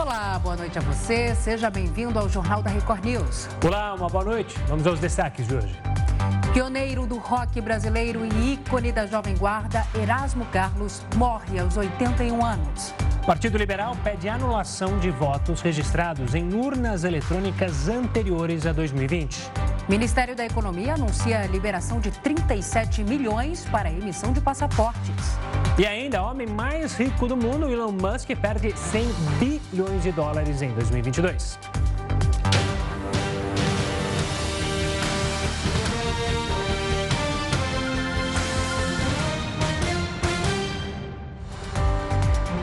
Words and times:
Olá, 0.00 0.38
boa 0.38 0.54
noite 0.54 0.78
a 0.78 0.80
você. 0.80 1.34
Seja 1.34 1.68
bem-vindo 1.68 2.20
ao 2.20 2.28
Jornal 2.28 2.62
da 2.62 2.70
Record 2.70 3.04
News. 3.04 3.48
Olá, 3.66 3.92
uma 3.94 4.06
boa 4.06 4.22
noite. 4.22 4.56
Vamos 4.68 4.86
aos 4.86 5.00
destaques 5.00 5.44
de 5.48 5.56
hoje. 5.56 5.76
Pioneiro 6.52 7.04
do 7.04 7.18
rock 7.18 7.60
brasileiro 7.60 8.20
e 8.24 8.52
ícone 8.52 8.92
da 8.92 9.06
Jovem 9.06 9.36
Guarda, 9.36 9.84
Erasmo 10.00 10.46
Carlos 10.52 11.02
morre 11.16 11.58
aos 11.58 11.76
81 11.76 12.44
anos. 12.44 12.94
Partido 13.26 13.58
Liberal 13.58 13.96
pede 14.04 14.28
anulação 14.28 15.00
de 15.00 15.10
votos 15.10 15.60
registrados 15.62 16.32
em 16.32 16.54
urnas 16.54 17.02
eletrônicas 17.02 17.88
anteriores 17.88 18.66
a 18.66 18.72
2020. 18.72 19.50
Ministério 19.88 20.36
da 20.36 20.46
Economia 20.46 20.94
anuncia 20.94 21.40
a 21.40 21.46
liberação 21.48 21.98
de 21.98 22.12
37 22.12 23.02
milhões 23.02 23.64
para 23.64 23.88
a 23.88 23.92
emissão 23.92 24.32
de 24.32 24.40
passaportes. 24.40 25.36
E 25.78 25.86
ainda, 25.86 26.20
homem 26.20 26.44
mais 26.44 26.96
rico 26.96 27.28
do 27.28 27.36
mundo, 27.36 27.70
Elon 27.70 27.92
Musk, 27.92 28.28
perde 28.42 28.76
100 28.76 29.06
bilhões 29.38 30.02
de 30.02 30.10
dólares 30.10 30.60
em 30.60 30.74
2022. 30.74 31.56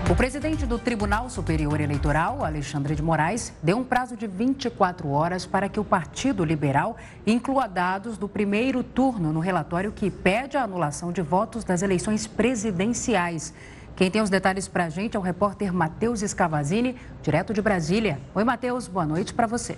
O 0.08 0.16
presidente 0.16 0.68
do 0.68 0.78
Tribunal 0.78 1.32
Superior 1.32 1.82
Eleitoral, 1.82 2.46
Alexandre 2.46 2.94
de 2.94 3.02
Moraes, 3.02 3.52
deu 3.64 3.78
um 3.78 3.84
prazo 3.84 4.16
de 4.16 4.28
24 4.28 5.10
horas 5.10 5.48
para 5.48 5.68
que 5.68 5.80
o 5.80 5.84
Partido 5.84 6.46
Liberal 6.46 6.96
inclua 7.26 7.66
dados 7.66 8.16
do 8.16 8.30
primeiro 8.30 8.84
turno 8.84 9.34
no 9.34 9.40
relatório 9.40 9.92
que 9.92 10.12
pede 10.12 10.58
a 10.58 10.64
anulação 10.64 11.12
de 11.12 11.24
votos 11.24 11.64
das 11.64 11.82
eleições 11.82 12.28
presidenciais. 12.28 13.52
Quem 13.96 14.12
tem 14.12 14.22
os 14.22 14.30
detalhes 14.30 14.68
para 14.68 14.86
a 14.86 14.90
gente 14.90 15.18
é 15.18 15.20
o 15.20 15.24
repórter 15.24 15.74
Matheus 15.74 16.22
Escavazini, 16.22 16.96
direto 17.24 17.52
de 17.52 17.62
Brasília. 17.62 18.20
Oi, 18.36 18.44
Matheus, 18.44 18.88
boa 18.88 19.08
noite 19.08 19.34
para 19.34 19.48
você. 19.48 19.76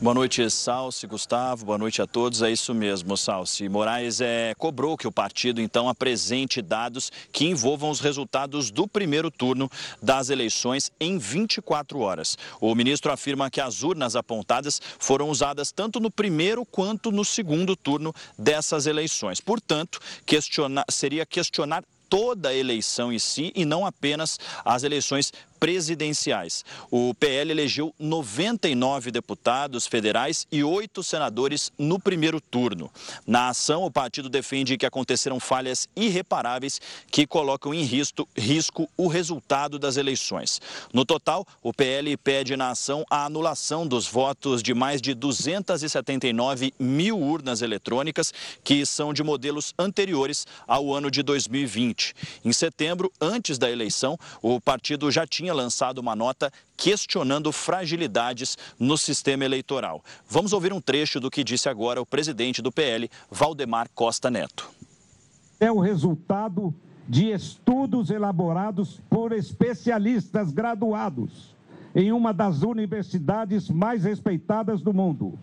Boa 0.00 0.14
noite, 0.14 0.48
Salsi, 0.48 1.08
Gustavo. 1.08 1.64
Boa 1.64 1.76
noite 1.76 2.00
a 2.00 2.06
todos. 2.06 2.40
É 2.40 2.48
isso 2.48 2.72
mesmo, 2.72 3.16
Salsi. 3.16 3.68
Moraes 3.68 4.20
é, 4.20 4.54
cobrou 4.56 4.96
que 4.96 5.08
o 5.08 5.12
partido, 5.12 5.60
então, 5.60 5.88
apresente 5.88 6.62
dados 6.62 7.10
que 7.32 7.46
envolvam 7.46 7.90
os 7.90 7.98
resultados 7.98 8.70
do 8.70 8.86
primeiro 8.86 9.28
turno 9.28 9.68
das 10.00 10.30
eleições 10.30 10.92
em 11.00 11.18
24 11.18 11.98
horas. 11.98 12.38
O 12.60 12.72
ministro 12.76 13.10
afirma 13.10 13.50
que 13.50 13.60
as 13.60 13.82
urnas 13.82 14.14
apontadas 14.14 14.80
foram 15.00 15.30
usadas 15.30 15.72
tanto 15.72 15.98
no 15.98 16.12
primeiro 16.12 16.64
quanto 16.64 17.10
no 17.10 17.24
segundo 17.24 17.74
turno 17.74 18.14
dessas 18.38 18.86
eleições. 18.86 19.40
Portanto, 19.40 19.98
questiona, 20.24 20.84
seria 20.88 21.26
questionar 21.26 21.82
toda 22.08 22.48
a 22.48 22.54
eleição 22.54 23.12
em 23.12 23.18
si 23.18 23.52
e 23.54 23.64
não 23.64 23.84
apenas 23.84 24.38
as 24.64 24.82
eleições 24.82 25.32
presidenciais. 25.58 26.64
O 26.90 27.14
PL 27.14 27.50
elegeu 27.50 27.94
99 27.98 29.10
deputados 29.10 29.86
federais 29.86 30.46
e 30.50 30.62
oito 30.62 31.02
senadores 31.02 31.72
no 31.78 31.98
primeiro 31.98 32.40
turno. 32.40 32.90
Na 33.26 33.48
ação, 33.48 33.84
o 33.84 33.90
partido 33.90 34.28
defende 34.28 34.76
que 34.76 34.86
aconteceram 34.86 35.40
falhas 35.40 35.88
irreparáveis 35.96 36.80
que 37.10 37.26
colocam 37.26 37.74
em 37.74 37.82
risco, 37.82 38.28
risco 38.36 38.88
o 38.96 39.08
resultado 39.08 39.78
das 39.78 39.96
eleições. 39.96 40.60
No 40.92 41.04
total, 41.04 41.46
o 41.62 41.72
PL 41.72 42.16
pede 42.16 42.56
na 42.56 42.70
ação 42.70 43.04
a 43.10 43.24
anulação 43.24 43.86
dos 43.86 44.06
votos 44.06 44.62
de 44.62 44.74
mais 44.74 45.00
de 45.00 45.14
279 45.14 46.72
mil 46.78 47.18
urnas 47.18 47.62
eletrônicas, 47.62 48.32
que 48.62 48.84
são 48.86 49.12
de 49.12 49.22
modelos 49.22 49.74
anteriores 49.78 50.46
ao 50.66 50.94
ano 50.94 51.10
de 51.10 51.22
2020. 51.22 52.14
Em 52.44 52.52
setembro, 52.52 53.12
antes 53.20 53.58
da 53.58 53.70
eleição, 53.70 54.18
o 54.42 54.60
partido 54.60 55.10
já 55.10 55.26
tinha 55.26 55.47
tinha 55.48 55.54
lançado 55.54 55.98
uma 55.98 56.14
nota 56.14 56.52
questionando 56.76 57.50
fragilidades 57.50 58.58
no 58.78 58.98
sistema 58.98 59.46
eleitoral. 59.46 60.04
Vamos 60.28 60.52
ouvir 60.52 60.74
um 60.74 60.80
trecho 60.80 61.18
do 61.18 61.30
que 61.30 61.42
disse 61.42 61.70
agora 61.70 62.02
o 62.02 62.06
presidente 62.06 62.60
do 62.60 62.70
PL, 62.70 63.08
Valdemar 63.30 63.88
Costa 63.94 64.30
Neto. 64.30 64.68
É 65.58 65.72
o 65.72 65.80
resultado 65.80 66.74
de 67.08 67.30
estudos 67.30 68.10
elaborados 68.10 69.00
por 69.08 69.32
especialistas 69.32 70.52
graduados 70.52 71.56
em 71.94 72.12
uma 72.12 72.34
das 72.34 72.62
universidades 72.62 73.70
mais 73.70 74.04
respeitadas 74.04 74.82
do 74.82 74.92
mundo 74.92 75.38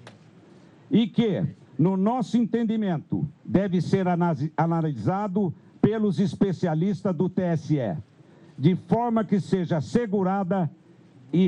e 0.91 1.07
que, 1.07 1.43
no 1.79 1.97
nosso 1.97 2.37
entendimento, 2.37 3.27
deve 3.43 3.81
ser 3.81 4.05
analisado 4.55 5.51
pelos 5.81 6.19
especialistas 6.19 7.15
do 7.15 7.27
TSE 7.27 7.97
de 8.57 8.75
forma 8.75 9.23
que 9.23 9.39
seja 9.39 9.77
assegurada 9.77 10.69
e 11.31 11.47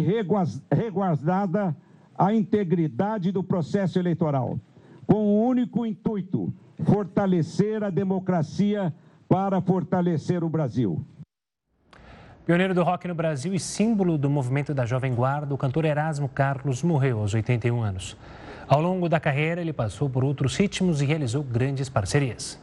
reguardada 0.72 1.76
a 2.18 2.34
integridade 2.34 3.32
do 3.32 3.44
processo 3.44 4.00
eleitoral, 4.00 4.60
com 5.06 5.26
o 5.26 5.46
único 5.46 5.86
intuito: 5.86 6.54
fortalecer 6.84 7.84
a 7.84 7.90
democracia 7.90 8.94
para 9.28 9.62
fortalecer 9.62 10.44
o 10.44 10.50
Brasil. 10.50 11.06
Pioneiro 12.46 12.74
do 12.74 12.82
rock 12.82 13.08
no 13.08 13.16
Brasil 13.16 13.54
e 13.54 13.60
símbolo 13.60 14.18
do 14.18 14.30
movimento 14.30 14.74
da 14.74 14.86
Jovem 14.86 15.14
Guarda, 15.14 15.54
o 15.54 15.58
cantor 15.58 15.84
Erasmo 15.84 16.30
Carlos 16.30 16.82
morreu 16.82 17.20
aos 17.20 17.34
81 17.34 17.82
anos. 17.82 18.16
Ao 18.70 18.82
longo 18.82 19.10
da 19.10 19.20
carreira, 19.20 19.60
ele 19.60 19.74
passou 19.74 20.10
por 20.10 20.24
outros 20.24 20.56
ritmos 20.56 21.02
e 21.02 21.06
realizou 21.06 21.44
grandes 21.44 21.90
parcerias. 21.90 22.58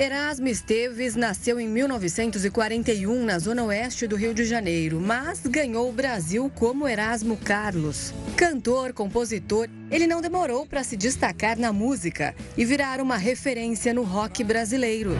Erasmo 0.00 0.48
Esteves 0.48 1.14
nasceu 1.14 1.60
em 1.60 1.68
1941 1.68 3.22
na 3.22 3.38
zona 3.38 3.64
oeste 3.64 4.06
do 4.06 4.16
Rio 4.16 4.32
de 4.32 4.46
Janeiro, 4.46 4.98
mas 4.98 5.40
ganhou 5.40 5.90
o 5.90 5.92
Brasil 5.92 6.50
como 6.54 6.88
Erasmo 6.88 7.36
Carlos. 7.36 8.14
Cantor, 8.34 8.94
compositor, 8.94 9.68
ele 9.90 10.06
não 10.06 10.22
demorou 10.22 10.64
para 10.64 10.82
se 10.82 10.96
destacar 10.96 11.58
na 11.58 11.70
música 11.70 12.34
e 12.56 12.64
virar 12.64 12.98
uma 12.98 13.18
referência 13.18 13.92
no 13.92 14.02
rock 14.02 14.42
brasileiro. 14.42 15.10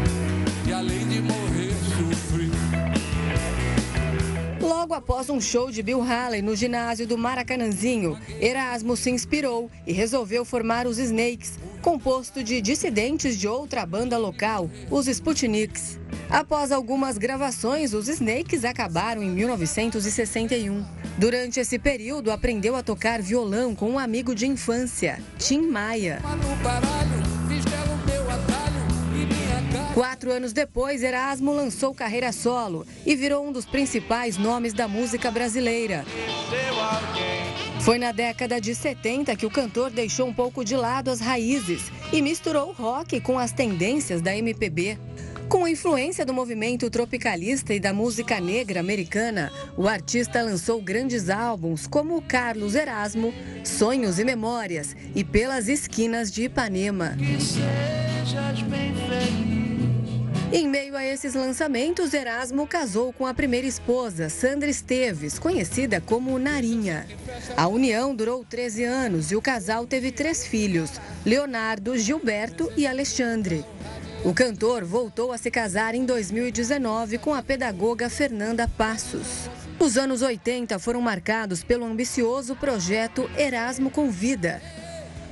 E 0.67 0.73
além 0.73 1.07
de 1.09 1.21
morrer, 1.21 1.75
sofri. 1.99 2.51
Logo 4.63 4.95
após 4.95 5.29
um 5.29 5.43
show 5.43 5.71
de 5.71 5.83
Bill 5.83 6.01
Haley 6.01 6.41
no 6.41 6.57
ginásio 6.57 7.07
do 7.07 7.19
Maracanãzinho, 7.19 8.19
Erasmo 8.41 8.97
se 8.97 9.11
inspirou 9.11 9.71
e 9.87 9.93
resolveu 9.93 10.43
formar 10.43 10.87
os 10.87 10.99
Snakes, 10.99 11.59
composto 11.81 12.43
de 12.43 12.61
dissidentes 12.61 13.39
de 13.39 13.49
outra 13.49 13.85
banda 13.85 14.17
local, 14.17 14.71
os 14.91 15.07
Sputniks. 15.07 15.99
Após 16.29 16.71
algumas 16.71 17.19
gravações, 17.19 17.93
os 17.93 18.09
Snakes 18.09 18.65
acabaram 18.65 19.23
em 19.23 19.31
1961. 19.31 20.85
Durante 21.19 21.59
esse 21.59 21.79
período, 21.79 22.31
aprendeu 22.31 22.77
a 22.77 22.83
tocar 22.83 23.21
violão 23.21 23.75
com 23.75 23.91
um 23.91 23.99
amigo 23.99 24.35
de 24.35 24.47
infância, 24.47 25.21
Tim 25.39 25.63
Maia. 25.63 26.21
Quatro 29.93 30.31
anos 30.31 30.53
depois, 30.53 31.03
Erasmo 31.03 31.53
lançou 31.53 31.93
carreira 31.93 32.33
solo 32.33 32.87
e 33.05 33.17
virou 33.17 33.47
um 33.47 33.53
dos 33.53 33.67
principais 33.67 34.39
nomes 34.39 34.73
da 34.73 34.87
música 34.87 35.31
brasileira. 35.31 36.05
Foi 37.81 37.99
na 37.99 38.13
década 38.13 38.61
de 38.61 38.75
70 38.75 39.35
que 39.37 39.47
o 39.47 39.51
cantor 39.51 39.91
deixou 39.91 40.29
um 40.29 40.35
pouco 40.35 40.63
de 40.63 40.77
lado 40.77 41.11
as 41.11 41.19
raízes 41.19 41.91
e 42.13 42.21
misturou 42.21 42.69
o 42.69 42.73
rock 42.73 43.21
com 43.21 43.39
as 43.39 43.53
tendências 43.53 44.21
da 44.21 44.37
MPB. 44.37 44.99
Com 45.49 45.65
a 45.65 45.71
influência 45.71 46.25
do 46.25 46.33
movimento 46.33 46.91
tropicalista 46.91 47.73
e 47.73 47.81
da 47.81 47.93
música 47.93 48.39
negra 48.39 48.81
americana, 48.81 49.51
o 49.77 49.89
artista 49.89 50.43
lançou 50.43 50.81
grandes 50.81 51.31
álbuns 51.31 51.87
como 51.87 52.21
Carlos 52.23 52.75
Erasmo, 52.75 53.33
Sonhos 53.65 54.19
e 54.19 54.25
Memórias 54.25 54.95
e 55.15 55.25
Pelas 55.25 55.67
Esquinas 55.67 56.31
de 56.31 56.45
Ipanema. 56.45 57.17
Em 60.53 60.67
meio 60.67 60.97
a 60.97 61.05
esses 61.05 61.35
lançamentos, 61.35 62.13
Erasmo 62.13 62.67
casou 62.67 63.13
com 63.13 63.25
a 63.25 63.33
primeira 63.33 63.69
esposa, 63.69 64.29
Sandra 64.29 64.69
Esteves, 64.69 65.39
conhecida 65.39 66.01
como 66.01 66.37
Narinha. 66.41 67.07
A 67.57 67.69
união 67.69 68.13
durou 68.13 68.45
13 68.45 68.83
anos 68.83 69.31
e 69.31 69.37
o 69.37 69.43
casal 69.43 69.87
teve 69.87 70.11
três 70.11 70.45
filhos, 70.45 71.01
Leonardo, 71.25 71.97
Gilberto 71.97 72.69
e 72.77 72.85
Alexandre. 72.85 73.65
O 74.25 74.35
cantor 74.35 74.85
voltou 74.85 75.31
a 75.31 75.39
se 75.39 75.53
casar 75.53 75.95
em 75.95 76.05
2019 76.05 77.19
com 77.19 77.33
a 77.33 77.43
pedagoga 77.43 78.11
Fernanda 78.11 78.67
Passos. 78.67 79.49
Os 79.79 79.97
anos 79.97 80.21
80 80.21 80.81
foram 80.81 81.01
marcados 81.01 81.63
pelo 81.63 81.87
ambicioso 81.87 82.57
projeto 82.57 83.31
Erasmo 83.39 83.89
Convida, 83.89 84.61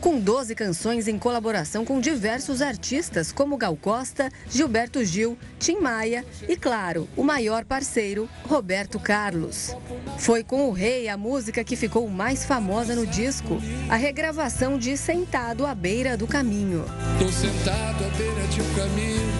com 0.00 0.18
12 0.18 0.54
canções 0.54 1.08
em 1.08 1.18
colaboração 1.18 1.84
com 1.84 2.00
diversos 2.00 2.62
artistas 2.62 3.32
como 3.32 3.56
Gal 3.56 3.76
Costa, 3.76 4.30
Gilberto 4.48 5.04
Gil, 5.04 5.38
Tim 5.58 5.78
Maia 5.78 6.24
e, 6.48 6.56
claro, 6.56 7.08
o 7.16 7.22
maior 7.22 7.64
parceiro, 7.64 8.28
Roberto 8.44 8.98
Carlos. 8.98 9.76
Foi 10.18 10.42
com 10.42 10.68
o 10.68 10.72
Rei 10.72 11.08
a 11.08 11.16
música 11.16 11.64
que 11.64 11.76
ficou 11.76 12.08
mais 12.08 12.44
famosa 12.44 12.94
no 12.94 13.06
disco, 13.06 13.58
a 13.88 13.96
regravação 13.96 14.78
de 14.78 14.96
Sentado 14.96 15.66
à 15.66 15.74
Beira 15.74 16.16
do 16.16 16.26
Caminho. 16.26 16.84
Tô 17.18 17.28
sentado 17.30 18.04
à 18.04 18.08
beira 18.16 18.46
de 18.48 18.60
um 18.60 18.74
caminho. 18.74 19.37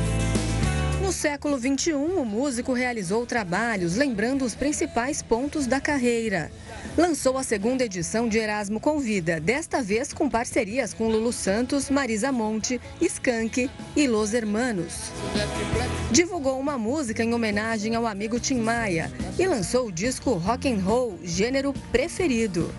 Século 1.19 1.59
XXI, 1.59 1.95
o 1.95 2.25
músico 2.25 2.73
realizou 2.73 3.27
trabalhos 3.27 3.97
lembrando 3.97 4.45
os 4.45 4.55
principais 4.55 5.21
pontos 5.21 5.67
da 5.67 5.81
carreira 5.81 6.49
lançou 6.97 7.37
a 7.37 7.43
segunda 7.43 7.85
edição 7.85 8.29
de 8.29 8.39
Erasmo 8.39 8.81
Convida, 8.81 9.41
desta 9.41 9.83
vez 9.83 10.13
com 10.13 10.29
parcerias 10.29 10.95
com 10.95 11.09
Lulu 11.09 11.33
Santos, 11.33 11.91
Marisa 11.91 12.33
Monte, 12.33 12.81
Skank 13.01 13.71
e 13.97 14.07
Los 14.09 14.33
Hermanos. 14.33 15.13
Divulgou 16.11 16.59
uma 16.59 16.77
música 16.77 17.23
em 17.23 17.35
homenagem 17.35 17.95
ao 17.95 18.07
amigo 18.07 18.41
Tim 18.41 18.59
Maia 18.59 19.13
e 19.39 19.47
lançou 19.47 19.87
o 19.87 19.93
disco 19.93 20.33
Rock 20.33 20.69
and 20.69 20.81
Roll, 20.81 21.19
gênero 21.23 21.73
preferido. 21.93 22.73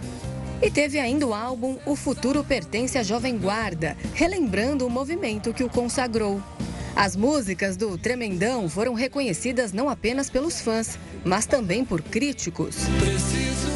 E 0.61 0.69
teve 0.69 0.99
ainda 0.99 1.25
o 1.25 1.33
álbum 1.33 1.77
O 1.85 1.95
Futuro 1.95 2.43
Pertence 2.43 2.97
à 2.97 3.03
Jovem 3.03 3.37
Guarda, 3.37 3.95
relembrando 4.13 4.85
o 4.85 4.89
movimento 4.89 5.53
que 5.53 5.63
o 5.63 5.69
consagrou. 5.69 6.41
As 6.95 7.15
músicas 7.15 7.77
do 7.77 7.97
Tremendão 7.97 8.67
foram 8.69 8.93
reconhecidas 8.93 9.71
não 9.71 9.89
apenas 9.89 10.29
pelos 10.29 10.61
fãs, 10.61 10.97
mas 11.23 11.45
também 11.45 11.85
por 11.85 12.01
críticos. 12.01 12.75
Preciso 12.99 13.69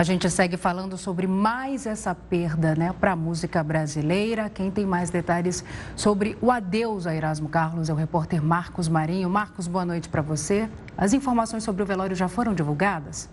A 0.00 0.02
gente 0.02 0.30
segue 0.30 0.56
falando 0.56 0.96
sobre 0.96 1.26
mais 1.26 1.84
essa 1.84 2.14
perda 2.14 2.74
né, 2.74 2.90
para 2.98 3.12
a 3.12 3.16
música 3.16 3.62
brasileira. 3.62 4.48
Quem 4.48 4.70
tem 4.70 4.86
mais 4.86 5.10
detalhes 5.10 5.62
sobre 5.94 6.38
o 6.40 6.50
adeus 6.50 7.06
a 7.06 7.14
Erasmo 7.14 7.50
Carlos 7.50 7.90
é 7.90 7.92
o 7.92 7.96
repórter 7.96 8.42
Marcos 8.42 8.88
Marinho. 8.88 9.28
Marcos, 9.28 9.68
boa 9.68 9.84
noite 9.84 10.08
para 10.08 10.22
você. 10.22 10.70
As 10.96 11.12
informações 11.12 11.64
sobre 11.64 11.82
o 11.82 11.86
velório 11.86 12.16
já 12.16 12.28
foram 12.28 12.54
divulgadas? 12.54 13.28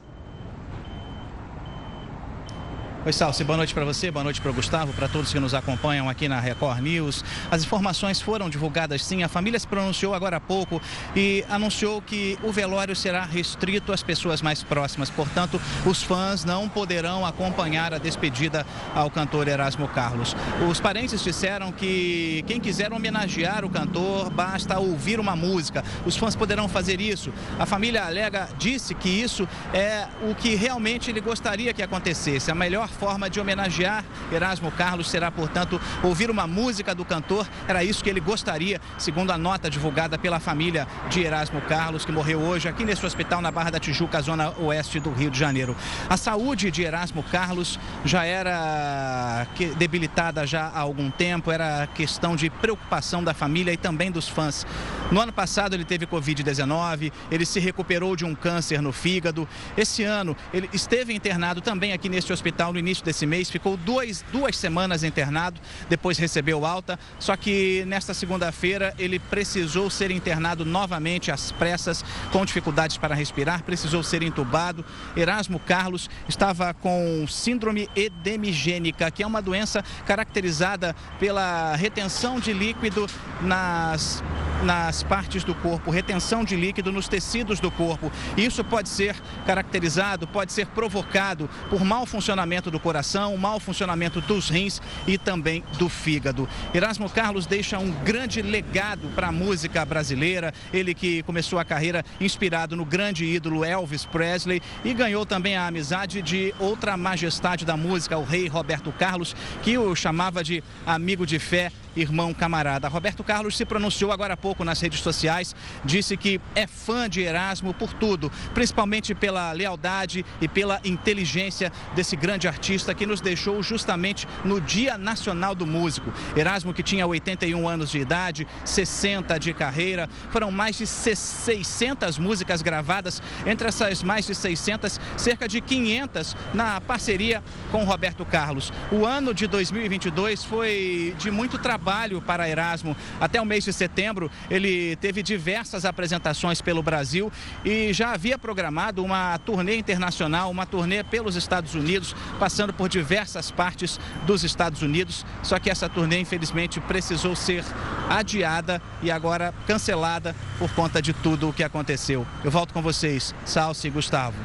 Oi, 3.07 3.13
Salsi, 3.13 3.41
boa 3.45 3.55
noite 3.55 3.73
para 3.73 3.85
você, 3.85 4.11
boa 4.11 4.21
noite 4.21 4.41
para 4.41 4.51
o 4.51 4.53
Gustavo, 4.53 4.91
para 4.91 5.07
todos 5.07 5.31
que 5.31 5.39
nos 5.39 5.53
acompanham 5.53 6.09
aqui 6.09 6.27
na 6.27 6.41
Record 6.41 6.81
News. 6.81 7.23
As 7.49 7.63
informações 7.63 8.19
foram 8.19 8.49
divulgadas 8.49 9.01
sim, 9.01 9.23
a 9.23 9.29
família 9.29 9.57
se 9.57 9.65
pronunciou 9.65 10.13
agora 10.13 10.35
há 10.35 10.41
pouco 10.41 10.81
e 11.15 11.41
anunciou 11.47 12.01
que 12.01 12.37
o 12.43 12.51
velório 12.51 12.93
será 12.93 13.23
restrito 13.23 13.93
às 13.93 14.03
pessoas 14.03 14.41
mais 14.41 14.61
próximas, 14.61 15.09
portanto, 15.09 15.57
os 15.85 16.03
fãs 16.03 16.43
não 16.43 16.67
poderão 16.67 17.25
acompanhar 17.25 17.93
a 17.93 17.97
despedida 17.97 18.65
ao 18.93 19.09
cantor 19.09 19.47
Erasmo 19.47 19.87
Carlos. 19.87 20.35
Os 20.69 20.81
parentes 20.81 21.23
disseram 21.23 21.71
que 21.71 22.43
quem 22.45 22.59
quiser 22.59 22.91
homenagear 22.91 23.63
o 23.63 23.69
cantor, 23.69 24.29
basta 24.31 24.79
ouvir 24.79 25.17
uma 25.17 25.33
música. 25.33 25.81
Os 26.05 26.17
fãs 26.17 26.35
poderão 26.35 26.67
fazer 26.67 26.99
isso. 26.99 27.31
A 27.57 27.65
família 27.65 28.03
alega 28.03 28.49
disse 28.57 28.93
que 28.93 29.07
isso 29.07 29.47
é 29.73 30.09
o 30.29 30.35
que 30.35 30.55
realmente 30.55 31.09
ele 31.09 31.21
gostaria 31.21 31.73
que 31.73 31.81
acontecesse. 31.81 32.51
A 32.51 32.55
melhor 32.55 32.96
forma 32.97 33.29
de 33.29 33.39
homenagear 33.39 34.03
Erasmo 34.31 34.71
Carlos 34.71 35.09
será, 35.09 35.31
portanto, 35.31 35.79
ouvir 36.03 36.29
uma 36.29 36.47
música 36.47 36.93
do 36.93 37.05
cantor. 37.05 37.47
Era 37.67 37.83
isso 37.83 38.03
que 38.03 38.09
ele 38.09 38.19
gostaria, 38.19 38.81
segundo 38.97 39.31
a 39.31 39.37
nota 39.37 39.69
divulgada 39.69 40.17
pela 40.17 40.39
família 40.39 40.87
de 41.09 41.21
Erasmo 41.21 41.61
Carlos, 41.61 42.03
que 42.03 42.11
morreu 42.11 42.39
hoje 42.39 42.67
aqui 42.67 42.83
nesse 42.83 43.05
hospital 43.05 43.41
na 43.41 43.51
Barra 43.51 43.69
da 43.69 43.79
Tijuca, 43.79 44.21
zona 44.21 44.53
oeste 44.59 44.99
do 44.99 45.11
Rio 45.11 45.29
de 45.29 45.37
Janeiro. 45.37 45.75
A 46.09 46.17
saúde 46.17 46.71
de 46.71 46.83
Erasmo 46.83 47.23
Carlos 47.23 47.79
já 48.03 48.25
era 48.25 49.47
debilitada 49.77 50.45
já 50.45 50.65
há 50.67 50.79
algum 50.79 51.09
tempo, 51.09 51.51
era 51.51 51.87
questão 51.93 52.35
de 52.35 52.49
preocupação 52.49 53.23
da 53.23 53.33
família 53.33 53.71
e 53.71 53.77
também 53.77 54.11
dos 54.11 54.27
fãs. 54.27 54.65
No 55.11 55.21
ano 55.21 55.31
passado 55.31 55.73
ele 55.73 55.85
teve 55.85 56.05
Covid-19, 56.05 57.11
ele 57.31 57.45
se 57.45 57.59
recuperou 57.59 58.15
de 58.15 58.25
um 58.25 58.35
câncer 58.35 58.81
no 58.81 58.91
fígado. 58.91 59.47
Esse 59.77 60.03
ano 60.03 60.35
ele 60.53 60.69
esteve 60.73 61.13
internado 61.13 61.61
também 61.61 61.93
aqui 61.93 62.09
neste 62.09 62.33
hospital 62.33 62.73
no 62.73 62.79
início 62.87 63.03
desse 63.03 63.25
mês, 63.25 63.49
ficou 63.49 63.75
duas, 63.75 64.23
duas 64.31 64.55
semanas 64.55 65.03
internado, 65.03 65.59
depois 65.89 66.17
recebeu 66.17 66.65
alta, 66.65 66.97
só 67.19 67.35
que 67.35 67.83
nesta 67.85 68.13
segunda-feira 68.13 68.93
ele 68.97 69.19
precisou 69.19 69.89
ser 69.89 70.09
internado 70.09 70.63
novamente 70.63 71.29
às 71.29 71.51
pressas, 71.51 72.03
com 72.31 72.45
dificuldades 72.45 72.97
para 72.97 73.13
respirar, 73.13 73.63
precisou 73.63 74.01
ser 74.01 74.21
entubado. 74.21 74.85
Erasmo 75.15 75.59
Carlos 75.59 76.09
estava 76.29 76.73
com 76.73 77.25
síndrome 77.27 77.89
edemigênica, 77.95 79.11
que 79.11 79.21
é 79.21 79.27
uma 79.27 79.41
doença 79.41 79.83
caracterizada 80.05 80.95
pela 81.19 81.75
retenção 81.75 82.39
de 82.39 82.53
líquido 82.53 83.07
nas, 83.41 84.23
nas 84.63 85.03
partes 85.03 85.43
do 85.43 85.53
corpo, 85.53 85.91
retenção 85.91 86.43
de 86.43 86.55
líquido 86.55 86.91
nos 86.91 87.07
tecidos 87.07 87.59
do 87.59 87.69
corpo. 87.69 88.11
Isso 88.35 88.63
pode 88.63 88.89
ser 88.89 89.15
caracterizado, 89.45 90.27
pode 90.27 90.51
ser 90.51 90.67
provocado 90.67 91.49
por 91.69 91.83
mau 91.83 92.05
funcionamento 92.05 92.71
do 92.71 92.79
coração, 92.79 93.37
mau 93.37 93.59
funcionamento 93.59 94.21
dos 94.21 94.49
rins 94.49 94.81
e 95.05 95.17
também 95.17 95.63
do 95.77 95.89
fígado. 95.89 96.47
Erasmo 96.73 97.09
Carlos 97.09 97.45
deixa 97.45 97.77
um 97.77 97.91
grande 98.03 98.41
legado 98.41 99.09
para 99.15 99.27
a 99.27 99.31
música 99.31 99.85
brasileira. 99.85 100.53
Ele 100.73 100.93
que 100.93 101.23
começou 101.23 101.59
a 101.59 101.65
carreira 101.65 102.03
inspirado 102.19 102.75
no 102.75 102.85
grande 102.85 103.25
ídolo 103.25 103.63
Elvis 103.63 104.05
Presley 104.05 104.61
e 104.83 104.93
ganhou 104.93 105.25
também 105.25 105.55
a 105.55 105.67
amizade 105.67 106.21
de 106.21 106.53
outra 106.59 106.97
majestade 106.97 107.65
da 107.65 107.77
música, 107.77 108.17
o 108.17 108.23
rei 108.23 108.47
Roberto 108.47 108.91
Carlos, 108.91 109.35
que 109.61 109.77
o 109.77 109.95
chamava 109.95 110.43
de 110.43 110.63
amigo 110.85 111.25
de 111.25 111.39
fé 111.39 111.71
irmão 112.01 112.33
camarada. 112.33 112.87
Roberto 112.87 113.23
Carlos 113.23 113.57
se 113.57 113.65
pronunciou 113.65 114.11
agora 114.11 114.35
há 114.35 114.37
pouco 114.37 114.63
nas 114.63 114.79
redes 114.79 115.01
sociais, 115.01 115.55
disse 115.83 116.15
que 116.15 116.39
é 116.53 116.67
fã 116.67 117.09
de 117.09 117.21
Erasmo 117.21 117.73
por 117.73 117.93
tudo, 117.93 118.31
principalmente 118.53 119.15
pela 119.15 119.51
lealdade 119.51 120.23
e 120.39 120.47
pela 120.47 120.79
inteligência 120.83 121.71
desse 121.95 122.15
grande 122.15 122.47
artista 122.47 122.93
que 122.93 123.05
nos 123.05 123.19
deixou 123.19 123.61
justamente 123.63 124.27
no 124.45 124.61
Dia 124.61 124.97
Nacional 124.97 125.55
do 125.55 125.65
Músico. 125.65 126.13
Erasmo, 126.35 126.73
que 126.73 126.83
tinha 126.83 127.05
81 127.07 127.67
anos 127.67 127.89
de 127.89 127.99
idade, 127.99 128.47
60 128.63 129.39
de 129.39 129.53
carreira, 129.53 130.07
foram 130.29 130.51
mais 130.51 130.77
de 130.77 130.85
600 130.85 132.19
músicas 132.19 132.61
gravadas, 132.61 133.21
entre 133.45 133.67
essas 133.67 134.03
mais 134.03 134.25
de 134.25 134.35
600, 134.35 134.99
cerca 135.17 135.47
de 135.47 135.61
500 135.61 136.35
na 136.53 136.79
parceria 136.79 137.43
com 137.71 137.83
Roberto 137.83 138.23
Carlos. 138.25 138.71
O 138.91 139.05
ano 139.05 139.33
de 139.33 139.47
2022 139.47 140.43
foi 140.43 141.15
de 141.17 141.31
muito 141.31 141.57
trabalho 141.57 141.86
trabalho 141.87 142.21
para 142.21 142.49
Erasmo. 142.49 142.97
Até 143.19 143.41
o 143.41 143.45
mês 143.45 143.63
de 143.63 143.71
setembro, 143.71 144.29
ele 144.51 144.97
teve 144.97 145.23
diversas 145.23 145.85
apresentações 145.85 146.61
pelo 146.61 146.83
Brasil 146.83 147.31
e 147.63 147.93
já 147.93 148.11
havia 148.13 148.37
programado 148.37 149.01
uma 149.01 149.37
turnê 149.39 149.77
internacional, 149.77 150.51
uma 150.51 150.65
turnê 150.65 151.01
pelos 151.01 151.37
Estados 151.37 151.75
Unidos, 151.75 152.13
passando 152.37 152.73
por 152.73 152.89
diversas 152.89 153.51
partes 153.51 153.97
dos 154.25 154.43
Estados 154.43 154.81
Unidos. 154.81 155.25
Só 155.41 155.59
que 155.59 155.69
essa 155.69 155.87
turnê, 155.87 156.19
infelizmente, 156.19 156.81
precisou 156.81 157.35
ser 157.37 157.63
adiada 158.09 158.81
e 159.01 159.09
agora 159.09 159.53
cancelada 159.65 160.35
por 160.59 160.69
conta 160.73 161.01
de 161.01 161.13
tudo 161.13 161.47
o 161.47 161.53
que 161.53 161.63
aconteceu. 161.63 162.27
Eu 162.43 162.51
volto 162.51 162.73
com 162.73 162.81
vocês, 162.81 163.33
Salsi 163.45 163.87
e 163.87 163.91
Gustavo. 163.91 164.35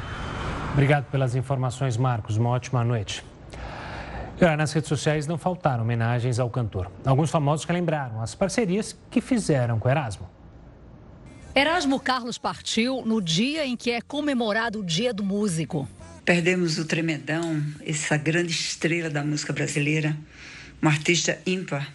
Obrigado 0.71 1.05
pelas 1.11 1.35
informações, 1.35 1.97
Marcos. 1.97 2.37
Uma 2.37 2.49
ótima 2.51 2.85
noite. 2.85 3.32
Nas 4.43 4.73
redes 4.73 4.89
sociais 4.89 5.25
não 5.25 5.37
faltaram 5.37 5.83
homenagens 5.83 6.37
ao 6.37 6.49
cantor. 6.49 6.91
Alguns 7.05 7.31
famosos 7.31 7.65
relembraram 7.65 8.21
as 8.21 8.35
parcerias 8.35 8.93
que 9.09 9.21
fizeram 9.21 9.79
com 9.79 9.89
Erasmo. 9.89 10.29
Erasmo 11.55 11.97
Carlos 11.97 12.37
partiu 12.37 13.01
no 13.05 13.21
dia 13.21 13.65
em 13.65 13.77
que 13.77 13.89
é 13.89 14.01
comemorado 14.01 14.81
o 14.81 14.83
Dia 14.83 15.13
do 15.13 15.23
Músico. 15.23 15.87
Perdemos 16.25 16.77
o 16.77 16.83
Tremendão, 16.83 17.63
essa 17.85 18.17
grande 18.17 18.51
estrela 18.51 19.09
da 19.09 19.23
música 19.23 19.53
brasileira, 19.53 20.17
um 20.81 20.89
artista 20.89 21.39
ímpar 21.45 21.87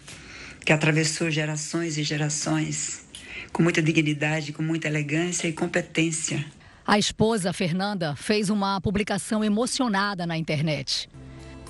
que 0.65 0.73
atravessou 0.73 1.29
gerações 1.29 1.99
e 1.99 2.03
gerações 2.03 3.05
com 3.53 3.61
muita 3.61 3.81
dignidade, 3.81 4.53
com 4.53 4.63
muita 4.63 4.87
elegância 4.87 5.47
e 5.47 5.53
competência. 5.53 6.43
A 6.85 6.97
esposa, 6.97 7.53
Fernanda, 7.53 8.15
fez 8.15 8.49
uma 8.49 8.81
publicação 8.81 9.43
emocionada 9.43 10.25
na 10.25 10.35
internet. 10.35 11.07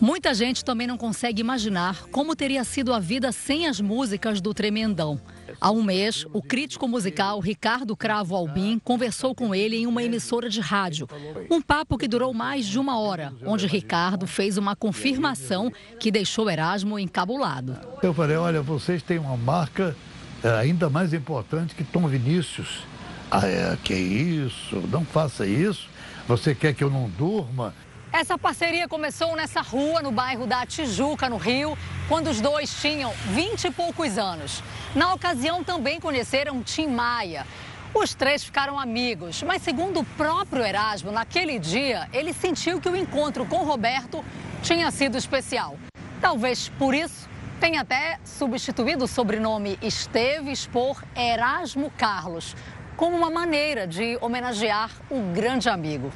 Muita 0.02 0.34
gente 0.34 0.64
também 0.64 0.88
não 0.88 0.98
consegue 0.98 1.42
imaginar 1.42 2.04
como 2.12 2.36
teria 2.36 2.64
sido 2.64 2.94
a 2.94 3.00
vida 3.00 3.32
sem 3.34 3.68
as 3.68 3.82
músicas 3.82 4.40
do 4.40 4.54
Tremendão. 4.54 5.20
Há 5.60 5.72
um 5.72 5.84
mês, 5.84 6.26
o 6.32 6.42
crítico 6.42 6.88
musical 6.88 7.40
Ricardo 7.42 7.98
Cravo 7.98 8.34
Albim 8.34 8.80
conversou 8.80 9.36
com 9.36 9.54
ele 9.54 9.76
em 9.76 9.86
uma 9.86 10.02
emissora 10.02 10.50
de 10.50 10.62
rádio. 10.62 11.06
Um 11.52 11.62
papo 11.62 11.98
que 11.98 12.08
durou 12.08 12.34
mais 12.34 12.66
de 12.66 12.80
uma 12.80 12.98
hora, 12.98 13.34
onde 13.46 13.68
Ricardo 13.68 14.26
fez 14.26 14.58
uma 14.58 14.74
confirmação 14.74 15.70
que 16.00 16.12
deixou 16.12 16.50
Erasmo 16.50 16.98
encabulado. 16.98 17.78
Eu 18.02 18.14
falei: 18.14 18.38
olha, 18.38 18.62
vocês 18.62 19.04
têm 19.04 19.20
uma 19.20 19.36
marca 19.36 19.94
eh, 20.42 20.50
ainda 20.50 20.90
mais 20.90 21.14
importante 21.14 21.76
que 21.76 21.84
Tom 21.84 22.08
Vinícius 22.08 22.84
Ah, 23.30 23.46
é, 23.46 23.78
que 23.84 23.94
isso? 23.94 24.82
Não 24.90 25.04
faça 25.04 25.46
isso. 25.46 25.90
Você 26.28 26.56
quer 26.56 26.74
que 26.74 26.84
eu 26.84 26.90
não 26.90 27.10
durma? 27.10 27.74
Essa 28.12 28.40
parceria 28.40 28.88
começou 28.88 29.36
nessa 29.36 29.62
rua, 29.62 30.02
no 30.02 30.12
bairro 30.12 30.48
da 30.48 30.66
Tijuca, 30.66 31.30
no 31.30 31.38
Rio, 31.38 31.78
quando 32.08 32.28
os 32.28 32.42
dois 32.42 32.74
tinham 32.82 33.14
20 33.28 33.66
e 33.66 33.72
poucos 33.72 34.18
anos. 34.18 34.64
Na 34.96 35.14
ocasião, 35.14 35.64
também 35.64 36.00
conheceram 36.00 36.64
Tim 36.64 36.88
Maia. 36.88 37.46
Os 37.94 38.16
três 38.16 38.44
ficaram 38.44 38.80
amigos, 38.80 39.44
mas 39.44 39.62
segundo 39.62 40.00
o 40.00 40.04
próprio 40.04 40.66
Erasmo, 40.66 41.12
naquele 41.12 41.60
dia, 41.60 42.10
ele 42.12 42.34
sentiu 42.34 42.82
que 42.82 42.90
o 42.90 42.96
encontro 42.96 43.46
com 43.46 43.58
Roberto 43.58 44.26
tinha 44.64 44.90
sido 44.90 45.16
especial. 45.16 45.78
Talvez 46.20 46.68
por 46.80 46.96
isso 46.96 47.30
tenha 47.60 47.82
até 47.82 48.18
substituído 48.26 49.06
o 49.06 49.08
sobrenome 49.08 49.78
Esteves 49.84 50.66
por 50.66 51.04
Erasmo 51.16 51.92
Carlos, 51.96 52.56
como 52.98 53.16
uma 53.16 53.30
maneira 53.30 53.86
de 53.86 54.18
homenagear 54.20 54.90
o 55.12 55.22
grande 55.32 55.70
amigo. 55.70 56.12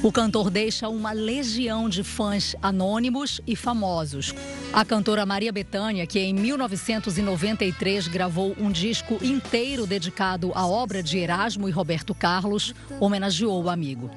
O 0.00 0.10
cantor 0.10 0.50
deixa 0.50 0.88
uma 0.88 1.12
legião 1.12 1.88
de 1.88 2.02
fãs 2.02 2.56
anônimos 2.62 3.40
e 3.46 3.54
famosos. 3.54 4.34
A 4.72 4.84
cantora 4.84 5.26
Maria 5.26 5.52
Bethânia, 5.52 6.06
que 6.06 6.18
em 6.18 6.32
1993 6.32 8.08
gravou 8.08 8.54
um 8.58 8.70
disco 8.70 9.18
inteiro 9.22 9.86
dedicado 9.86 10.50
à 10.54 10.66
obra 10.66 11.02
de 11.02 11.18
Erasmo 11.18 11.68
e 11.68 11.72
Roberto 11.72 12.14
Carlos, 12.14 12.74
homenageou 12.98 13.62
o 13.62 13.70
amigo. 13.70 14.10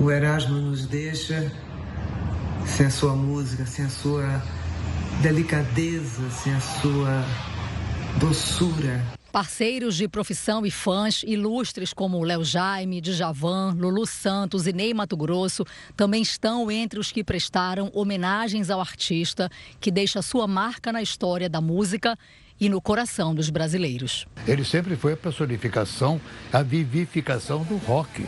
O 0.00 0.10
Erasmo 0.10 0.56
nos 0.56 0.86
deixa 0.86 1.50
sem 2.66 2.86
a 2.86 2.90
sua 2.90 3.14
música, 3.14 3.66
sem 3.66 3.84
a 3.84 3.90
sua 3.90 4.42
delicadeza, 5.20 6.30
sem 6.30 6.52
a 6.54 6.60
sua 6.60 7.24
doçura. 8.20 9.02
Parceiros 9.32 9.96
de 9.96 10.06
profissão 10.06 10.66
e 10.66 10.70
fãs 10.70 11.22
ilustres 11.26 11.94
como 11.94 12.22
Léo 12.22 12.44
Jaime, 12.44 13.00
Djavan, 13.00 13.74
Lulu 13.78 14.04
Santos 14.04 14.66
e 14.66 14.74
Ney 14.74 14.92
Mato 14.92 15.16
Grosso 15.16 15.64
também 15.96 16.20
estão 16.20 16.70
entre 16.70 17.00
os 17.00 17.10
que 17.10 17.24
prestaram 17.24 17.90
homenagens 17.94 18.68
ao 18.68 18.78
artista 18.78 19.50
que 19.80 19.90
deixa 19.90 20.20
sua 20.20 20.46
marca 20.46 20.92
na 20.92 21.00
história 21.00 21.48
da 21.48 21.62
música 21.62 22.14
e 22.60 22.68
no 22.68 22.78
coração 22.78 23.34
dos 23.34 23.48
brasileiros. 23.48 24.26
Ele 24.46 24.64
sempre 24.64 24.96
foi 24.96 25.14
a 25.14 25.16
personificação, 25.16 26.20
a 26.52 26.62
vivificação 26.62 27.64
do 27.64 27.78
rock. 27.78 28.26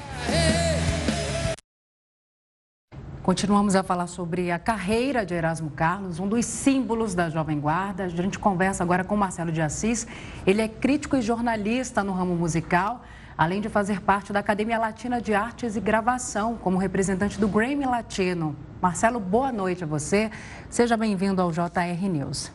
Continuamos 3.24 3.74
a 3.74 3.82
falar 3.82 4.06
sobre 4.06 4.50
a 4.50 4.58
carreira 4.58 5.24
de 5.24 5.32
Erasmo 5.32 5.70
Carlos, 5.70 6.20
um 6.20 6.28
dos 6.28 6.44
símbolos 6.44 7.14
da 7.14 7.30
Jovem 7.30 7.58
Guarda. 7.58 8.04
A 8.04 8.08
gente 8.08 8.38
conversa 8.38 8.84
agora 8.84 9.02
com 9.02 9.16
Marcelo 9.16 9.50
de 9.50 9.62
Assis. 9.62 10.06
Ele 10.46 10.60
é 10.60 10.68
crítico 10.68 11.16
e 11.16 11.22
jornalista 11.22 12.04
no 12.04 12.12
ramo 12.12 12.36
musical, 12.36 13.02
além 13.38 13.62
de 13.62 13.70
fazer 13.70 14.02
parte 14.02 14.30
da 14.30 14.40
Academia 14.40 14.78
Latina 14.78 15.22
de 15.22 15.32
Artes 15.32 15.74
e 15.74 15.80
Gravação, 15.80 16.58
como 16.58 16.76
representante 16.76 17.40
do 17.40 17.48
Grammy 17.48 17.86
Latino. 17.86 18.54
Marcelo, 18.78 19.18
boa 19.18 19.50
noite 19.50 19.84
a 19.84 19.86
você. 19.86 20.30
Seja 20.68 20.94
bem-vindo 20.94 21.40
ao 21.40 21.50
JR 21.50 22.06
News. 22.06 22.52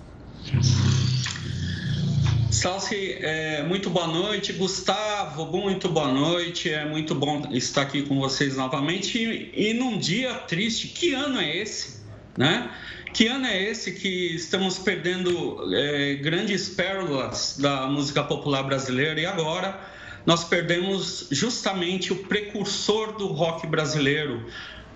Salsi, 2.51 3.15
é, 3.21 3.61
muito 3.61 3.91
boa 3.91 4.07
noite. 4.07 4.53
Gustavo, 4.53 5.45
muito 5.45 5.87
boa 5.87 6.11
noite. 6.11 6.71
É 6.71 6.83
muito 6.83 7.13
bom 7.13 7.47
estar 7.51 7.83
aqui 7.83 8.01
com 8.01 8.19
vocês 8.19 8.57
novamente. 8.57 9.19
E, 9.19 9.69
e 9.69 9.73
num 9.75 9.99
dia 9.99 10.33
triste, 10.33 10.87
que 10.87 11.13
ano 11.13 11.39
é 11.39 11.57
esse? 11.57 11.99
Né? 12.35 12.71
Que 13.13 13.27
ano 13.27 13.45
é 13.45 13.61
esse 13.61 13.91
que 13.91 14.35
estamos 14.35 14.79
perdendo 14.79 15.73
é, 15.73 16.15
grandes 16.15 16.69
pérolas 16.69 17.57
da 17.59 17.85
música 17.87 18.23
popular 18.23 18.63
brasileira 18.63 19.19
e 19.19 19.27
agora 19.27 19.79
nós 20.25 20.43
perdemos 20.43 21.27
justamente 21.29 22.11
o 22.11 22.15
precursor 22.15 23.15
do 23.15 23.27
rock 23.27 23.67
brasileiro, 23.67 24.45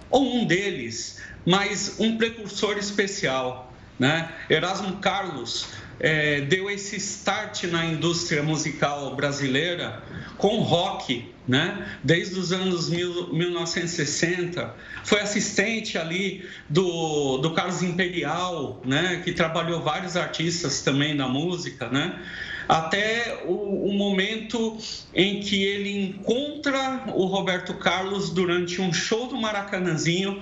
ou 0.10 0.38
um 0.38 0.46
deles, 0.46 1.22
mas 1.46 1.96
um 2.00 2.18
precursor 2.18 2.78
especial, 2.78 3.73
né? 4.00 4.30
Erasmo 4.50 4.98
Carlos 4.98 5.68
é, 6.00 6.42
deu 6.42 6.70
esse 6.70 6.98
start 6.98 7.64
na 7.66 7.86
indústria 7.86 8.44
musical 8.44 9.16
brasileira 9.16 10.04
com 10.38 10.60
rock, 10.60 11.32
né? 11.48 11.98
Desde 12.04 12.38
os 12.40 12.52
anos 12.52 12.90
mil, 12.90 13.34
1960, 13.34 14.76
foi 15.04 15.22
assistente 15.22 15.98
ali 15.98 16.48
do, 16.68 17.38
do 17.38 17.52
Carlos 17.52 17.82
Imperial, 17.82 18.82
né? 18.84 19.22
Que 19.24 19.32
trabalhou 19.32 19.82
vários 19.82 20.18
artistas 20.18 20.82
também 20.82 21.14
na 21.14 21.28
música, 21.28 21.88
né? 21.90 22.20
Até 22.68 23.44
o, 23.46 23.90
o 23.90 23.94
momento 23.94 24.78
em 25.14 25.42
que 25.42 25.64
ele 25.64 26.06
encontra 26.06 27.04
o 27.14 27.26
Roberto 27.26 27.74
Carlos 27.76 28.30
durante 28.30 28.82
um 28.82 28.92
show 28.92 29.28
do 29.28 29.38
Maracanãzinho, 29.38 30.42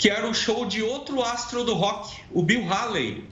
que 0.00 0.08
era 0.08 0.26
o 0.26 0.32
show 0.32 0.64
de 0.64 0.82
outro 0.82 1.22
astro 1.22 1.62
do 1.62 1.74
rock, 1.74 2.16
o 2.32 2.42
Bill 2.42 2.66
Haley, 2.66 3.22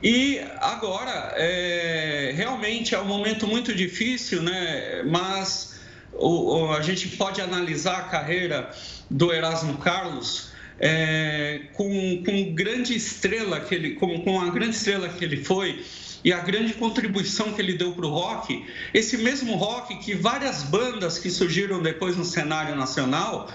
e 0.00 0.38
agora, 0.60 1.34
é, 1.36 2.32
realmente 2.36 2.94
é 2.94 3.00
um 3.00 3.06
momento 3.06 3.44
muito 3.44 3.74
difícil, 3.74 4.40
né? 4.40 5.02
mas 5.04 5.80
o, 6.12 6.70
a 6.70 6.80
gente 6.80 7.08
pode 7.08 7.40
analisar 7.40 7.98
a 7.98 8.02
carreira 8.02 8.70
do 9.10 9.32
Erasmo 9.32 9.78
Carlos 9.78 10.50
é, 10.78 11.62
com, 11.72 12.22
com 12.24 12.54
grande 12.54 12.94
estrela 12.94 13.58
que 13.58 13.74
ele, 13.74 13.94
com, 13.96 14.20
com 14.20 14.40
a 14.40 14.48
grande 14.50 14.76
estrela 14.76 15.08
que 15.08 15.24
ele 15.24 15.42
foi 15.42 15.84
e 16.22 16.32
a 16.32 16.38
grande 16.38 16.74
contribuição 16.74 17.52
que 17.52 17.60
ele 17.60 17.72
deu 17.72 17.90
para 17.92 18.06
o 18.06 18.10
rock, 18.10 18.64
esse 18.94 19.16
mesmo 19.16 19.56
rock 19.56 19.96
que 19.96 20.14
várias 20.14 20.62
bandas 20.62 21.18
que 21.18 21.30
surgiram 21.30 21.82
depois 21.82 22.16
no 22.16 22.24
cenário 22.24 22.76
nacional 22.76 23.50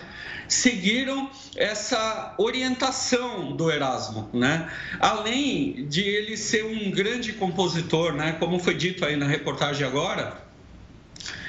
seguiram 0.54 1.30
essa 1.56 2.36
orientação 2.38 3.56
do 3.56 3.72
Erasmo, 3.72 4.30
né? 4.34 4.70
Além 5.00 5.88
de 5.88 6.02
ele 6.02 6.36
ser 6.36 6.66
um 6.66 6.92
grande 6.92 7.34
compositor, 7.34 8.14
né? 8.14 8.34
Como 8.34 8.60
foi 8.60 8.76
dito 8.76 9.06
aí 9.06 9.16
na 9.16 9.26
reportagem 9.26 9.88
agora, 9.88 10.38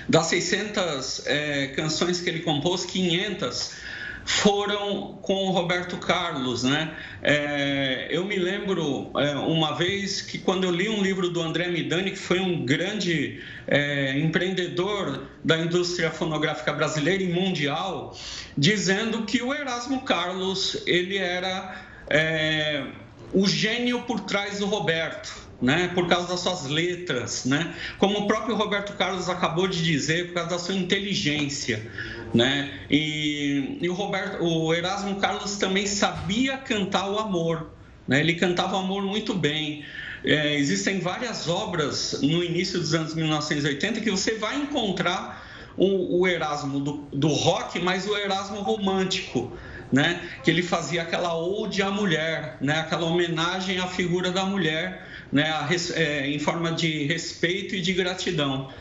das 0.08 0.26
600 0.26 1.26
é, 1.26 1.66
canções 1.68 2.20
que 2.20 2.30
ele 2.30 2.40
compôs, 2.40 2.84
500 2.84 3.72
foram 4.24 5.18
com 5.22 5.46
o 5.46 5.50
Roberto 5.50 5.96
Carlos, 5.96 6.62
né? 6.62 6.94
É, 7.22 8.08
eu 8.10 8.24
me 8.24 8.36
lembro 8.36 9.10
é, 9.16 9.34
uma 9.36 9.74
vez 9.74 10.22
que 10.22 10.38
quando 10.38 10.64
eu 10.64 10.70
li 10.70 10.88
um 10.88 11.02
livro 11.02 11.30
do 11.30 11.40
André 11.40 11.68
Midani, 11.68 12.10
que 12.10 12.18
foi 12.18 12.40
um 12.40 12.64
grande 12.64 13.40
é, 13.66 14.18
empreendedor 14.18 15.26
da 15.44 15.58
indústria 15.58 16.10
fonográfica 16.10 16.72
brasileira 16.72 17.22
e 17.22 17.32
mundial, 17.32 18.16
dizendo 18.56 19.22
que 19.22 19.42
o 19.42 19.52
Erasmo 19.52 20.02
Carlos 20.02 20.82
ele 20.86 21.16
era 21.16 21.84
é, 22.08 22.84
o 23.32 23.46
gênio 23.46 24.02
por 24.02 24.20
trás 24.20 24.58
do 24.58 24.66
Roberto. 24.66 25.42
Né, 25.62 25.92
por 25.94 26.08
causa 26.08 26.26
das 26.26 26.40
suas 26.40 26.66
letras, 26.66 27.44
né? 27.44 27.72
como 27.96 28.18
o 28.18 28.26
próprio 28.26 28.56
Roberto 28.56 28.94
Carlos 28.94 29.28
acabou 29.28 29.68
de 29.68 29.80
dizer, 29.80 30.26
por 30.26 30.34
causa 30.34 30.50
da 30.50 30.58
sua 30.58 30.74
inteligência. 30.74 31.88
Né? 32.34 32.70
E, 32.90 33.78
e 33.80 33.88
o, 33.88 33.92
Roberto, 33.92 34.42
o 34.42 34.74
Erasmo 34.74 35.16
Carlos 35.16 35.56
também 35.56 35.86
sabia 35.86 36.56
cantar 36.56 37.10
o 37.10 37.18
amor, 37.18 37.70
né? 38.08 38.20
ele 38.20 38.34
cantava 38.34 38.76
o 38.76 38.78
amor 38.78 39.02
muito 39.02 39.34
bem. 39.34 39.84
É, 40.24 40.56
existem 40.56 41.00
várias 41.00 41.48
obras 41.48 42.20
no 42.22 42.42
início 42.42 42.78
dos 42.78 42.94
anos 42.94 43.14
1980 43.14 44.00
que 44.00 44.10
você 44.10 44.34
vai 44.34 44.56
encontrar 44.56 45.42
o, 45.76 46.20
o 46.20 46.28
Erasmo 46.28 46.80
do, 46.80 46.92
do 47.12 47.28
rock, 47.28 47.78
mas 47.80 48.06
o 48.06 48.16
Erasmo 48.16 48.60
romântico. 48.60 49.52
Né? 49.90 50.26
Que 50.42 50.50
ele 50.50 50.62
fazia 50.62 51.02
aquela 51.02 51.36
ode 51.36 51.82
à 51.82 51.90
mulher, 51.90 52.56
né? 52.62 52.80
Aquela 52.80 53.04
homenagem 53.04 53.78
à 53.78 53.86
figura 53.86 54.30
da 54.30 54.42
mulher, 54.42 55.06
né? 55.30 55.42
A, 55.50 55.68
é, 55.94 56.30
em 56.30 56.38
forma 56.38 56.72
de 56.72 57.04
respeito 57.04 57.74
e 57.74 57.80
de 57.82 57.92
gratidão. 57.92 58.72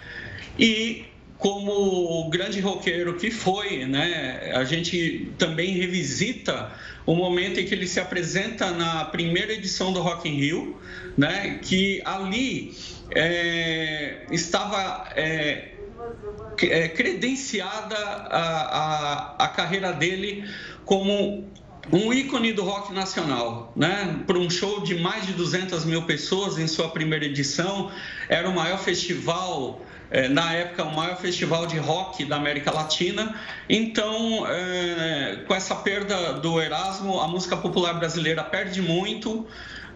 E 0.58 1.11
como 1.42 2.30
grande 2.30 2.60
roqueiro 2.60 3.16
que 3.16 3.32
foi, 3.32 3.84
né? 3.88 4.52
A 4.54 4.64
gente 4.64 5.34
também 5.40 5.72
revisita 5.72 6.72
o 7.04 7.16
momento 7.16 7.60
em 7.60 7.66
que 7.66 7.74
ele 7.74 7.88
se 7.88 8.00
apresenta 8.00 8.70
na 8.70 9.06
primeira 9.06 9.52
edição 9.52 9.92
do 9.92 10.02
Rock 10.02 10.30
in 10.30 10.36
Rio, 10.36 10.80
né? 11.18 11.58
Que 11.60 12.00
ali 12.06 12.76
é, 13.10 14.28
estava 14.30 15.10
é, 15.16 15.72
é, 16.62 16.88
credenciada 16.90 17.98
a, 17.98 19.38
a, 19.40 19.46
a 19.46 19.48
carreira 19.48 19.92
dele 19.92 20.48
como 20.86 21.50
um 21.92 22.14
ícone 22.14 22.54
do 22.54 22.64
rock 22.64 22.94
nacional, 22.94 23.74
né? 23.76 24.22
Para 24.28 24.38
um 24.38 24.48
show 24.48 24.82
de 24.82 24.94
mais 24.94 25.26
de 25.26 25.34
200 25.34 25.86
mil 25.86 26.04
pessoas 26.04 26.60
em 26.60 26.68
sua 26.68 26.90
primeira 26.90 27.26
edição, 27.26 27.92
era 28.30 28.48
o 28.48 28.54
maior 28.54 28.78
festival 28.78 29.82
é, 30.12 30.27
na 30.27 30.53
época, 30.53 30.84
o 30.84 30.94
maior 30.94 31.15
festival 31.15 31.65
de 31.65 31.77
rock 31.77 32.25
da 32.25 32.36
América 32.36 32.70
Latina. 32.70 33.34
Então, 33.70 34.46
é, 34.46 35.38
com 35.48 35.56
essa 35.56 35.74
perda 35.74 36.34
do 36.34 36.62
Erasmo, 36.62 37.20
a 37.22 37.27
música 37.27 37.56
popular 37.56 37.94
brasileira 37.94 38.44
perde 38.44 38.82
muito. 38.82 39.48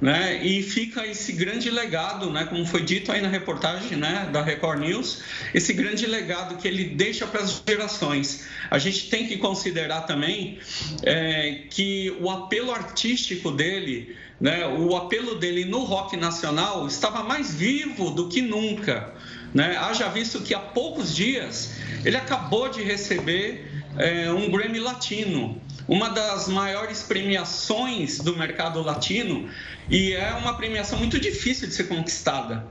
Né? 0.01 0.43
E 0.43 0.61
fica 0.61 1.05
esse 1.05 1.31
grande 1.31 1.69
legado, 1.69 2.29
né? 2.29 2.45
Como 2.45 2.65
foi 2.65 2.83
dito 2.83 3.11
aí 3.11 3.21
na 3.21 3.27
reportagem, 3.27 3.97
né? 3.97 4.29
Da 4.31 4.41
Record 4.41 4.79
News, 4.79 5.21
esse 5.53 5.73
grande 5.73 6.05
legado 6.05 6.57
que 6.57 6.67
ele 6.67 6.85
deixa 6.85 7.25
para 7.25 7.41
as 7.41 7.61
gerações. 7.67 8.45
A 8.69 8.77
gente 8.77 9.09
tem 9.09 9.27
que 9.27 9.37
considerar 9.37 10.01
também 10.01 10.59
é, 11.03 11.63
que 11.69 12.15
o 12.19 12.29
apelo 12.29 12.71
artístico 12.71 13.51
dele, 13.51 14.15
né? 14.39 14.67
O 14.67 14.95
apelo 14.95 15.35
dele 15.35 15.65
no 15.65 15.79
rock 15.79 16.17
nacional 16.17 16.87
estava 16.87 17.23
mais 17.23 17.53
vivo 17.53 18.11
do 18.11 18.27
que 18.27 18.41
nunca, 18.41 19.13
né? 19.53 19.77
Haja 19.77 20.09
visto 20.09 20.41
que 20.41 20.53
há 20.53 20.59
poucos 20.59 21.15
dias 21.15 21.75
ele 22.03 22.17
acabou 22.17 22.69
de 22.69 22.83
receber 22.83 23.71
é, 23.97 24.31
um 24.31 24.51
Grammy 24.51 24.79
Latino 24.79 25.61
uma 25.87 26.09
das 26.09 26.47
maiores 26.47 27.03
premiações 27.03 28.19
do 28.19 28.35
mercado 28.35 28.81
latino 28.81 29.49
e 29.89 30.13
é 30.13 30.33
uma 30.33 30.55
premiação 30.55 30.97
muito 30.97 31.19
difícil 31.19 31.67
de 31.67 31.73
ser 31.73 31.85
conquistada. 31.85 32.65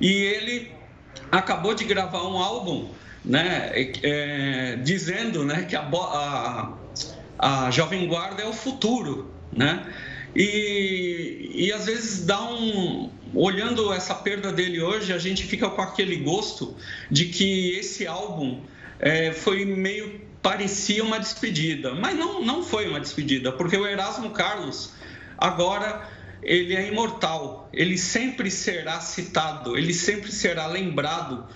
E 0.00 0.10
ele 0.12 0.72
acabou 1.30 1.74
de 1.74 1.84
gravar 1.84 2.26
um 2.26 2.38
álbum, 2.38 2.90
né, 3.24 3.70
é, 4.02 4.76
dizendo, 4.82 5.44
né, 5.44 5.64
que 5.64 5.76
a, 5.76 5.82
a, 5.82 6.72
a 7.38 7.70
Jovem 7.70 8.06
Guarda 8.06 8.42
é 8.42 8.46
o 8.46 8.52
futuro, 8.52 9.30
né? 9.52 9.86
E, 10.34 11.50
e 11.54 11.72
às 11.72 11.86
vezes 11.86 12.24
dá 12.24 12.42
um. 12.42 13.10
Olhando 13.34 13.92
essa 13.92 14.14
perda 14.14 14.52
dele 14.52 14.82
hoje, 14.82 15.12
a 15.12 15.18
gente 15.18 15.44
fica 15.44 15.68
com 15.70 15.80
aquele 15.80 16.16
gosto 16.16 16.76
de 17.10 17.26
que 17.26 17.76
esse 17.78 18.06
álbum 18.06 18.60
é, 18.98 19.32
foi 19.32 19.64
meio 19.64 20.20
parecia 20.42 21.04
uma 21.04 21.20
despedida, 21.20 21.94
mas 21.94 22.18
não, 22.18 22.44
não 22.44 22.62
foi 22.64 22.88
uma 22.88 23.00
despedida, 23.00 23.52
porque 23.52 23.76
o 23.76 23.86
Erasmo 23.86 24.30
Carlos 24.30 24.92
agora 25.38 26.10
ele 26.42 26.74
é 26.74 26.88
imortal, 26.88 27.68
ele 27.72 27.96
sempre 27.96 28.50
será 28.50 29.00
citado, 29.00 29.78
ele 29.78 29.94
sempre 29.94 30.32
será 30.32 30.66
lembrado 30.66 31.46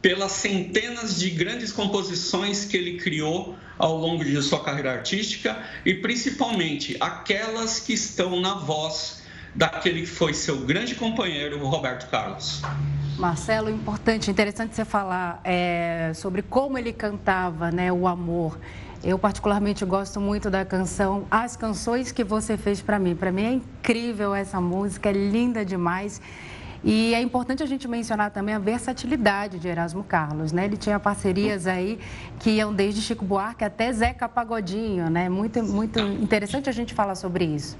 pelas 0.00 0.32
centenas 0.32 1.20
de 1.20 1.30
grandes 1.30 1.70
composições 1.70 2.64
que 2.64 2.76
ele 2.76 2.96
criou 2.98 3.56
ao 3.78 3.96
longo 3.96 4.24
de 4.24 4.40
sua 4.42 4.64
carreira 4.64 4.92
artística 4.92 5.62
e 5.84 5.94
principalmente 5.94 6.96
aquelas 6.98 7.78
que 7.78 7.92
estão 7.92 8.40
na 8.40 8.54
voz 8.54 9.21
daquele 9.54 10.00
que 10.00 10.06
foi 10.06 10.34
seu 10.34 10.58
grande 10.60 10.94
companheiro, 10.94 11.58
Roberto 11.66 12.08
Carlos. 12.10 12.62
Marcelo, 13.18 13.70
importante, 13.70 14.30
interessante 14.30 14.74
você 14.74 14.84
falar 14.84 15.40
é, 15.44 16.12
sobre 16.14 16.42
como 16.42 16.78
ele 16.78 16.92
cantava 16.92 17.70
né, 17.70 17.92
o 17.92 18.06
amor. 18.06 18.58
Eu 19.04 19.18
particularmente 19.18 19.84
gosto 19.84 20.20
muito 20.20 20.48
da 20.48 20.64
canção 20.64 21.26
As 21.30 21.56
Canções 21.56 22.12
que 22.12 22.24
você 22.24 22.56
fez 22.56 22.80
para 22.80 22.98
mim. 22.98 23.14
Para 23.14 23.32
mim 23.32 23.44
é 23.44 23.52
incrível 23.52 24.34
essa 24.34 24.60
música, 24.60 25.10
é 25.10 25.12
linda 25.12 25.64
demais. 25.64 26.20
E 26.84 27.14
é 27.14 27.20
importante 27.20 27.62
a 27.62 27.66
gente 27.66 27.86
mencionar 27.86 28.30
também 28.30 28.54
a 28.54 28.58
versatilidade 28.58 29.58
de 29.58 29.68
Erasmo 29.68 30.02
Carlos, 30.02 30.50
né? 30.50 30.64
Ele 30.64 30.76
tinha 30.76 30.98
parcerias 30.98 31.66
aí 31.66 31.98
que 32.40 32.50
iam 32.50 32.74
desde 32.74 33.00
Chico 33.00 33.24
Buarque 33.24 33.64
até 33.64 33.92
Zeca 33.92 34.28
Pagodinho, 34.28 35.08
né? 35.08 35.28
Muito, 35.28 35.62
muito 35.62 36.00
interessante 36.00 36.68
a 36.68 36.72
gente 36.72 36.92
falar 36.92 37.14
sobre 37.14 37.44
isso. 37.44 37.76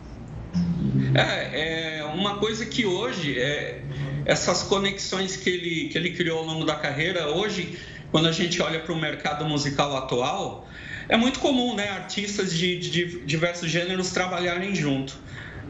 É, 1.14 1.98
é 1.98 2.04
uma 2.04 2.38
coisa 2.38 2.64
que 2.64 2.86
hoje, 2.86 3.38
é, 3.38 3.82
essas 4.24 4.62
conexões 4.62 5.36
que 5.36 5.50
ele, 5.50 5.88
que 5.88 5.98
ele 5.98 6.10
criou 6.12 6.38
ao 6.38 6.44
longo 6.44 6.64
da 6.64 6.74
carreira, 6.74 7.28
hoje, 7.28 7.78
quando 8.10 8.28
a 8.28 8.32
gente 8.32 8.60
olha 8.62 8.80
para 8.80 8.92
o 8.92 8.98
mercado 8.98 9.44
musical 9.44 9.96
atual, 9.96 10.68
é 11.08 11.16
muito 11.16 11.40
comum, 11.40 11.74
né, 11.74 11.90
artistas 11.90 12.52
de, 12.52 12.78
de 12.78 13.20
diversos 13.24 13.70
gêneros 13.70 14.10
trabalharem 14.10 14.74
junto. 14.74 15.16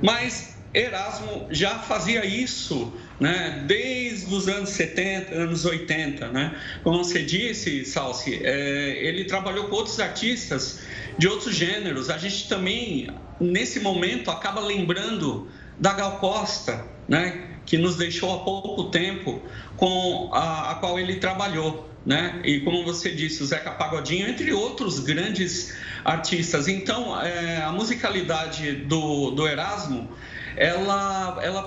Mas 0.03 0.57
Erasmo 0.75 1.47
já 1.51 1.79
fazia 1.79 2.25
isso 2.25 2.93
né, 3.21 3.63
desde 3.67 4.35
os 4.35 4.49
anos 4.49 4.71
70, 4.71 5.35
anos 5.35 5.65
80. 5.65 6.29
Né? 6.29 6.55
Como 6.83 7.05
você 7.05 7.23
disse, 7.23 7.85
Salsi, 7.85 8.41
é, 8.43 9.05
ele 9.05 9.25
trabalhou 9.25 9.69
com 9.69 9.77
outros 9.77 10.01
artistas 10.01 10.81
de 11.19 11.29
outros 11.29 11.55
gêneros. 11.55 12.11
A 12.11 12.19
gente 12.19 12.49
também, 12.49 13.09
nesse 13.41 13.81
momento, 13.81 14.31
acaba 14.31 14.61
lembrando 14.61 15.49
da 15.79 15.93
Gal 15.93 16.19
Costa, 16.19 16.85
né, 17.09 17.49
que 17.67 17.77
nos 17.77 17.97
deixou 17.97 18.35
há 18.35 18.39
pouco 18.45 18.85
tempo, 18.85 19.43
com 19.77 20.31
a, 20.33 20.73
a 20.73 20.75
qual 20.77 20.99
ele 20.99 21.17
trabalhou. 21.17 21.89
Né? 22.05 22.41
E 22.45 22.61
como 22.61 22.85
você 22.85 23.11
disse, 23.11 23.43
o 23.43 23.47
Zeca 23.47 23.71
Pagodinho, 23.71 24.29
entre 24.29 24.53
outros 24.53 24.99
grandes 24.99 25.73
artistas. 26.05 26.67
Então, 26.67 27.21
é, 27.21 27.63
a 27.63 27.71
musicalidade 27.71 28.73
do, 28.73 29.31
do 29.31 29.47
Erasmo, 29.47 30.09
ela, 30.57 31.39
ela, 31.43 31.63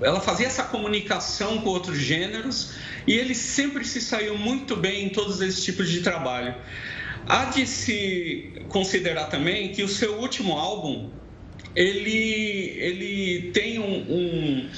ela 0.00 0.20
fazia 0.20 0.46
essa 0.46 0.62
comunicação 0.64 1.58
com 1.58 1.70
outros 1.70 1.98
gêneros 1.98 2.72
e 3.06 3.14
ele 3.14 3.34
sempre 3.34 3.84
se 3.84 4.00
saiu 4.00 4.36
muito 4.36 4.76
bem 4.76 5.06
em 5.06 5.08
todos 5.08 5.40
esses 5.40 5.64
tipos 5.64 5.88
de 5.90 6.00
trabalho. 6.00 6.54
Há 7.26 7.46
de 7.46 7.66
se 7.66 8.52
considerar 8.68 9.24
também 9.24 9.72
que 9.72 9.82
o 9.82 9.88
seu 9.88 10.16
último 10.18 10.52
álbum 10.52 11.10
ele, 11.74 12.74
ele 12.78 13.50
tem 13.52 13.78
um, 13.78 13.84
um, 13.84 14.68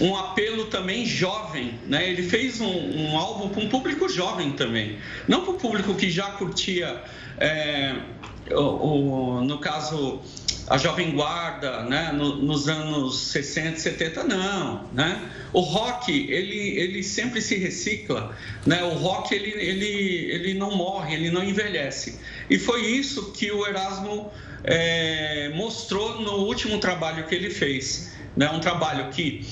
um 0.00 0.16
apelo 0.16 0.64
também 0.66 1.06
jovem, 1.06 1.74
né? 1.86 2.10
Ele 2.10 2.22
fez 2.22 2.60
um, 2.60 2.66
um 2.66 3.16
álbum 3.16 3.48
para 3.48 3.62
um 3.62 3.68
público 3.68 4.08
jovem 4.08 4.50
também, 4.50 4.96
não 5.28 5.42
para 5.42 5.52
o 5.52 5.54
público 5.54 5.94
que 5.94 6.10
já 6.10 6.32
curtia, 6.32 7.00
é, 7.38 7.94
o, 8.50 9.36
o, 9.36 9.40
no 9.44 9.58
caso 9.58 10.20
a 10.68 10.76
Jovem 10.76 11.12
Guarda, 11.12 11.82
né, 11.84 12.12
no, 12.12 12.36
nos 12.36 12.68
anos 12.68 13.18
60, 13.18 13.78
70, 13.78 14.24
não, 14.24 14.84
né? 14.92 15.30
O 15.52 15.60
rock, 15.60 16.12
ele, 16.12 16.78
ele 16.78 17.02
sempre 17.02 17.40
se 17.40 17.56
recicla, 17.56 18.36
né? 18.66 18.82
O 18.84 18.90
rock, 18.90 19.34
ele, 19.34 19.50
ele, 19.50 20.30
ele 20.30 20.54
não 20.54 20.76
morre, 20.76 21.14
ele 21.14 21.30
não 21.30 21.42
envelhece. 21.42 22.18
E 22.50 22.58
foi 22.58 22.84
isso 22.86 23.32
que 23.32 23.50
o 23.50 23.66
Erasmo 23.66 24.30
é, 24.62 25.50
mostrou 25.54 26.20
no 26.20 26.44
último 26.44 26.78
trabalho 26.78 27.24
que 27.24 27.34
ele 27.34 27.48
fez, 27.48 28.12
né? 28.36 28.50
Um 28.50 28.60
trabalho 28.60 29.10
que 29.10 29.46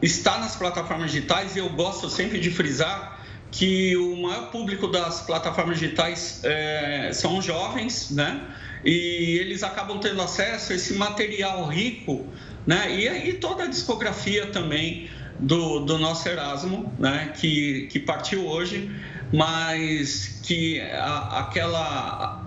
está 0.00 0.38
nas 0.38 0.54
plataformas 0.54 1.10
digitais 1.10 1.56
e 1.56 1.58
eu 1.58 1.68
gosto 1.70 2.08
sempre 2.08 2.38
de 2.38 2.50
frisar 2.50 3.15
que 3.56 3.96
o 3.96 4.16
maior 4.16 4.50
público 4.50 4.86
das 4.86 5.22
plataformas 5.22 5.78
digitais 5.78 6.40
é, 6.44 7.10
são 7.12 7.40
jovens, 7.40 8.10
né? 8.10 8.42
e 8.86 9.38
eles 9.40 9.64
acabam 9.64 9.98
tendo 9.98 10.22
acesso 10.22 10.72
a 10.72 10.76
esse 10.76 10.94
material 10.94 11.66
rico, 11.66 12.24
né? 12.64 12.94
E, 12.94 13.30
e 13.30 13.32
toda 13.34 13.64
a 13.64 13.66
discografia 13.66 14.46
também 14.46 15.10
do, 15.40 15.80
do 15.80 15.98
nosso 15.98 16.28
Erasmo, 16.28 16.92
né? 16.96 17.32
Que, 17.36 17.88
que 17.90 17.98
partiu 17.98 18.46
hoje, 18.46 18.88
mas 19.32 20.40
que 20.44 20.80
a, 20.80 21.40
aquela 21.40 22.45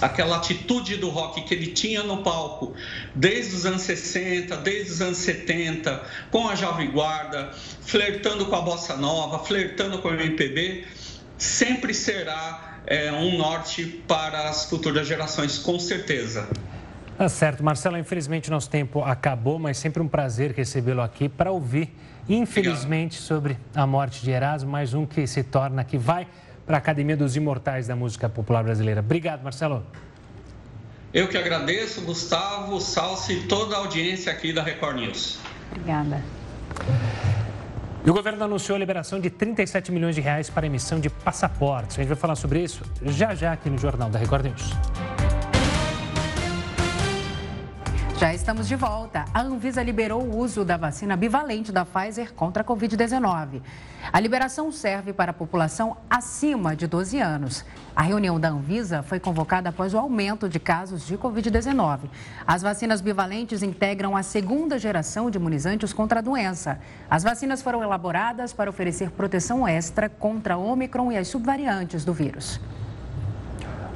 aquela 0.00 0.36
atitude 0.36 0.96
do 0.96 1.08
rock 1.08 1.42
que 1.42 1.54
ele 1.54 1.68
tinha 1.68 2.02
no 2.02 2.22
palco 2.22 2.74
desde 3.14 3.54
os 3.54 3.66
anos 3.66 3.82
60, 3.82 4.56
desde 4.58 4.92
os 4.92 5.00
anos 5.02 5.18
70, 5.18 6.02
com 6.30 6.48
a 6.48 6.54
Jovem 6.54 6.90
Guarda, 6.90 7.50
flertando 7.82 8.46
com 8.46 8.56
a 8.56 8.60
bossa 8.60 8.96
nova, 8.96 9.38
flertando 9.40 9.98
com 9.98 10.08
o 10.08 10.14
MPB, 10.14 10.84
sempre 11.36 11.94
será 11.94 12.80
é, 12.86 13.12
um 13.12 13.36
norte 13.36 13.84
para 14.06 14.48
as 14.48 14.64
futuras 14.64 15.06
gerações, 15.06 15.58
com 15.58 15.78
certeza. 15.78 16.48
Tá 17.16 17.28
certo, 17.28 17.62
Marcelo. 17.62 17.98
Infelizmente 17.98 18.50
nosso 18.50 18.70
tempo 18.70 19.02
acabou, 19.02 19.58
mas 19.58 19.76
sempre 19.76 20.02
um 20.02 20.08
prazer 20.08 20.52
recebê-lo 20.52 21.02
aqui 21.02 21.28
para 21.28 21.52
ouvir, 21.52 21.94
infelizmente, 22.28 23.18
Obrigado. 23.18 23.26
sobre 23.26 23.58
a 23.74 23.86
morte 23.86 24.22
de 24.22 24.30
Erasmo, 24.30 24.70
mais 24.70 24.94
um 24.94 25.04
que 25.04 25.26
se 25.26 25.42
torna, 25.42 25.84
que 25.84 25.98
vai 25.98 26.26
para 26.70 26.76
a 26.76 26.78
Academia 26.78 27.16
dos 27.16 27.34
Imortais 27.34 27.88
da 27.88 27.96
Música 27.96 28.28
Popular 28.28 28.62
Brasileira. 28.62 29.00
Obrigado, 29.00 29.42
Marcelo. 29.42 29.84
Eu 31.12 31.26
que 31.26 31.36
agradeço, 31.36 32.00
Gustavo, 32.02 32.80
Salsi 32.80 33.32
e 33.32 33.42
toda 33.48 33.74
a 33.74 33.78
audiência 33.80 34.30
aqui 34.30 34.52
da 34.52 34.62
Record 34.62 34.98
News. 34.98 35.40
Obrigada. 35.72 36.22
E 38.06 38.08
o 38.08 38.14
governo 38.14 38.44
anunciou 38.44 38.76
a 38.76 38.78
liberação 38.78 39.18
de 39.18 39.28
37 39.30 39.90
milhões 39.90 40.14
de 40.14 40.20
reais 40.20 40.48
para 40.48 40.64
emissão 40.64 41.00
de 41.00 41.10
passaportes. 41.10 41.98
A 41.98 42.02
gente 42.02 42.08
vai 42.10 42.16
falar 42.16 42.36
sobre 42.36 42.62
isso 42.62 42.84
já 43.02 43.34
já 43.34 43.50
aqui 43.50 43.68
no 43.68 43.76
Jornal 43.76 44.08
da 44.08 44.20
Record 44.20 44.44
News. 44.44 44.70
Já 48.20 48.34
estamos 48.34 48.68
de 48.68 48.76
volta. 48.76 49.24
A 49.32 49.40
Anvisa 49.40 49.82
liberou 49.82 50.20
o 50.22 50.36
uso 50.36 50.62
da 50.62 50.76
vacina 50.76 51.16
bivalente 51.16 51.72
da 51.72 51.86
Pfizer 51.86 52.34
contra 52.34 52.62
a 52.62 52.66
Covid-19. 52.66 53.62
A 54.12 54.20
liberação 54.20 54.70
serve 54.70 55.10
para 55.14 55.30
a 55.30 55.32
população 55.32 55.96
acima 56.10 56.76
de 56.76 56.86
12 56.86 57.18
anos. 57.18 57.64
A 57.96 58.02
reunião 58.02 58.38
da 58.38 58.50
Anvisa 58.50 59.02
foi 59.02 59.18
convocada 59.18 59.70
após 59.70 59.94
o 59.94 59.98
aumento 59.98 60.50
de 60.50 60.60
casos 60.60 61.06
de 61.06 61.16
Covid-19. 61.16 62.10
As 62.46 62.60
vacinas 62.60 63.00
bivalentes 63.00 63.62
integram 63.62 64.14
a 64.14 64.22
segunda 64.22 64.78
geração 64.78 65.30
de 65.30 65.38
imunizantes 65.38 65.90
contra 65.90 66.18
a 66.18 66.22
doença. 66.22 66.78
As 67.08 67.22
vacinas 67.22 67.62
foram 67.62 67.82
elaboradas 67.82 68.52
para 68.52 68.68
oferecer 68.68 69.10
proteção 69.12 69.66
extra 69.66 70.10
contra 70.10 70.56
a 70.56 70.58
Omicron 70.58 71.10
e 71.10 71.16
as 71.16 71.26
subvariantes 71.26 72.04
do 72.04 72.12
vírus. 72.12 72.60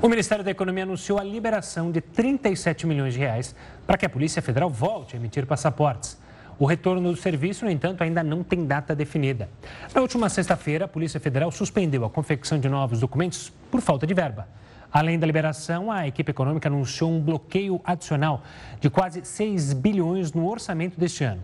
O 0.04 0.08
Ministério 0.10 0.44
da 0.44 0.50
Economia 0.50 0.82
anunciou 0.82 1.18
a 1.18 1.24
liberação 1.24 1.90
de 1.90 2.02
37 2.02 2.86
milhões 2.86 3.14
de 3.14 3.20
reais 3.20 3.56
para 3.86 3.96
que 3.96 4.04
a 4.04 4.08
Polícia 4.10 4.42
Federal 4.42 4.68
volte 4.68 5.16
a 5.16 5.18
emitir 5.18 5.46
passaportes. 5.46 6.20
O 6.58 6.66
retorno 6.66 7.10
do 7.10 7.16
serviço, 7.16 7.64
no 7.64 7.70
entanto, 7.70 8.04
ainda 8.04 8.22
não 8.22 8.44
tem 8.44 8.66
data 8.66 8.94
definida. 8.94 9.48
Na 9.94 10.02
última 10.02 10.28
sexta-feira, 10.28 10.84
a 10.84 10.88
Polícia 10.88 11.18
Federal 11.18 11.50
suspendeu 11.50 12.04
a 12.04 12.10
confecção 12.10 12.60
de 12.60 12.68
novos 12.68 13.00
documentos 13.00 13.50
por 13.70 13.80
falta 13.80 14.06
de 14.06 14.12
verba. 14.12 14.46
Além 14.92 15.18
da 15.18 15.26
liberação, 15.26 15.90
a 15.90 16.06
equipe 16.06 16.30
econômica 16.30 16.68
anunciou 16.68 17.10
um 17.10 17.18
bloqueio 17.18 17.80
adicional 17.82 18.42
de 18.82 18.90
quase 18.90 19.24
6 19.24 19.72
bilhões 19.72 20.34
no 20.34 20.46
orçamento 20.46 21.00
deste 21.00 21.24
ano. 21.24 21.42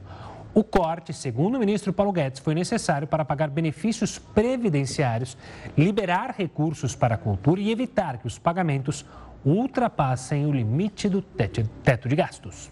O 0.52 0.64
corte, 0.64 1.12
segundo 1.12 1.54
o 1.54 1.58
ministro 1.60 1.92
Paulo 1.92 2.12
Guedes, 2.12 2.40
foi 2.40 2.54
necessário 2.54 3.06
para 3.06 3.24
pagar 3.24 3.48
benefícios 3.48 4.18
previdenciários, 4.18 5.36
liberar 5.78 6.34
recursos 6.36 6.96
para 6.96 7.14
a 7.14 7.18
cultura 7.18 7.60
e 7.60 7.70
evitar 7.70 8.18
que 8.18 8.26
os 8.26 8.38
pagamentos 8.38 9.04
ultrapassem 9.44 10.46
o 10.46 10.52
limite 10.52 11.08
do 11.08 11.22
teto 11.22 12.08
de 12.08 12.16
gastos. 12.16 12.70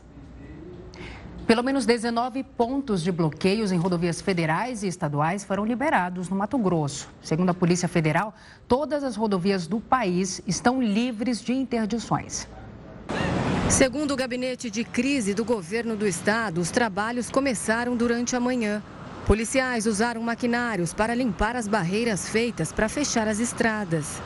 Pelo 1.47 1.63
menos 1.63 1.87
19 1.87 2.43
pontos 2.43 3.03
de 3.03 3.11
bloqueios 3.11 3.73
em 3.73 3.79
rodovias 3.79 4.21
federais 4.21 4.83
e 4.83 4.89
estaduais 4.89 5.45
foram 5.45 5.65
liberados 5.65 6.29
no 6.29 6.37
Mato 6.37 6.59
Grosso. 6.59 7.09
Segundo 7.23 7.49
a 7.51 7.55
Polícia 7.55 7.89
Federal, 7.89 8.35
todas 8.67 9.03
as 9.03 9.17
rodovias 9.17 9.67
do 9.67 9.81
país 9.81 10.43
estão 10.47 10.83
livres 10.83 11.41
de 11.41 11.55
interdições. 11.55 12.47
Segundo 13.71 14.13
o 14.13 14.17
gabinete 14.17 14.71
de 14.71 14.83
crise 14.83 15.35
do 15.35 15.45
governo 15.45 15.95
do 15.95 16.07
estado, 16.07 16.59
os 16.59 16.71
trabalhos 16.71 17.31
começaram 17.31 17.95
durante 17.95 18.35
a 18.35 18.41
manhã. 18.41 18.83
Policiais 19.27 19.87
usaram 19.87 20.23
maquinários 20.23 20.95
para 20.95 21.15
limpar 21.15 21.55
as 21.55 21.69
barreiras 21.69 22.29
feitas 22.29 22.73
para 22.73 22.89
fechar 22.89 23.29
as 23.29 23.39
estradas. 23.39 24.21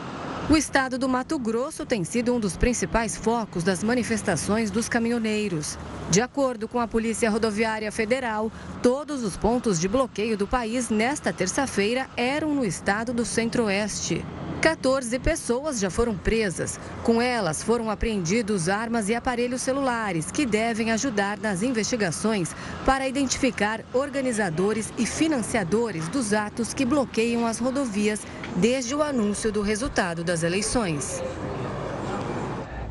O 0.49 0.57
estado 0.57 0.97
do 0.97 1.09
Mato 1.09 1.39
Grosso 1.39 1.85
tem 1.85 2.05
sido 2.05 2.33
um 2.35 2.39
dos 2.39 2.57
principais 2.57 3.17
focos 3.17 3.65
das 3.65 3.83
manifestações 3.83 4.71
dos 4.71 4.89
caminhoneiros. 4.89 5.77
De 6.09 6.21
acordo 6.21 6.69
com 6.69 6.79
a 6.79 6.87
Polícia 6.87 7.29
Rodoviária 7.29 7.91
Federal, 7.91 8.51
todos 8.81 9.25
os 9.25 9.37
pontos 9.37 9.79
de 9.79 9.89
bloqueio 9.89 10.37
do 10.37 10.47
país 10.47 10.89
nesta 10.89 11.33
terça-feira 11.33 12.09
eram 12.17 12.55
no 12.55 12.65
estado 12.65 13.13
do 13.13 13.25
Centro-Oeste. 13.25 14.25
14 14.63 15.19
pessoas 15.19 15.81
já 15.81 15.91
foram 15.91 16.17
presas. 16.17 16.79
Com 17.03 17.21
elas 17.21 17.65
foram 17.65 17.91
apreendidos 17.91 18.69
armas 18.69 19.09
e 19.09 19.15
aparelhos 19.15 19.61
celulares 19.61 20.31
que 20.31 20.47
devem 20.47 20.93
ajudar 20.93 21.37
nas 21.37 21.65
investigações 21.65 22.55
para 22.87 23.09
identificar 23.09 23.81
organizadores 23.93 24.95
e 24.97 25.05
financiadores 25.05 26.07
dos 26.07 26.33
atos 26.33 26.73
que 26.73 26.85
bloqueiam 26.85 27.45
as 27.45 27.59
rodovias 27.59 28.25
desde 28.55 28.95
o 28.95 29.03
anúncio 29.03 29.51
do 29.51 29.63
resultado 29.63 30.23
das 30.23 30.45
eleições. 30.45 31.21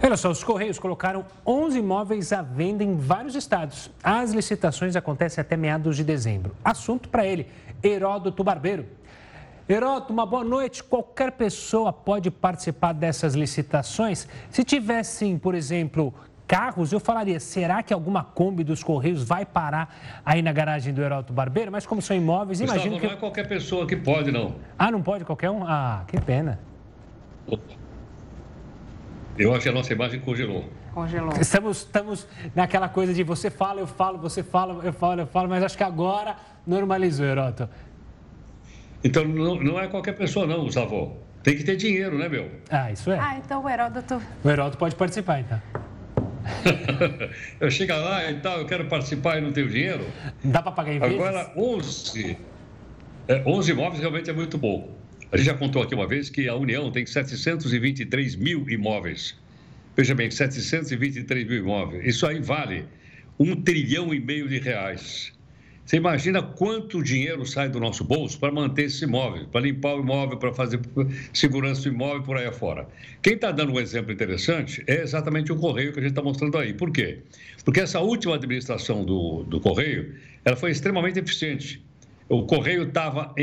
Olha 0.04 0.18
só, 0.18 0.30
os 0.30 0.44
Correios 0.44 0.78
colocaram 0.78 1.26
11 1.48 1.80
imóveis 1.80 2.34
à 2.34 2.42
venda 2.42 2.84
em 2.84 2.98
vários 2.98 3.34
estados. 3.34 3.90
As 4.04 4.32
licitações 4.32 4.98
acontecem 4.98 5.42
até 5.42 5.56
meados 5.56 5.96
de 5.96 6.04
dezembro. 6.04 6.54
Assunto 6.66 7.08
para 7.08 7.26
ele, 7.26 7.48
Heródoto 7.82 8.44
Barbeiro. 8.44 8.86
Heroto, 9.72 10.12
uma 10.12 10.26
boa 10.26 10.44
noite. 10.44 10.84
Qualquer 10.84 11.32
pessoa 11.32 11.94
pode 11.94 12.30
participar 12.30 12.92
dessas 12.92 13.36
licitações. 13.36 14.28
Se 14.50 14.66
tivessem, 14.66 15.38
por 15.38 15.56
exemplo, 15.56 16.14
carros, 16.46 16.92
eu 16.92 17.00
falaria, 17.00 17.40
será 17.40 17.82
que 17.82 17.94
alguma 17.94 18.22
Kombi 18.22 18.66
dos 18.66 18.84
Correios 18.84 19.24
vai 19.24 19.46
parar 19.46 19.96
aí 20.26 20.42
na 20.42 20.52
garagem 20.52 20.94
do 20.94 21.02
Heroto 21.02 21.32
Barbeiro? 21.32 21.72
Mas 21.72 21.86
como 21.86 22.02
são 22.02 22.18
imóveis, 22.18 22.60
Gustavo, 22.60 22.82
imagino 22.82 23.00
que... 23.00 23.08
não 23.08 23.14
é 23.14 23.18
qualquer 23.18 23.48
pessoa 23.48 23.88
que 23.88 23.96
pode, 23.96 24.30
não. 24.30 24.56
Ah, 24.78 24.92
não 24.92 25.02
pode 25.02 25.24
qualquer 25.24 25.50
um? 25.50 25.64
Ah, 25.64 26.04
que 26.06 26.20
pena. 26.20 26.60
Eu 29.38 29.54
acho 29.54 29.64
que 29.64 29.70
a 29.70 29.74
nossa 29.74 29.94
imagem 29.94 30.20
congelou. 30.20 30.66
Congelou. 30.94 31.32
Estamos, 31.40 31.78
estamos 31.78 32.28
naquela 32.54 32.90
coisa 32.90 33.14
de 33.14 33.24
você 33.24 33.50
fala, 33.50 33.80
eu 33.80 33.88
falo, 33.88 34.18
você 34.18 34.44
fala, 34.44 34.84
eu 34.84 34.92
falo, 34.92 35.22
eu 35.22 35.28
falo, 35.28 35.48
mas 35.48 35.64
acho 35.64 35.78
que 35.78 35.84
agora 35.84 36.36
normalizou, 36.68 37.26
Heroto. 37.26 37.70
Então 39.04 39.26
não, 39.26 39.56
não 39.56 39.80
é 39.80 39.88
qualquer 39.88 40.14
pessoa, 40.14 40.46
não, 40.46 40.64
Gustavo. 40.64 41.18
Tem 41.44 41.58
que 41.58 41.64
ter 41.64 41.76
dinheiro, 41.76 42.18
né, 42.18 42.30
meu? 42.30 42.50
Ah, 42.70 42.92
isso 42.92 43.12
é. 43.12 43.18
Ah, 43.20 43.42
então 43.44 43.64
o 43.64 43.70
Heródoto. 43.70 44.22
O 44.44 44.50
Heródoto 44.50 44.78
pode 44.78 44.96
participar, 44.96 45.40
então. 45.40 45.62
eu 47.60 47.70
chego 47.72 47.94
lá 47.94 48.30
e 48.30 48.40
tal, 48.40 48.60
eu 48.60 48.66
quero 48.66 48.86
participar 48.86 49.38
e 49.38 49.42
não 49.42 49.52
tenho 49.52 49.70
dinheiro. 49.70 50.06
Dá 50.44 50.62
para 50.62 50.72
pagar 50.72 50.94
em 50.94 51.00
vezes? 51.00 51.16
Agora, 51.16 51.52
11, 51.56 52.38
é, 53.28 53.44
11 53.46 53.72
imóveis 53.72 54.00
realmente 54.00 54.30
é 54.30 54.34
muito 54.34 54.58
pouco. 54.60 54.92
A 55.32 55.38
gente 55.38 55.46
já 55.46 55.54
contou 55.54 55.82
aqui 55.82 55.96
uma 55.96 56.08
vez 56.08 56.30
que 56.30 56.48
a 56.48 56.56
União 56.56 56.92
tem 56.92 57.06
723 57.06 58.36
mil 58.36 58.70
imóveis. 58.70 59.36
Veja 59.96 60.14
bem, 60.14 60.30
723 60.30 61.48
mil 61.48 61.58
imóveis. 61.60 62.06
Isso 62.06 62.28
aí 62.28 62.40
vale 62.40 62.86
um 63.40 63.56
trilhão 63.56 64.14
e 64.14 64.20
meio 64.20 64.48
de 64.48 64.60
reais. 64.60 65.34
Você 65.92 65.98
imagina 65.98 66.42
quanto 66.42 67.04
dinheiro 67.04 67.46
sai 67.46 67.68
do 67.68 67.78
nosso 67.78 68.06
bolso 68.06 68.40
para 68.40 68.50
manter 68.50 68.84
esse 68.84 69.04
imóvel, 69.04 69.46
para 69.48 69.60
limpar 69.60 69.96
o 69.96 70.00
imóvel, 70.00 70.38
para 70.38 70.54
fazer 70.54 70.80
segurança 71.34 71.82
do 71.82 71.90
imóvel 71.90 72.24
por 72.24 72.38
aí 72.38 72.48
afora. 72.48 72.88
Quem 73.22 73.34
está 73.34 73.52
dando 73.52 73.74
um 73.74 73.78
exemplo 73.78 74.10
interessante 74.10 74.82
é 74.88 75.02
exatamente 75.02 75.52
o 75.52 75.58
Correio 75.58 75.92
que 75.92 76.00
a 76.00 76.02
gente 76.02 76.14
está 76.14 76.22
mostrando 76.22 76.58
aí. 76.58 76.74
Por 76.74 76.92
quê? 76.94 77.20
Porque 77.66 77.82
essa 77.82 78.00
última 78.00 78.36
administração 78.36 79.04
do, 79.04 79.44
do 79.44 79.60
Correio 79.60 80.16
ela 80.46 80.56
foi 80.56 80.72
extremamente 80.72 81.20
eficiente. 81.20 81.84
O 82.30 82.44
Correio 82.44 82.84
estava 82.84 83.36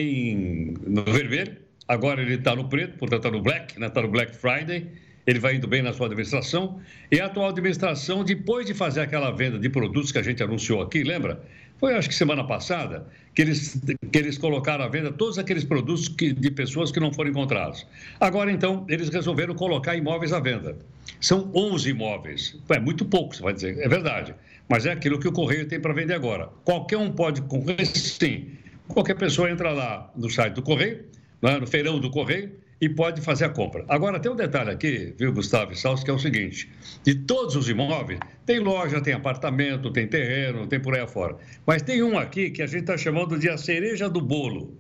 no 0.87 1.05
vermelho, 1.05 1.55
agora 1.87 2.23
ele 2.23 2.37
está 2.37 2.57
no 2.57 2.67
preto, 2.67 2.97
portanto 2.97 3.27
está 3.27 3.31
no 3.31 3.43
black, 3.43 3.75
está 3.75 3.81
né? 3.81 3.91
Tá 3.91 4.01
no 4.01 4.09
Black 4.09 4.35
Friday 4.35 4.87
ele 5.29 5.39
vai 5.39 5.57
indo 5.57 5.69
bem 5.69 5.83
na 5.83 5.93
sua 5.93 6.07
administração. 6.07 6.81
E 7.13 7.21
a 7.21 7.27
atual 7.27 7.51
administração, 7.51 8.25
depois 8.25 8.65
de 8.65 8.73
fazer 8.73 9.03
aquela 9.03 9.31
venda 9.31 9.59
de 9.59 9.69
produtos 9.69 10.11
que 10.11 10.17
a 10.17 10.23
gente 10.23 10.43
anunciou 10.43 10.81
aqui, 10.81 11.05
lembra? 11.05 11.45
Foi, 11.79 11.95
acho 11.95 12.09
que 12.09 12.15
semana 12.15 12.45
passada, 12.45 13.07
que 13.35 13.43
eles, 13.43 13.81
que 14.11 14.19
eles 14.19 14.37
colocaram 14.37 14.85
à 14.85 14.89
venda 14.89 15.13
todos 15.13 15.39
aqueles 15.39 15.65
produtos 15.65 16.09
que, 16.09 16.33
de 16.33 16.51
pessoas 16.51 16.91
que 16.91 16.99
não 16.99 17.13
foram 17.13 17.31
encontrados. 17.31 17.87
Agora, 18.19 18.51
então, 18.51 18.85
eles 18.89 19.09
resolveram 19.09 19.55
colocar 19.55 19.95
imóveis 19.95 20.33
à 20.33 20.41
venda. 20.41 20.77
São 21.21 21.51
11 21.55 21.91
imóveis. 21.91 22.57
É 22.69 22.81
muito 22.81 23.05
pouco, 23.05 23.35
você 23.35 23.43
vai 23.43 23.55
dizer. 23.55 23.79
É 23.79 23.89
verdade. 23.89 24.35
Mas 24.69 24.87
é 24.87 24.93
aquilo 24.93 25.21
que 25.21 25.29
o 25.29 25.33
Correio 25.33 25.67
tem 25.69 25.81
para 25.81 25.93
vender 25.93 26.15
agora. 26.15 26.49
Qualquer 26.65 26.99
um 26.99 27.13
pode 27.13 27.43
concorrer, 27.43 27.87
sim. 27.87 28.51
Qualquer 28.89 29.15
pessoa 29.15 29.51
entra 29.51 29.71
lá 29.73 30.11
no 30.17 30.29
site 30.29 30.55
do 30.55 30.63
Correio, 30.63 31.05
né, 31.41 31.59
no 31.59 31.67
feirão 31.67 32.01
do 32.01 32.11
Correio, 32.11 32.51
e 32.81 32.89
pode 32.89 33.21
fazer 33.21 33.47
a 33.47 33.49
compra. 33.49 33.85
Agora, 33.89 34.21
tem 34.21 34.31
um 34.31 34.37
detalhe 34.37 34.71
aqui, 34.71 35.15
viu, 35.19 35.33
Gustavo 35.33 35.73
e 35.73 35.77
Salso, 35.77 36.05
que 36.05 36.11
é 36.11 36.15
o 36.15 36.19
seguinte: 36.19 36.71
de 37.03 37.15
todos 37.15 37.57
os 37.57 37.69
imóveis, 37.69 38.21
tem 38.47 38.59
loja, 38.61 39.01
tem 39.01 39.15
apartamento, 39.15 39.93
tem 39.93 40.07
terreno, 40.07 40.67
tem 40.67 40.81
por 40.81 40.95
aí 40.95 41.01
afora. 41.01 41.37
Mas 41.67 41.83
tem 41.83 42.03
um 42.03 42.17
aqui 42.19 42.51
que 42.51 42.63
a 42.63 42.67
gente 42.67 42.83
está 42.83 42.97
chamando 42.97 43.39
de 43.39 43.49
a 43.49 43.57
cereja 43.57 44.09
do 44.09 44.21
bolo. 44.21 44.77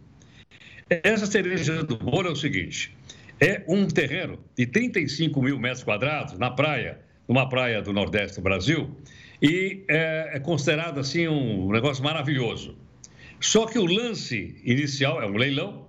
Essa 0.89 1.27
cereja 1.27 1.83
do 1.83 1.97
bolo 1.97 2.29
é 2.29 2.33
o 2.33 2.37
seguinte: 2.37 2.97
é 3.41 3.63
um 3.67 3.87
terreno 3.87 4.39
de 4.57 4.67
35 4.67 5.43
mil 5.43 5.59
metros 5.59 5.83
quadrados 5.83 6.39
na 6.39 6.51
praia, 6.51 6.99
numa 7.27 7.49
praia 7.49 7.83
do 7.83 7.93
Nordeste 7.93 8.37
do 8.37 8.43
Brasil, 8.43 8.91
e 9.43 9.85
é, 9.89 10.31
é 10.35 10.41
considerado 10.41 11.01
assim 11.01 11.27
um 11.29 11.71
negócio 11.71 12.03
maravilhoso. 12.03 12.77
Só 13.41 13.67
que 13.67 13.79
o 13.79 13.87
lance 13.87 14.57
inicial 14.65 15.23
é 15.23 15.27
um 15.27 15.37
leilão, 15.37 15.88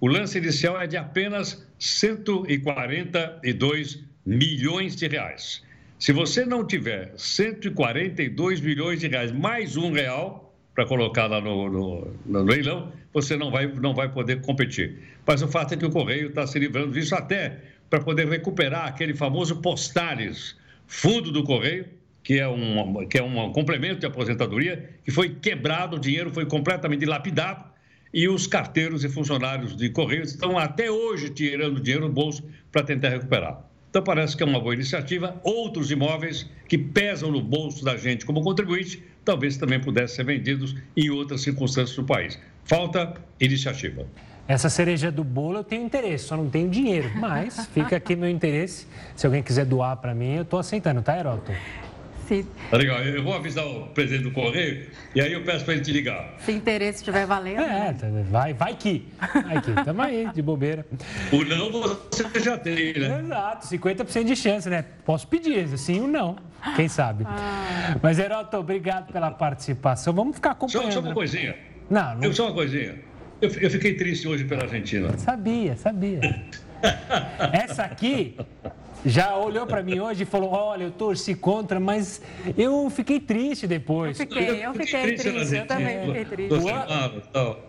o 0.00 0.08
lance 0.08 0.38
inicial 0.38 0.80
é 0.80 0.86
de 0.86 0.96
apenas 0.96 1.62
142 1.78 4.02
milhões 4.24 4.96
de 4.96 5.06
reais. 5.06 5.62
Se 5.98 6.10
você 6.12 6.46
não 6.46 6.66
tiver 6.66 7.12
142 7.16 8.62
milhões 8.62 9.00
de 9.00 9.08
reais 9.08 9.30
mais 9.30 9.76
um 9.76 9.92
real 9.92 10.56
para 10.74 10.86
colocar 10.86 11.26
lá 11.26 11.42
no, 11.42 11.68
no, 11.68 12.08
no, 12.24 12.42
leilão, 12.42 12.90
você 13.12 13.36
não 13.36 13.50
vai, 13.50 13.66
não 13.66 13.92
vai 13.92 14.10
poder 14.10 14.40
competir. 14.40 14.98
Mas 15.26 15.42
o 15.42 15.48
fato 15.48 15.74
é 15.74 15.76
que 15.76 15.84
o 15.84 15.90
Correio 15.90 16.28
está 16.28 16.46
se 16.46 16.58
livrando 16.58 16.92
disso 16.92 17.14
até 17.14 17.60
para 17.90 18.00
poder 18.00 18.26
recuperar 18.26 18.86
aquele 18.86 19.14
famoso 19.14 19.56
Postales, 19.56 20.56
fundo 20.86 21.30
do 21.30 21.44
Correio, 21.44 21.84
que 22.22 22.38
é, 22.38 22.48
um, 22.48 23.06
que 23.06 23.18
é 23.18 23.22
um 23.22 23.52
complemento 23.52 24.00
de 24.00 24.06
aposentadoria, 24.06 24.88
que 25.04 25.10
foi 25.10 25.28
quebrado, 25.28 25.96
o 25.96 26.00
dinheiro 26.00 26.32
foi 26.32 26.46
completamente 26.46 27.00
dilapidado 27.00 27.69
e 28.12 28.28
os 28.28 28.46
carteiros 28.46 29.04
e 29.04 29.08
funcionários 29.08 29.76
de 29.76 29.88
Correios 29.90 30.30
estão 30.30 30.58
até 30.58 30.90
hoje 30.90 31.30
tirando 31.30 31.80
dinheiro 31.80 32.06
do 32.06 32.12
bolso 32.12 32.42
para 32.70 32.82
tentar 32.82 33.10
recuperar. 33.10 33.64
Então 33.90 34.02
parece 34.02 34.36
que 34.36 34.42
é 34.42 34.46
uma 34.46 34.60
boa 34.60 34.74
iniciativa. 34.74 35.40
Outros 35.42 35.90
imóveis 35.90 36.48
que 36.68 36.78
pesam 36.78 37.30
no 37.30 37.42
bolso 37.42 37.84
da 37.84 37.96
gente 37.96 38.24
como 38.24 38.40
contribuinte, 38.42 39.02
talvez 39.24 39.56
também 39.56 39.80
pudessem 39.80 40.16
ser 40.16 40.24
vendidos 40.24 40.76
em 40.96 41.10
outras 41.10 41.42
circunstâncias 41.42 41.96
do 41.96 42.04
país. 42.04 42.38
Falta 42.64 43.14
iniciativa. 43.40 44.06
Essa 44.46 44.68
cereja 44.68 45.10
do 45.10 45.22
bolo 45.22 45.58
eu 45.58 45.64
tenho 45.64 45.84
interesse, 45.84 46.24
só 46.24 46.36
não 46.36 46.48
tenho 46.48 46.68
dinheiro. 46.68 47.10
Mas 47.16 47.66
fica 47.72 47.96
aqui 47.96 48.14
meu 48.14 48.28
interesse. 48.28 48.86
Se 49.16 49.26
alguém 49.26 49.42
quiser 49.42 49.64
doar 49.64 49.96
para 49.96 50.14
mim, 50.14 50.34
eu 50.34 50.42
estou 50.42 50.58
aceitando, 50.58 51.02
tá, 51.02 51.18
Heroto? 51.18 51.52
Sim. 52.30 52.46
Tá 52.70 52.76
legal. 52.76 53.02
Eu 53.02 53.24
vou 53.24 53.34
avisar 53.34 53.66
o 53.66 53.88
presidente 53.88 54.22
do 54.22 54.30
Correio 54.30 54.86
e 55.16 55.20
aí 55.20 55.32
eu 55.32 55.42
peço 55.42 55.64
para 55.64 55.74
ele 55.74 55.82
te 55.82 55.90
ligar. 55.90 56.36
Se 56.38 56.52
interesse 56.52 56.98
estiver 56.98 57.26
valendo. 57.26 57.60
É, 57.60 57.92
né? 57.92 58.24
vai, 58.30 58.54
vai 58.54 58.76
que. 58.76 59.08
Vai 59.18 59.60
que. 59.60 59.72
Tamo 59.84 60.00
aí, 60.00 60.30
de 60.32 60.40
bobeira. 60.40 60.86
O 61.32 61.42
não 61.42 61.72
você 61.72 62.38
já 62.38 62.56
tem, 62.56 62.92
né? 62.92 63.18
Exato, 63.18 63.66
50% 63.66 64.24
de 64.24 64.36
chance, 64.36 64.70
né? 64.70 64.84
Posso 65.04 65.26
pedir, 65.26 65.76
sim 65.76 66.02
ou 66.02 66.06
não. 66.06 66.36
Quem 66.76 66.86
sabe? 66.86 67.24
Ah. 67.26 67.96
Mas, 68.00 68.16
Heroto, 68.20 68.56
obrigado 68.58 69.12
pela 69.12 69.32
participação. 69.32 70.12
Vamos 70.12 70.36
ficar 70.36 70.52
acompanhando. 70.52 70.84
Só, 70.84 70.92
só 70.92 71.00
uma 71.00 71.08
né? 71.08 71.14
coisinha. 71.14 71.56
Não, 71.90 72.14
não... 72.14 72.22
Eu, 72.22 72.32
só 72.32 72.46
uma 72.46 72.54
coisinha. 72.54 72.94
Eu, 73.42 73.50
eu 73.60 73.70
fiquei 73.70 73.94
triste 73.94 74.28
hoje 74.28 74.44
pela 74.44 74.62
Argentina. 74.62 75.18
Sabia, 75.18 75.76
sabia. 75.76 76.44
Essa 77.52 77.82
aqui 77.82 78.36
já 79.04 79.36
olhou 79.36 79.66
para 79.66 79.82
mim 79.82 80.00
hoje 80.00 80.22
e 80.22 80.26
falou: 80.26 80.50
Olha, 80.50 80.84
eu 80.84 80.90
torci 80.90 81.34
contra, 81.34 81.80
mas 81.80 82.20
eu 82.56 82.88
fiquei 82.90 83.20
triste 83.20 83.66
depois. 83.66 84.18
Eu 84.18 84.26
fiquei, 84.26 84.64
eu 84.64 84.74
fiquei 84.74 85.16
triste, 85.16 85.56
eu 85.56 85.66
também 85.66 86.06
fiquei 86.06 86.24
triste. 86.24 86.54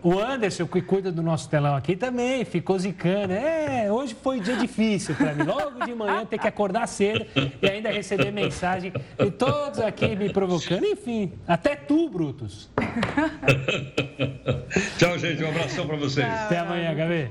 O, 0.02 0.18
Anderson, 0.18 0.66
que 0.66 0.82
cuida 0.82 1.10
do 1.10 1.22
nosso 1.22 1.48
telão 1.48 1.74
aqui, 1.74 1.96
também 1.96 2.44
ficou 2.44 2.78
zicando. 2.78 3.32
É, 3.32 3.90
hoje 3.90 4.16
foi 4.20 4.38
um 4.38 4.42
dia 4.42 4.56
difícil 4.56 5.14
para 5.14 5.34
mim. 5.34 5.44
Logo 5.44 5.84
de 5.84 5.94
manhã 5.94 6.24
ter 6.24 6.38
que 6.38 6.46
acordar 6.46 6.86
cedo 6.86 7.26
e 7.60 7.66
ainda 7.66 7.90
receber 7.90 8.30
mensagem 8.30 8.92
de 9.18 9.30
todos 9.30 9.80
aqui 9.80 10.14
me 10.16 10.32
provocando. 10.32 10.84
Enfim, 10.84 11.32
até 11.46 11.76
tu, 11.76 12.08
Brutus. 12.08 12.70
Tchau, 14.98 15.18
gente. 15.18 15.42
Um 15.42 15.48
abração 15.48 15.86
para 15.86 15.96
vocês. 15.96 16.26
Até 16.26 16.58
amanhã, 16.58 16.94
Gabi. 16.94 17.30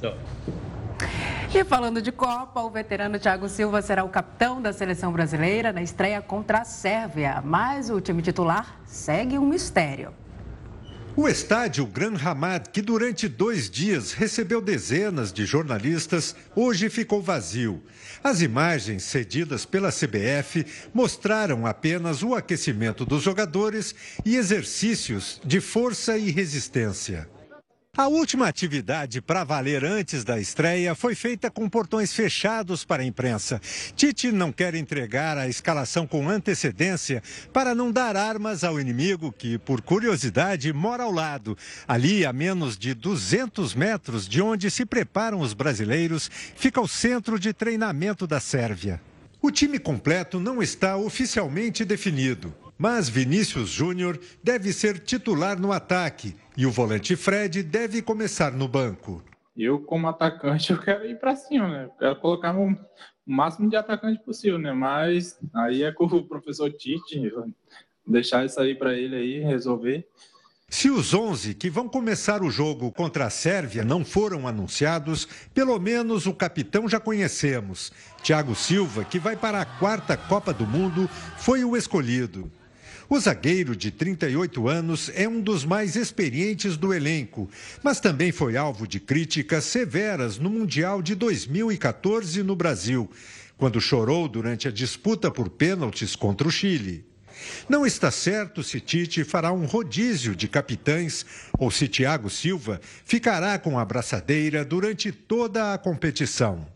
Tchau. 0.00 0.14
E 1.56 1.62
falando 1.62 2.02
de 2.02 2.10
Copa, 2.10 2.60
o 2.62 2.68
veterano 2.68 3.16
Thiago 3.16 3.48
Silva 3.48 3.80
será 3.80 4.02
o 4.02 4.08
capitão 4.08 4.60
da 4.60 4.72
seleção 4.72 5.12
brasileira 5.12 5.72
na 5.72 5.82
estreia 5.82 6.20
contra 6.20 6.62
a 6.62 6.64
Sérvia. 6.64 7.40
Mas 7.44 7.90
o 7.90 8.00
time 8.00 8.20
titular 8.22 8.80
segue 8.84 9.38
um 9.38 9.46
mistério. 9.46 10.12
O 11.14 11.28
estádio 11.28 11.86
Gran 11.86 12.16
Hamad, 12.16 12.70
que 12.72 12.82
durante 12.82 13.28
dois 13.28 13.70
dias 13.70 14.12
recebeu 14.12 14.60
dezenas 14.60 15.32
de 15.32 15.46
jornalistas, 15.46 16.34
hoje 16.56 16.90
ficou 16.90 17.22
vazio. 17.22 17.80
As 18.22 18.42
imagens 18.42 19.04
cedidas 19.04 19.64
pela 19.64 19.92
CBF 19.92 20.66
mostraram 20.92 21.66
apenas 21.66 22.24
o 22.24 22.34
aquecimento 22.34 23.06
dos 23.06 23.22
jogadores 23.22 23.94
e 24.24 24.34
exercícios 24.34 25.40
de 25.44 25.60
força 25.60 26.18
e 26.18 26.32
resistência. 26.32 27.28
A 27.96 28.08
última 28.08 28.48
atividade 28.48 29.20
para 29.20 29.44
valer 29.44 29.84
antes 29.84 30.24
da 30.24 30.40
estreia 30.40 30.96
foi 30.96 31.14
feita 31.14 31.48
com 31.48 31.68
portões 31.68 32.12
fechados 32.12 32.84
para 32.84 33.04
a 33.04 33.06
imprensa. 33.06 33.60
Tite 33.94 34.32
não 34.32 34.50
quer 34.50 34.74
entregar 34.74 35.38
a 35.38 35.46
escalação 35.46 36.04
com 36.04 36.28
antecedência 36.28 37.22
para 37.52 37.72
não 37.72 37.92
dar 37.92 38.16
armas 38.16 38.64
ao 38.64 38.80
inimigo 38.80 39.30
que, 39.30 39.58
por 39.58 39.80
curiosidade, 39.80 40.72
mora 40.72 41.04
ao 41.04 41.12
lado. 41.12 41.56
Ali, 41.86 42.26
a 42.26 42.32
menos 42.32 42.76
de 42.76 42.94
200 42.94 43.76
metros 43.76 44.26
de 44.26 44.42
onde 44.42 44.72
se 44.72 44.84
preparam 44.84 45.38
os 45.38 45.54
brasileiros, 45.54 46.28
fica 46.56 46.80
o 46.80 46.88
centro 46.88 47.38
de 47.38 47.52
treinamento 47.52 48.26
da 48.26 48.40
Sérvia. 48.40 49.00
O 49.40 49.52
time 49.52 49.78
completo 49.78 50.40
não 50.40 50.60
está 50.60 50.96
oficialmente 50.96 51.84
definido. 51.84 52.52
Mas 52.76 53.08
Vinícius 53.08 53.70
Júnior 53.70 54.18
deve 54.42 54.72
ser 54.72 54.98
titular 54.98 55.58
no 55.58 55.72
ataque 55.72 56.36
e 56.56 56.66
o 56.66 56.70
volante 56.70 57.14
Fred 57.16 57.62
deve 57.62 58.02
começar 58.02 58.52
no 58.52 58.66
banco. 58.66 59.22
Eu, 59.56 59.78
como 59.80 60.08
atacante, 60.08 60.72
eu 60.72 60.80
quero 60.80 61.06
ir 61.06 61.18
para 61.18 61.36
cima, 61.36 61.68
né? 61.68 61.88
quero 61.98 62.16
colocar 62.16 62.56
o 62.56 62.76
máximo 63.24 63.70
de 63.70 63.76
atacante 63.76 64.22
possível, 64.24 64.58
né? 64.58 64.72
Mas 64.72 65.38
aí 65.54 65.84
é 65.84 65.92
com 65.92 66.04
o 66.04 66.24
professor 66.24 66.70
Tite, 66.72 67.32
deixar 68.06 68.44
isso 68.44 68.60
aí 68.60 68.74
para 68.74 68.94
ele 68.94 69.14
aí 69.14 69.38
resolver. 69.40 70.06
Se 70.68 70.90
os 70.90 71.14
11 71.14 71.54
que 71.54 71.70
vão 71.70 71.88
começar 71.88 72.42
o 72.42 72.50
jogo 72.50 72.90
contra 72.90 73.26
a 73.26 73.30
Sérvia 73.30 73.84
não 73.84 74.04
foram 74.04 74.48
anunciados, 74.48 75.28
pelo 75.54 75.78
menos 75.78 76.26
o 76.26 76.34
capitão 76.34 76.88
já 76.88 76.98
conhecemos. 76.98 77.92
Thiago 78.24 78.56
Silva, 78.56 79.04
que 79.04 79.20
vai 79.20 79.36
para 79.36 79.60
a 79.60 79.64
quarta 79.64 80.16
Copa 80.16 80.52
do 80.52 80.66
Mundo, 80.66 81.08
foi 81.38 81.64
o 81.64 81.76
escolhido. 81.76 82.50
O 83.14 83.20
zagueiro 83.20 83.76
de 83.76 83.92
38 83.92 84.68
anos 84.68 85.08
é 85.14 85.28
um 85.28 85.40
dos 85.40 85.64
mais 85.64 85.94
experientes 85.94 86.76
do 86.76 86.92
elenco, 86.92 87.48
mas 87.80 88.00
também 88.00 88.32
foi 88.32 88.56
alvo 88.56 88.88
de 88.88 88.98
críticas 88.98 89.62
severas 89.66 90.36
no 90.36 90.50
Mundial 90.50 91.00
de 91.00 91.14
2014 91.14 92.42
no 92.42 92.56
Brasil, 92.56 93.08
quando 93.56 93.80
chorou 93.80 94.26
durante 94.26 94.66
a 94.66 94.72
disputa 94.72 95.30
por 95.30 95.48
pênaltis 95.48 96.16
contra 96.16 96.48
o 96.48 96.50
Chile. 96.50 97.06
Não 97.68 97.86
está 97.86 98.10
certo 98.10 98.64
se 98.64 98.80
Tite 98.80 99.22
fará 99.22 99.52
um 99.52 99.64
rodízio 99.64 100.34
de 100.34 100.48
capitães 100.48 101.24
ou 101.56 101.70
se 101.70 101.86
Thiago 101.86 102.28
Silva 102.28 102.80
ficará 103.04 103.60
com 103.60 103.78
a 103.78 103.84
braçadeira 103.84 104.64
durante 104.64 105.12
toda 105.12 105.72
a 105.72 105.78
competição. 105.78 106.66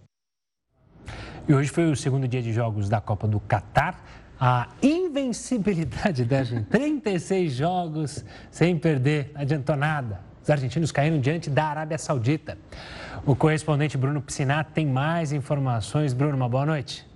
E 1.49 1.53
hoje 1.53 1.69
foi 1.69 1.91
o 1.91 1.97
segundo 1.97 2.29
dia 2.29 2.43
de 2.43 2.53
jogos 2.53 2.89
da 2.89 3.01
Copa 3.01 3.27
do 3.27 3.41
Catar 3.41 4.28
a 4.41 4.69
invencibilidade 4.83 6.25
da 6.25 6.39
Argentina. 6.39 6.67
36 6.71 7.53
jogos 7.53 8.25
sem 8.51 8.79
perder, 8.79 9.31
não 9.35 9.41
adiantou 9.41 9.77
nada. 9.77 10.21
Os 10.43 10.51
argentinos 10.51 10.93
caíram 10.93 11.21
diante 11.21 11.51
da 11.51 11.65
Arábia 11.65 11.99
Saudita. 11.99 12.57
O 13.27 13.37
correspondente 13.37 13.99
Bruno 13.99 14.23
Piscinato 14.23 14.73
tem 14.73 14.87
mais 14.87 15.33
informações. 15.33 16.15
Bruno, 16.15 16.37
uma 16.37 16.49
boa 16.49 16.65
noite. 16.65 17.07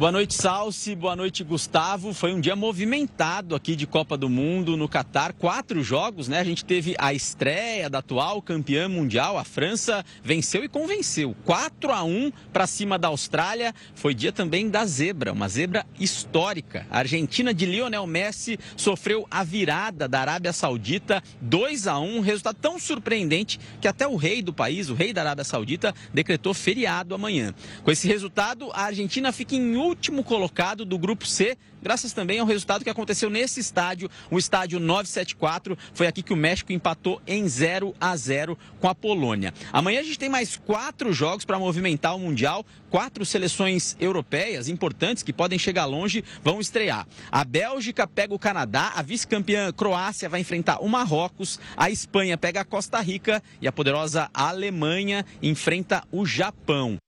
Boa 0.00 0.10
noite, 0.10 0.32
Salsi. 0.32 0.94
Boa 0.94 1.14
noite, 1.14 1.44
Gustavo. 1.44 2.14
Foi 2.14 2.32
um 2.32 2.40
dia 2.40 2.56
movimentado 2.56 3.54
aqui 3.54 3.76
de 3.76 3.86
Copa 3.86 4.16
do 4.16 4.30
Mundo 4.30 4.74
no 4.74 4.88
Catar. 4.88 5.34
Quatro 5.34 5.82
jogos, 5.84 6.26
né? 6.26 6.40
A 6.40 6.44
gente 6.44 6.64
teve 6.64 6.94
a 6.98 7.12
estreia 7.12 7.90
da 7.90 7.98
atual 7.98 8.40
campeã 8.40 8.88
mundial, 8.88 9.36
a 9.36 9.44
França, 9.44 10.02
venceu 10.24 10.64
e 10.64 10.70
convenceu. 10.70 11.36
4 11.44 11.92
a 11.92 12.02
1 12.02 12.32
para 12.50 12.66
cima 12.66 12.98
da 12.98 13.08
Austrália. 13.08 13.74
Foi 13.94 14.14
dia 14.14 14.32
também 14.32 14.70
da 14.70 14.86
zebra, 14.86 15.34
uma 15.34 15.50
zebra 15.50 15.84
histórica. 15.98 16.86
A 16.90 17.00
Argentina 17.00 17.52
de 17.52 17.66
Lionel 17.66 18.06
Messi 18.06 18.58
sofreu 18.78 19.28
a 19.30 19.44
virada 19.44 20.08
da 20.08 20.18
Arábia 20.18 20.54
Saudita, 20.54 21.22
2 21.42 21.86
a 21.86 21.98
1 21.98 22.20
resultado 22.20 22.56
tão 22.58 22.78
surpreendente 22.78 23.60
que 23.78 23.86
até 23.86 24.08
o 24.08 24.16
rei 24.16 24.40
do 24.40 24.54
país, 24.54 24.88
o 24.88 24.94
rei 24.94 25.12
da 25.12 25.20
Arábia 25.20 25.44
Saudita, 25.44 25.94
decretou 26.10 26.54
feriado 26.54 27.14
amanhã. 27.14 27.54
Com 27.84 27.90
esse 27.90 28.08
resultado, 28.08 28.70
a 28.72 28.84
Argentina 28.84 29.30
fica 29.30 29.54
em 29.54 29.89
último 29.90 30.22
colocado 30.22 30.84
do 30.84 30.96
grupo 30.96 31.26
C, 31.26 31.58
graças 31.82 32.12
também 32.12 32.38
ao 32.38 32.46
resultado 32.46 32.84
que 32.84 32.90
aconteceu 32.90 33.28
nesse 33.28 33.58
estádio, 33.60 34.08
o 34.30 34.38
estádio 34.38 34.78
974. 34.78 35.76
Foi 35.92 36.06
aqui 36.06 36.22
que 36.22 36.32
o 36.32 36.36
México 36.36 36.72
empatou 36.72 37.20
em 37.26 37.46
0 37.46 37.94
a 38.00 38.16
0 38.16 38.56
com 38.78 38.88
a 38.88 38.94
Polônia. 38.94 39.52
Amanhã 39.72 40.00
a 40.00 40.02
gente 40.04 40.18
tem 40.18 40.28
mais 40.28 40.56
quatro 40.56 41.12
jogos 41.12 41.44
para 41.44 41.58
movimentar 41.58 42.14
o 42.14 42.20
Mundial. 42.20 42.64
Quatro 42.88 43.24
seleções 43.26 43.96
europeias 44.00 44.68
importantes 44.68 45.22
que 45.22 45.32
podem 45.32 45.58
chegar 45.58 45.86
longe 45.86 46.24
vão 46.42 46.60
estrear. 46.60 47.06
A 47.30 47.44
Bélgica 47.44 48.06
pega 48.06 48.34
o 48.34 48.38
Canadá, 48.38 48.92
a 48.94 49.02
vice-campeã 49.02 49.72
Croácia 49.72 50.28
vai 50.28 50.40
enfrentar 50.40 50.78
o 50.82 50.88
Marrocos, 50.88 51.58
a 51.76 51.90
Espanha 51.90 52.38
pega 52.38 52.60
a 52.60 52.64
Costa 52.64 53.00
Rica 53.00 53.42
e 53.60 53.68
a 53.68 53.72
poderosa 53.72 54.30
Alemanha 54.32 55.24
enfrenta 55.42 56.04
o 56.12 56.24
Japão. 56.24 56.98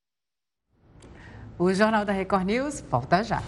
O 1.63 1.73
Jornal 1.73 2.05
da 2.05 2.13
Record 2.13 2.45
News 2.45 2.83
volta 2.91 3.23
já. 3.23 3.41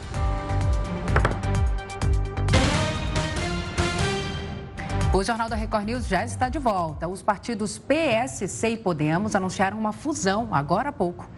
O 5.13 5.25
Jornal 5.25 5.49
da 5.49 5.57
Record 5.57 5.85
News 5.87 6.07
já 6.07 6.25
está 6.25 6.49
de 6.49 6.61
volta. 6.61 7.09
Os 7.09 7.23
partidos 7.23 7.77
PSC 7.77 8.69
e 8.69 8.77
Podemos 8.77 9.35
anunciaram 9.35 9.77
uma 9.77 9.93
fusão 9.93 10.51
agora 10.53 10.91
há 10.91 10.93
pouco. 10.93 11.29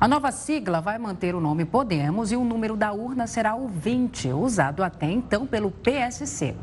A 0.00 0.06
nova 0.06 0.30
sigla 0.30 0.80
vai 0.80 0.98
manter 0.98 1.34
o 1.34 1.40
nome 1.40 1.64
Podemos 1.64 2.30
e 2.30 2.36
o 2.36 2.44
número 2.44 2.76
da 2.76 2.92
urna 2.92 3.26
será 3.26 3.56
o 3.56 3.66
20, 3.66 4.28
usado 4.28 4.84
até 4.84 5.10
então 5.10 5.44
pelo 5.48 5.72
PSC. 5.72 6.54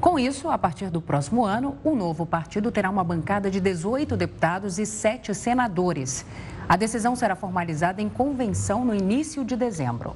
Com 0.00 0.16
isso, 0.16 0.48
a 0.48 0.56
partir 0.56 0.90
do 0.90 1.02
próximo 1.02 1.44
ano, 1.44 1.76
o 1.82 1.96
novo 1.96 2.24
partido 2.24 2.70
terá 2.70 2.88
uma 2.88 3.02
bancada 3.02 3.50
de 3.50 3.60
18 3.60 4.16
deputados 4.16 4.78
e 4.78 4.86
7 4.86 5.34
senadores. 5.34 6.24
A 6.68 6.76
decisão 6.76 7.16
será 7.16 7.34
formalizada 7.34 8.02
em 8.02 8.10
convenção 8.10 8.84
no 8.84 8.94
início 8.94 9.42
de 9.42 9.56
dezembro. 9.56 10.14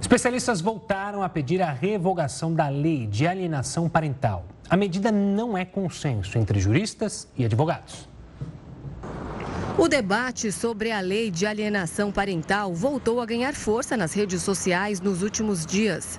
Especialistas 0.00 0.60
voltaram 0.60 1.22
a 1.22 1.28
pedir 1.28 1.62
a 1.62 1.70
revogação 1.70 2.52
da 2.52 2.68
lei 2.68 3.06
de 3.06 3.28
alienação 3.28 3.88
parental. 3.88 4.44
A 4.68 4.76
medida 4.76 5.12
não 5.12 5.56
é 5.56 5.64
consenso 5.64 6.36
entre 6.36 6.58
juristas 6.58 7.28
e 7.36 7.44
advogados. 7.44 8.08
O 9.78 9.86
debate 9.86 10.50
sobre 10.50 10.90
a 10.90 11.00
lei 11.00 11.30
de 11.30 11.46
alienação 11.46 12.10
parental 12.10 12.74
voltou 12.74 13.20
a 13.20 13.24
ganhar 13.24 13.54
força 13.54 13.96
nas 13.96 14.12
redes 14.12 14.42
sociais 14.42 15.00
nos 15.00 15.22
últimos 15.22 15.64
dias. 15.64 16.18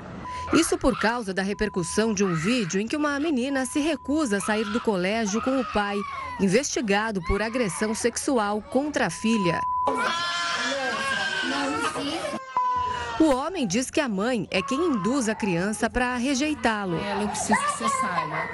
Isso 0.53 0.77
por 0.77 0.99
causa 0.99 1.33
da 1.33 1.41
repercussão 1.41 2.13
de 2.13 2.25
um 2.25 2.33
vídeo 2.33 2.81
em 2.81 2.87
que 2.87 2.97
uma 2.97 3.17
menina 3.19 3.65
se 3.65 3.79
recusa 3.79 4.37
a 4.37 4.41
sair 4.41 4.65
do 4.65 4.81
colégio 4.81 5.41
com 5.41 5.59
o 5.59 5.65
pai, 5.71 5.97
investigado 6.41 7.21
por 7.21 7.41
agressão 7.41 7.95
sexual 7.95 8.61
contra 8.61 9.07
a 9.07 9.09
filha. 9.09 9.61
O 13.17 13.29
homem 13.33 13.65
diz 13.65 13.89
que 13.89 14.01
a 14.01 14.09
mãe 14.09 14.47
é 14.51 14.61
quem 14.61 14.87
induz 14.87 15.29
a 15.29 15.35
criança 15.35 15.89
para 15.89 16.17
rejeitá-lo. 16.17 16.97
Ela, 16.97 17.21
eu 17.21 17.29
preciso 17.29 17.59
que 17.59 17.71
você 17.71 17.89
saia, 18.01 18.49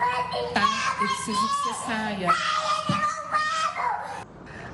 tá? 0.54 0.98
Eu 1.02 1.08
preciso 1.08 1.48
que 1.48 1.64
você 1.64 1.86
saia. 1.86 3.07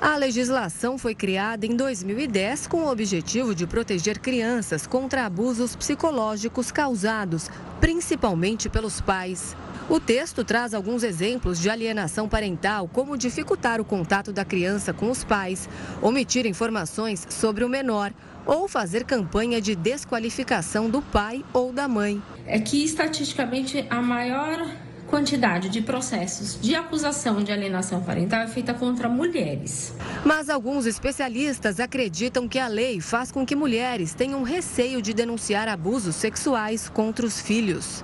A 0.04 0.18
legislação 0.18 0.98
foi 0.98 1.14
criada 1.14 1.64
em 1.64 1.74
2010 1.74 2.66
com 2.66 2.82
o 2.82 2.90
objetivo 2.90 3.54
de 3.54 3.66
proteger 3.66 4.18
crianças 4.18 4.86
contra 4.86 5.24
abusos 5.24 5.74
psicológicos 5.74 6.70
causados 6.70 7.48
principalmente 7.80 8.68
pelos 8.68 9.00
pais. 9.00 9.56
O 9.88 9.98
texto 9.98 10.44
traz 10.44 10.74
alguns 10.74 11.02
exemplos 11.02 11.58
de 11.58 11.70
alienação 11.70 12.28
parental, 12.28 12.86
como 12.86 13.16
dificultar 13.16 13.80
o 13.80 13.84
contato 13.84 14.30
da 14.30 14.44
criança 14.44 14.92
com 14.92 15.10
os 15.10 15.24
pais, 15.24 15.70
omitir 16.02 16.44
informações 16.44 17.26
sobre 17.30 17.64
o 17.64 17.68
menor 17.68 18.12
ou 18.44 18.68
fazer 18.68 19.04
campanha 19.04 19.58
de 19.58 19.74
desqualificação 19.74 20.90
do 20.90 21.00
pai 21.00 21.42
ou 21.50 21.72
da 21.72 21.88
mãe. 21.88 22.22
É 22.46 22.58
que 22.60 22.84
estatisticamente 22.84 23.86
a 23.88 24.02
maior 24.02 24.83
quantidade 25.14 25.68
de 25.68 25.80
processos 25.80 26.58
de 26.60 26.74
acusação 26.74 27.40
de 27.40 27.52
alienação 27.52 28.02
parental 28.02 28.40
é 28.40 28.48
feita 28.48 28.74
contra 28.74 29.08
mulheres. 29.08 29.94
Mas 30.24 30.50
alguns 30.50 30.86
especialistas 30.86 31.78
acreditam 31.78 32.48
que 32.48 32.58
a 32.58 32.66
lei 32.66 33.00
faz 33.00 33.30
com 33.30 33.46
que 33.46 33.54
mulheres 33.54 34.12
tenham 34.12 34.42
receio 34.42 35.00
de 35.00 35.14
denunciar 35.14 35.68
abusos 35.68 36.16
sexuais 36.16 36.88
contra 36.88 37.24
os 37.24 37.40
filhos. 37.40 38.02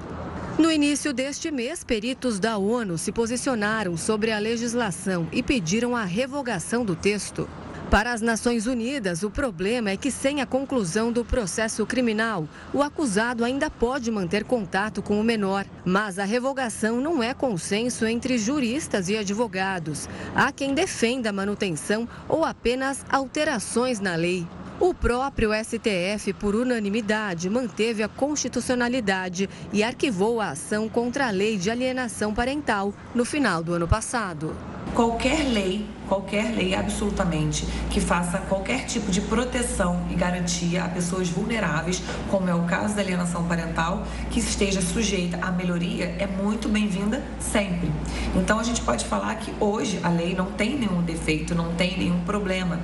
No 0.57 0.71
início 0.71 1.13
deste 1.13 1.51
mês, 1.51 1.83
peritos 1.83 2.39
da 2.39 2.57
ONU 2.57 2.97
se 2.97 3.11
posicionaram 3.11 3.97
sobre 3.97 4.31
a 4.31 4.39
legislação 4.39 5.27
e 5.33 5.43
pediram 5.43 5.97
a 5.97 6.05
revogação 6.05 6.85
do 6.85 6.95
texto. 6.95 7.49
Para 7.91 8.13
as 8.13 8.21
Nações 8.21 8.69
Unidas, 8.69 9.25
o 9.25 9.31
problema 9.33 9.91
é 9.91 9.97
que, 9.97 10.13
sem 10.13 10.41
a 10.41 10.47
conclusão 10.47 11.11
do 11.11 11.25
processo 11.25 11.85
criminal, 11.85 12.49
o 12.73 12.85
acusado 12.85 13.45
ainda 13.45 13.69
pode 13.69 14.13
manter 14.13 14.45
contato 14.45 15.03
com 15.03 15.21
o 15.21 15.25
menor. 15.25 15.67
Mas 15.85 16.17
a 16.17 16.25
revogação 16.25 17.01
não 17.01 17.21
é 17.21 17.35
consenso 17.35 18.07
entre 18.07 18.39
juristas 18.39 19.09
e 19.09 19.17
advogados. 19.17 20.09
Há 20.37 20.53
quem 20.53 20.73
defenda 20.73 21.31
a 21.31 21.33
manutenção 21.33 22.09
ou 22.29 22.45
apenas 22.45 23.05
alterações 23.11 23.99
na 23.99 24.15
lei. 24.15 24.47
O 24.81 24.95
próprio 24.95 25.51
STF, 25.53 26.33
por 26.33 26.57
unanimidade, 26.57 27.51
manteve 27.51 28.03
a 28.03 28.09
constitucionalidade 28.09 29.47
e 29.75 29.83
arquivou 29.83 30.41
a 30.41 30.53
ação 30.53 30.89
contra 30.89 31.29
a 31.29 31.31
lei 31.31 31.59
de 31.59 31.71
alienação 31.71 32.33
parental 32.33 32.95
no 33.15 33.27
final 33.27 33.63
do 33.63 33.75
ano 33.75 33.87
passado. 33.87 34.57
Qualquer 34.95 35.45
lei, 35.53 35.87
qualquer 36.09 36.55
lei 36.57 36.75
absolutamente, 36.75 37.67
que 37.91 38.01
faça 38.01 38.39
qualquer 38.39 38.87
tipo 38.87 39.11
de 39.11 39.21
proteção 39.21 40.03
e 40.11 40.15
garantia 40.15 40.83
a 40.83 40.89
pessoas 40.89 41.29
vulneráveis, 41.29 42.03
como 42.31 42.49
é 42.49 42.55
o 42.55 42.65
caso 42.65 42.95
da 42.95 43.03
alienação 43.03 43.45
parental, 43.47 44.07
que 44.31 44.41
esteja 44.41 44.81
sujeita 44.81 45.37
à 45.43 45.53
melhoria, 45.53 46.07
é 46.19 46.27
muito 46.27 46.71
bem-vinda 46.71 47.23
sempre. 47.39 47.93
Então 48.35 48.59
a 48.59 48.63
gente 48.63 48.81
pode 48.81 49.05
falar 49.05 49.35
que 49.35 49.53
hoje 49.61 50.01
a 50.03 50.09
lei 50.09 50.35
não 50.35 50.47
tem 50.53 50.79
nenhum 50.79 51.03
defeito, 51.03 51.55
não 51.55 51.75
tem 51.75 51.99
nenhum 51.99 52.25
problema. 52.25 52.81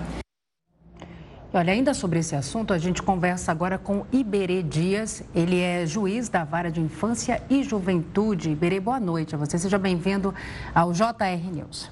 Olha, 1.56 1.72
ainda 1.72 1.94
sobre 1.94 2.18
esse 2.18 2.36
assunto, 2.36 2.74
a 2.74 2.76
gente 2.76 3.02
conversa 3.02 3.50
agora 3.50 3.78
com 3.78 4.04
Iberê 4.12 4.62
Dias. 4.62 5.24
Ele 5.34 5.58
é 5.58 5.86
juiz 5.86 6.28
da 6.28 6.44
Vara 6.44 6.70
de 6.70 6.82
Infância 6.82 7.42
e 7.48 7.62
Juventude. 7.62 8.50
Iberê, 8.50 8.78
boa 8.78 9.00
noite 9.00 9.34
a 9.34 9.38
você. 9.38 9.58
Seja 9.58 9.78
bem-vindo 9.78 10.34
ao 10.74 10.92
JR 10.92 11.50
News. 11.50 11.90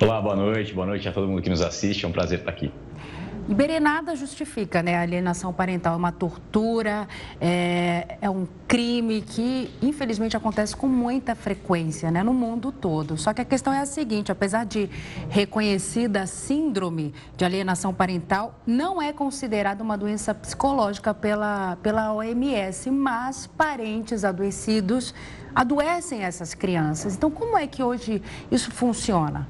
Olá, 0.00 0.22
boa 0.22 0.34
noite. 0.34 0.72
Boa 0.72 0.86
noite 0.86 1.06
a 1.06 1.12
todo 1.12 1.28
mundo 1.28 1.42
que 1.42 1.50
nos 1.50 1.60
assiste. 1.60 2.06
É 2.06 2.08
um 2.08 2.12
prazer 2.12 2.38
estar 2.38 2.50
aqui. 2.50 2.72
Iberê 3.48 3.78
nada 3.78 4.16
justifica, 4.16 4.82
né? 4.82 4.96
A 4.96 5.02
alienação 5.02 5.52
parental 5.52 5.94
é 5.94 5.96
uma 5.96 6.10
tortura, 6.10 7.06
é, 7.40 8.18
é, 8.20 8.28
um 8.28 8.44
crime 8.66 9.22
que, 9.22 9.70
infelizmente, 9.80 10.36
acontece 10.36 10.74
com 10.74 10.88
muita 10.88 11.36
frequência, 11.36 12.10
né? 12.10 12.24
No 12.24 12.34
mundo 12.34 12.72
todo. 12.72 13.16
Só 13.16 13.32
que 13.32 13.40
a 13.40 13.44
questão 13.44 13.72
é 13.72 13.78
a 13.78 13.86
seguinte: 13.86 14.32
apesar 14.32 14.66
de 14.66 14.90
reconhecida 15.28 16.22
a 16.22 16.26
síndrome 16.26 17.14
de 17.36 17.44
alienação 17.44 17.94
parental, 17.94 18.58
não 18.66 19.00
é 19.00 19.12
considerada 19.12 19.80
uma 19.80 19.96
doença 19.96 20.34
psicológica 20.34 21.14
pela, 21.14 21.76
pela 21.80 22.12
OMS, 22.12 22.90
mas 22.90 23.46
parentes 23.46 24.24
adoecidos 24.24 25.14
adoecem 25.54 26.24
essas 26.24 26.52
crianças. 26.52 27.14
Então, 27.14 27.30
como 27.30 27.56
é 27.56 27.68
que 27.68 27.80
hoje 27.80 28.20
isso 28.50 28.72
funciona? 28.72 29.46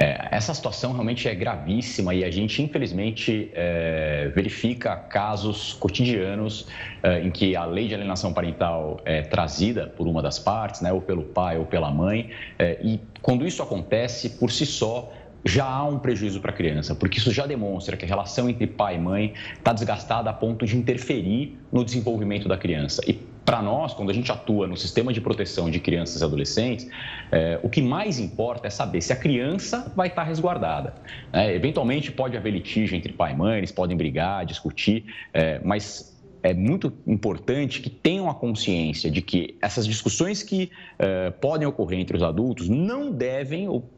É, 0.00 0.28
essa 0.30 0.54
situação 0.54 0.92
realmente 0.92 1.28
é 1.28 1.34
gravíssima 1.34 2.14
e 2.14 2.24
a 2.24 2.30
gente, 2.30 2.62
infelizmente, 2.62 3.50
é, 3.54 4.30
verifica 4.34 4.94
casos 4.96 5.72
cotidianos 5.74 6.66
é, 7.02 7.20
em 7.20 7.30
que 7.30 7.56
a 7.56 7.64
lei 7.64 7.88
de 7.88 7.94
alienação 7.94 8.32
parental 8.32 9.00
é 9.04 9.22
trazida 9.22 9.86
por 9.86 10.06
uma 10.06 10.22
das 10.22 10.38
partes, 10.38 10.80
né, 10.80 10.92
ou 10.92 11.00
pelo 11.00 11.24
pai 11.24 11.58
ou 11.58 11.64
pela 11.64 11.90
mãe, 11.90 12.30
é, 12.58 12.78
e 12.82 13.00
quando 13.22 13.46
isso 13.46 13.62
acontece, 13.62 14.30
por 14.30 14.50
si 14.50 14.66
só, 14.66 15.12
já 15.44 15.64
há 15.64 15.84
um 15.84 15.98
prejuízo 15.98 16.40
para 16.40 16.50
a 16.50 16.54
criança, 16.54 16.94
porque 16.94 17.18
isso 17.18 17.32
já 17.32 17.46
demonstra 17.46 17.96
que 17.96 18.04
a 18.04 18.08
relação 18.08 18.48
entre 18.48 18.66
pai 18.66 18.96
e 18.96 18.98
mãe 18.98 19.34
está 19.54 19.72
desgastada 19.72 20.28
a 20.28 20.32
ponto 20.32 20.66
de 20.66 20.76
interferir 20.76 21.56
no 21.72 21.84
desenvolvimento 21.84 22.48
da 22.48 22.56
criança. 22.56 23.02
E 23.06 23.14
para 23.48 23.62
nós, 23.62 23.94
quando 23.94 24.10
a 24.10 24.12
gente 24.12 24.30
atua 24.30 24.66
no 24.66 24.76
sistema 24.76 25.10
de 25.10 25.22
proteção 25.22 25.70
de 25.70 25.80
crianças 25.80 26.20
e 26.20 26.24
adolescentes, 26.24 26.86
é, 27.32 27.58
o 27.62 27.70
que 27.70 27.80
mais 27.80 28.18
importa 28.18 28.66
é 28.66 28.70
saber 28.70 29.00
se 29.00 29.10
a 29.10 29.16
criança 29.16 29.90
vai 29.96 30.08
estar 30.08 30.20
tá 30.20 30.28
resguardada. 30.28 30.92
É, 31.32 31.54
eventualmente 31.54 32.12
pode 32.12 32.36
haver 32.36 32.52
litígio 32.52 32.94
entre 32.94 33.10
pai 33.10 33.32
e 33.32 33.36
mãe, 33.36 33.56
eles 33.56 33.72
podem 33.72 33.96
brigar, 33.96 34.44
discutir, 34.44 35.06
é, 35.32 35.62
mas 35.64 36.14
é 36.42 36.52
muito 36.52 36.92
importante 37.06 37.80
que 37.80 37.88
tenham 37.88 38.28
a 38.28 38.34
consciência 38.34 39.10
de 39.10 39.22
que 39.22 39.56
essas 39.62 39.86
discussões 39.86 40.42
que 40.42 40.70
é, 40.98 41.30
podem 41.30 41.66
ocorrer 41.66 42.00
entre 42.00 42.18
os 42.18 42.22
adultos 42.22 42.68
não 42.68 43.10
devem 43.10 43.66
ou 43.66 43.88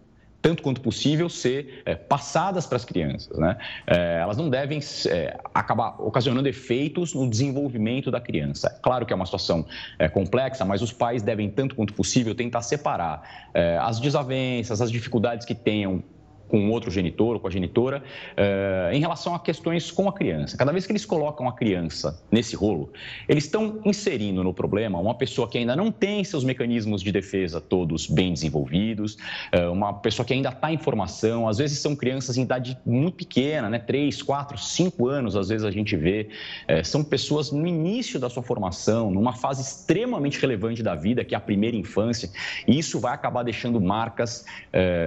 tanto 0.43 0.63
quanto 0.63 0.81
possível, 0.81 1.29
ser 1.29 1.83
é, 1.85 1.95
passadas 1.95 2.67
para 2.67 2.77
as 2.77 2.85
crianças. 2.85 3.39
Né? 3.39 3.57
É, 3.87 4.21
elas 4.21 4.37
não 4.37 4.49
devem 4.49 4.81
é, 5.09 5.39
acabar 5.55 5.97
ocasionando 6.01 6.49
efeitos 6.49 7.15
no 7.15 7.29
desenvolvimento 7.29 8.11
da 8.11 8.21
criança. 8.21 8.79
Claro 8.83 9.05
que 9.05 9.13
é 9.13 9.17
uma 9.17 9.27
situação 9.27 9.67
é, 9.99 10.09
complexa, 10.09 10.65
mas 10.65 10.83
os 10.83 10.93
pais 10.93 11.23
devem, 11.23 11.51
tanto 11.51 11.75
quanto 11.75 11.93
possível, 11.95 12.35
tentar 12.35 12.63
separar 12.63 13.51
é, 13.53 13.79
as 13.79 14.01
desavenças, 14.01 14.81
as 14.81 14.91
dificuldades 14.91 15.47
que 15.47 15.55
tenham 15.55 16.03
com 16.51 16.69
outro 16.71 16.91
genitor 16.91 17.35
ou 17.35 17.41
com 17.41 17.47
a 17.47 17.51
genitora 17.51 18.03
uh, 18.33 18.93
em 18.93 19.01
relação 19.01 19.35
a 19.35 19.39
questões 19.39 19.91
com 19.91 20.09
a 20.09 20.13
criança. 20.13 20.57
Cada 20.57 20.73
vez 20.73 20.85
que 20.85 20.93
eles 20.93 21.05
colocam 21.05 21.49
a 21.49 21.53
criança 21.53 22.21
nesse 22.31 22.57
rolo, 22.57 22.93
eles 23.29 23.45
estão 23.45 23.81
inserindo 23.85 24.43
no 24.43 24.53
problema 24.53 24.99
uma 24.99 25.15
pessoa 25.15 25.49
que 25.49 25.57
ainda 25.57 25.77
não 25.77 25.93
tem 25.93 26.25
seus 26.25 26.43
mecanismos 26.43 27.03
de 27.03 27.13
defesa 27.13 27.61
todos 27.61 28.09
bem 28.09 28.33
desenvolvidos, 28.33 29.17
uh, 29.55 29.71
uma 29.71 29.93
pessoa 29.93 30.27
que 30.27 30.35
ainda 30.35 30.49
está 30.49 30.73
em 30.73 30.79
formação, 30.79 31.49
às 31.49 31.59
vezes 31.59 31.79
são 31.79 31.95
crianças 31.95 32.37
em 32.37 32.43
idade 32.43 32.77
muito 32.85 33.19
pequena, 33.19 33.71
né? 33.71 33.79
3, 33.79 34.21
4, 34.23 34.59
5 34.59 35.07
anos, 35.07 35.37
às 35.37 35.49
vezes 35.49 35.65
a 35.65 35.71
gente 35.71 35.97
vê. 35.97 36.29
Uh, 36.69 36.85
são 36.85 37.05
pessoas 37.05 37.53
no 37.53 37.67
início 37.67 38.19
da 38.19 38.29
sua 38.29 38.43
formação, 38.43 39.11
numa 39.11 39.33
fase 39.33 39.63
extremamente 39.63 40.41
relevante 40.41 40.83
da 40.83 40.97
vida, 40.97 41.25
que 41.25 41.35
é 41.35 41.39
a 41.39 41.41
primeira 41.41 41.77
infância, 41.77 42.29
e 42.67 42.77
isso 42.77 42.99
vai 42.99 43.15
acabar 43.15 43.45
deixando 43.45 43.81
marcas 43.81 44.45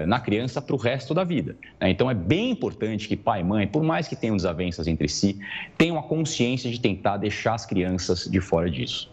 na 0.07 0.19
criança 0.19 0.61
para 0.61 0.75
o 0.75 0.77
resto 0.77 1.13
da 1.13 1.23
vida 1.23 1.32
vida. 1.33 1.55
Né? 1.79 1.89
Então 1.89 2.09
é 2.09 2.13
bem 2.13 2.51
importante 2.51 3.07
que 3.07 3.15
pai 3.15 3.41
e 3.41 3.43
mãe, 3.43 3.67
por 3.67 3.83
mais 3.83 4.07
que 4.07 4.15
tenham 4.15 4.35
desavenças 4.35 4.87
entre 4.87 5.07
si, 5.07 5.39
tenham 5.77 5.97
a 5.97 6.03
consciência 6.03 6.69
de 6.69 6.79
tentar 6.79 7.17
deixar 7.17 7.55
as 7.55 7.65
crianças 7.65 8.25
de 8.29 8.39
fora 8.39 8.69
disso. 8.69 9.11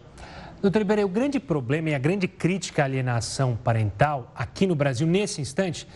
Doutor 0.61 0.81
Iberê, 0.81 1.03
o 1.03 1.09
grande 1.09 1.39
problema 1.39 1.89
e 1.89 1.95
a 1.95 1.99
grande 1.99 2.27
crítica 2.27 2.83
à 2.83 2.85
alienação 2.85 3.57
parental 3.63 4.31
aqui 4.35 4.67
no 4.67 4.75
Brasil, 4.75 5.07
nesse 5.07 5.41
instante, 5.41 5.87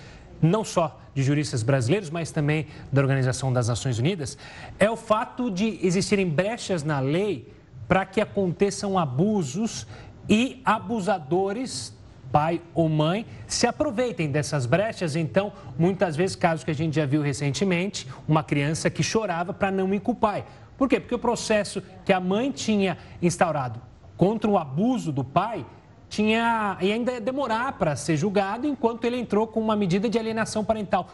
não 0.42 0.64
só 0.64 1.00
de 1.14 1.22
juristas 1.22 1.62
brasileiros, 1.62 2.10
mas 2.10 2.32
também 2.32 2.66
da 2.92 3.00
Organização 3.00 3.54
das 3.54 3.68
Nações 3.68 4.00
Unidas, 4.00 4.38
é 4.80 4.90
o 4.90 4.98
fato 4.98 5.52
de 5.52 5.80
existirem 5.86 6.28
brechas 6.28 6.84
na 6.84 7.00
lei 7.00 7.54
para 7.88 8.06
que 8.06 8.20
aconteçam 8.20 8.98
abusos 8.98 9.86
e 10.28 10.62
abusadores 10.66 11.95
pai 12.36 12.62
ou 12.74 12.90
mãe 12.90 13.26
se 13.48 13.66
aproveitem 13.66 14.30
dessas 14.30 14.66
brechas. 14.66 15.16
Então, 15.16 15.54
muitas 15.80 16.18
vezes, 16.18 16.36
casos 16.36 16.66
que 16.66 16.72
a 16.72 16.76
gente 16.76 16.94
já 16.98 17.06
viu 17.06 17.22
recentemente, 17.22 18.06
uma 18.28 18.44
criança 18.44 18.90
que 18.90 19.02
chorava 19.02 19.54
para 19.54 19.72
não 19.72 19.94
ir 19.94 20.02
com 20.02 20.12
o 20.12 20.16
pai. 20.16 20.44
Por 20.78 20.90
quê? 20.90 21.00
Porque 21.00 21.16
o 21.16 21.20
processo 21.20 21.82
que 22.04 22.12
a 22.12 22.20
mãe 22.20 22.52
tinha 22.52 22.98
instaurado 23.22 23.82
contra 24.18 24.52
o 24.52 24.58
abuso 24.58 25.14
do 25.14 25.24
pai 25.24 25.66
tinha 26.10 26.78
e 26.82 26.92
ainda 26.92 27.14
ia 27.14 27.22
demorar 27.22 27.72
para 27.80 27.96
ser 27.96 28.18
julgado 28.18 28.68
enquanto 28.68 29.06
ele 29.06 29.18
entrou 29.18 29.48
com 29.48 29.62
uma 29.62 29.78
medida 29.78 30.10
de 30.10 30.20
alienação 30.20 30.62
parental. 30.62 31.08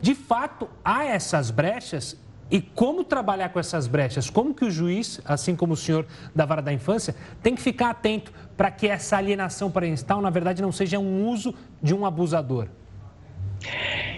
De 0.00 0.12
fato, 0.12 0.68
há 0.84 1.04
essas 1.04 1.52
brechas 1.52 2.16
e 2.50 2.60
como 2.60 3.04
trabalhar 3.04 3.48
com 3.48 3.58
essas 3.58 3.86
brechas? 3.86 4.28
Como 4.28 4.54
que 4.54 4.64
o 4.64 4.70
juiz, 4.70 5.20
assim 5.24 5.56
como 5.56 5.72
o 5.72 5.76
senhor 5.76 6.06
da 6.34 6.44
vara 6.44 6.62
da 6.62 6.72
infância, 6.72 7.14
tem 7.42 7.54
que 7.54 7.62
ficar 7.62 7.90
atento 7.90 8.32
para 8.56 8.70
que 8.70 8.86
essa 8.86 9.16
alienação 9.16 9.70
parental, 9.70 10.20
na 10.20 10.30
verdade, 10.30 10.62
não 10.62 10.70
seja 10.70 10.98
um 10.98 11.28
uso 11.28 11.54
de 11.82 11.94
um 11.94 12.04
abusador? 12.04 12.68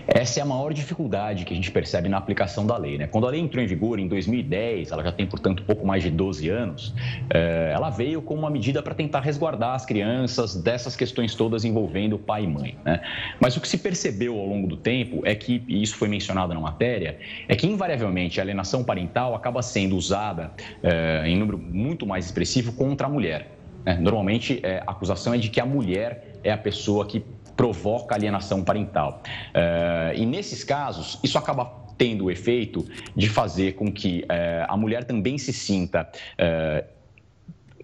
Essa 0.06 0.40
é 0.40 0.42
a 0.42 0.46
maior 0.46 0.72
dificuldade 0.72 1.44
que 1.44 1.52
a 1.52 1.56
gente 1.56 1.70
percebe 1.70 2.08
na 2.08 2.16
aplicação 2.16 2.66
da 2.66 2.76
lei. 2.76 2.96
Né? 2.96 3.06
Quando 3.06 3.26
a 3.26 3.30
lei 3.30 3.40
entrou 3.40 3.62
em 3.62 3.66
vigor 3.66 3.98
em 3.98 4.06
2010, 4.06 4.92
ela 4.92 5.02
já 5.02 5.10
tem, 5.10 5.26
portanto, 5.26 5.64
pouco 5.64 5.84
mais 5.86 6.02
de 6.02 6.10
12 6.10 6.48
anos, 6.48 6.94
é, 7.28 7.72
ela 7.74 7.90
veio 7.90 8.22
como 8.22 8.40
uma 8.40 8.50
medida 8.50 8.82
para 8.82 8.94
tentar 8.94 9.20
resguardar 9.20 9.74
as 9.74 9.84
crianças 9.84 10.54
dessas 10.54 10.94
questões 10.94 11.34
todas 11.34 11.64
envolvendo 11.64 12.18
pai 12.18 12.44
e 12.44 12.46
mãe. 12.46 12.76
Né? 12.84 13.00
Mas 13.40 13.56
o 13.56 13.60
que 13.60 13.66
se 13.66 13.78
percebeu 13.78 14.38
ao 14.38 14.46
longo 14.46 14.68
do 14.68 14.76
tempo 14.76 15.22
é 15.24 15.34
que, 15.34 15.62
e 15.66 15.82
isso 15.82 15.96
foi 15.96 16.08
mencionado 16.08 16.54
na 16.54 16.60
matéria, 16.60 17.18
é 17.48 17.56
que 17.56 17.66
invariavelmente 17.66 18.38
a 18.38 18.44
alienação 18.44 18.84
parental 18.84 19.34
acaba 19.34 19.60
sendo 19.60 19.96
usada 19.96 20.52
é, 20.82 21.24
em 21.26 21.36
número 21.36 21.58
muito 21.58 22.06
mais 22.06 22.26
expressivo 22.26 22.72
contra 22.72 23.08
a 23.08 23.10
mulher. 23.10 23.50
Né? 23.84 23.98
Normalmente, 24.00 24.60
é, 24.62 24.82
a 24.86 24.90
acusação 24.92 25.34
é 25.34 25.38
de 25.38 25.48
que 25.48 25.60
a 25.60 25.66
mulher 25.66 26.38
é 26.44 26.52
a 26.52 26.58
pessoa 26.58 27.06
que 27.06 27.24
provoca 27.56 28.14
alienação 28.14 28.62
parental. 28.62 29.22
É, 29.54 30.12
e 30.16 30.26
nesses 30.26 30.62
casos, 30.62 31.18
isso 31.22 31.38
acaba 31.38 31.86
tendo 31.96 32.26
o 32.26 32.30
efeito 32.30 32.86
de 33.14 33.28
fazer 33.28 33.74
com 33.74 33.90
que 33.90 34.24
é, 34.28 34.66
a 34.68 34.76
mulher 34.76 35.04
também 35.04 35.38
se 35.38 35.52
sinta 35.52 36.08
é, 36.36 36.84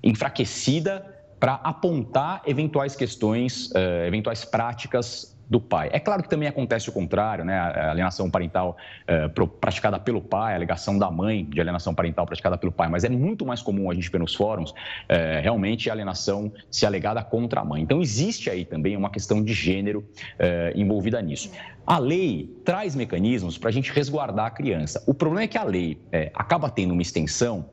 enfraquecida 0.02 1.06
para 1.40 1.54
apontar 1.54 2.42
eventuais 2.46 2.94
questões, 2.94 3.72
eventuais 4.06 4.44
práticas 4.44 5.31
do 5.52 5.60
pai. 5.60 5.90
É 5.92 6.00
claro 6.00 6.22
que 6.22 6.30
também 6.30 6.48
acontece 6.48 6.88
o 6.88 6.92
contrário, 6.92 7.44
né? 7.44 7.58
A 7.58 7.90
alienação 7.90 8.30
parental 8.30 8.74
é, 9.06 9.28
praticada 9.28 10.00
pelo 10.00 10.22
pai, 10.22 10.54
a 10.54 10.56
alegação 10.56 10.98
da 10.98 11.10
mãe 11.10 11.44
de 11.44 11.60
alienação 11.60 11.94
parental 11.94 12.24
praticada 12.24 12.56
pelo 12.56 12.72
pai, 12.72 12.88
mas 12.88 13.04
é 13.04 13.10
muito 13.10 13.44
mais 13.44 13.60
comum 13.60 13.90
a 13.90 13.94
gente 13.94 14.10
ver 14.10 14.18
nos 14.18 14.34
fóruns 14.34 14.72
é, 15.10 15.40
realmente 15.40 15.90
a 15.90 15.92
alienação 15.92 16.50
se 16.70 16.86
alegada 16.86 17.22
contra 17.22 17.60
a 17.60 17.64
mãe. 17.66 17.82
Então 17.82 18.00
existe 18.00 18.48
aí 18.48 18.64
também 18.64 18.96
uma 18.96 19.10
questão 19.10 19.44
de 19.44 19.52
gênero 19.52 20.02
é, 20.38 20.72
envolvida 20.74 21.20
nisso. 21.20 21.52
A 21.86 21.98
lei 21.98 22.48
traz 22.64 22.96
mecanismos 22.96 23.58
para 23.58 23.68
a 23.68 23.72
gente 23.72 23.92
resguardar 23.92 24.46
a 24.46 24.50
criança. 24.50 25.04
O 25.06 25.12
problema 25.12 25.44
é 25.44 25.48
que 25.48 25.58
a 25.58 25.64
lei 25.64 26.00
acaba 26.32 26.70
tendo 26.70 26.92
uma 26.92 27.02
extensão 27.02 27.68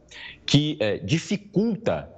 que 0.48 0.80
dificulta 1.04 2.10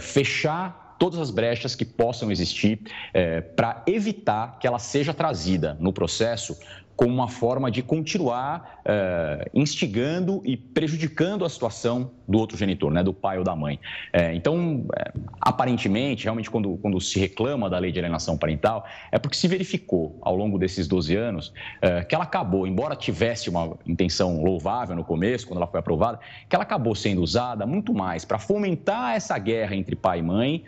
fechar 0.00 0.83
todas 1.04 1.20
as 1.20 1.30
brechas 1.30 1.74
que 1.74 1.84
possam 1.84 2.32
existir 2.32 2.80
é, 3.12 3.42
para 3.42 3.82
evitar 3.86 4.58
que 4.58 4.66
ela 4.66 4.78
seja 4.78 5.12
trazida 5.12 5.76
no 5.78 5.92
processo 5.92 6.56
como 6.96 7.12
uma 7.12 7.28
forma 7.28 7.70
de 7.70 7.82
continuar 7.82 8.80
uh, 8.84 9.50
instigando 9.52 10.40
e 10.44 10.56
prejudicando 10.56 11.44
a 11.44 11.48
situação 11.48 12.10
do 12.26 12.38
outro 12.38 12.56
genitor, 12.56 12.90
né, 12.92 13.02
do 13.02 13.12
pai 13.12 13.38
ou 13.38 13.44
da 13.44 13.54
mãe. 13.54 13.78
É, 14.12 14.34
então, 14.34 14.86
é, 14.96 15.12
aparentemente, 15.40 16.24
realmente, 16.24 16.50
quando, 16.50 16.78
quando 16.78 17.00
se 17.00 17.18
reclama 17.18 17.68
da 17.68 17.78
lei 17.78 17.92
de 17.92 17.98
alienação 17.98 18.38
parental, 18.38 18.86
é 19.12 19.18
porque 19.18 19.36
se 19.36 19.46
verificou 19.46 20.18
ao 20.22 20.34
longo 20.34 20.58
desses 20.58 20.88
12 20.88 21.14
anos 21.16 21.52
que 22.08 22.14
ela 22.14 22.24
acabou, 22.24 22.66
embora 22.66 22.96
tivesse 22.96 23.50
uma 23.50 23.76
intenção 23.86 24.42
louvável 24.42 24.96
no 24.96 25.04
começo, 25.04 25.46
quando 25.46 25.58
ela 25.58 25.66
foi 25.66 25.80
aprovada, 25.80 26.18
que 26.48 26.54
ela 26.54 26.62
acabou 26.62 26.94
sendo 26.94 27.20
usada 27.20 27.66
muito 27.66 27.92
mais 27.92 28.24
para 28.24 28.38
fomentar 28.38 29.14
essa 29.14 29.36
guerra 29.38 29.76
entre 29.76 29.94
pai 29.94 30.20
e 30.20 30.22
mãe, 30.22 30.64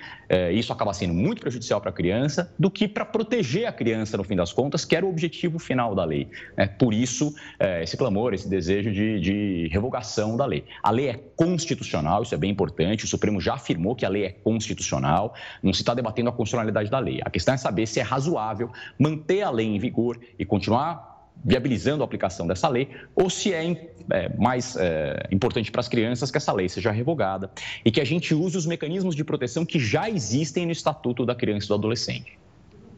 isso 0.52 0.72
acaba 0.72 0.92
sendo 0.92 1.14
muito 1.14 1.40
prejudicial 1.40 1.80
para 1.80 1.90
a 1.90 1.92
criança, 1.92 2.52
do 2.58 2.70
que 2.70 2.86
para 2.86 3.04
proteger 3.04 3.66
a 3.66 3.72
criança, 3.72 4.16
no 4.16 4.24
fim 4.24 4.36
das 4.36 4.52
contas, 4.52 4.84
que 4.84 4.94
era 4.94 5.06
o 5.06 5.08
objetivo 5.08 5.58
final 5.58 5.94
da 5.94 6.04
lei 6.04 6.15
lei. 6.16 6.28
Né? 6.56 6.66
Por 6.66 6.94
isso, 6.94 7.34
é, 7.58 7.82
esse 7.82 7.96
clamor, 7.96 8.32
esse 8.34 8.48
desejo 8.48 8.90
de, 8.92 9.20
de 9.20 9.68
revogação 9.68 10.36
da 10.36 10.46
lei. 10.46 10.64
A 10.82 10.90
lei 10.90 11.08
é 11.08 11.20
constitucional, 11.36 12.22
isso 12.22 12.34
é 12.34 12.38
bem 12.38 12.50
importante, 12.50 13.04
o 13.04 13.08
Supremo 13.08 13.40
já 13.40 13.54
afirmou 13.54 13.94
que 13.94 14.06
a 14.06 14.08
lei 14.08 14.24
é 14.24 14.30
constitucional, 14.30 15.34
não 15.62 15.72
se 15.72 15.82
está 15.82 15.94
debatendo 15.94 16.30
a 16.30 16.32
constitucionalidade 16.32 16.90
da 16.90 16.98
lei. 16.98 17.20
A 17.24 17.30
questão 17.30 17.54
é 17.54 17.56
saber 17.58 17.86
se 17.86 18.00
é 18.00 18.02
razoável 18.02 18.70
manter 18.98 19.42
a 19.42 19.50
lei 19.50 19.66
em 19.66 19.78
vigor 19.78 20.18
e 20.38 20.44
continuar 20.44 21.16
viabilizando 21.44 22.02
a 22.02 22.06
aplicação 22.06 22.46
dessa 22.46 22.68
lei, 22.68 22.88
ou 23.14 23.28
se 23.28 23.52
é, 23.52 23.70
é 24.10 24.28
mais 24.36 24.74
é, 24.76 25.28
importante 25.30 25.70
para 25.70 25.80
as 25.80 25.88
crianças 25.88 26.30
que 26.30 26.38
essa 26.38 26.52
lei 26.52 26.68
seja 26.68 26.90
revogada 26.90 27.50
e 27.84 27.90
que 27.90 28.00
a 28.00 28.04
gente 28.04 28.34
use 28.34 28.56
os 28.56 28.66
mecanismos 28.66 29.14
de 29.14 29.22
proteção 29.22 29.64
que 29.64 29.78
já 29.78 30.08
existem 30.08 30.64
no 30.64 30.72
Estatuto 30.72 31.26
da 31.26 31.34
Criança 31.34 31.66
e 31.66 31.68
do 31.68 31.74
Adolescente. 31.74 32.38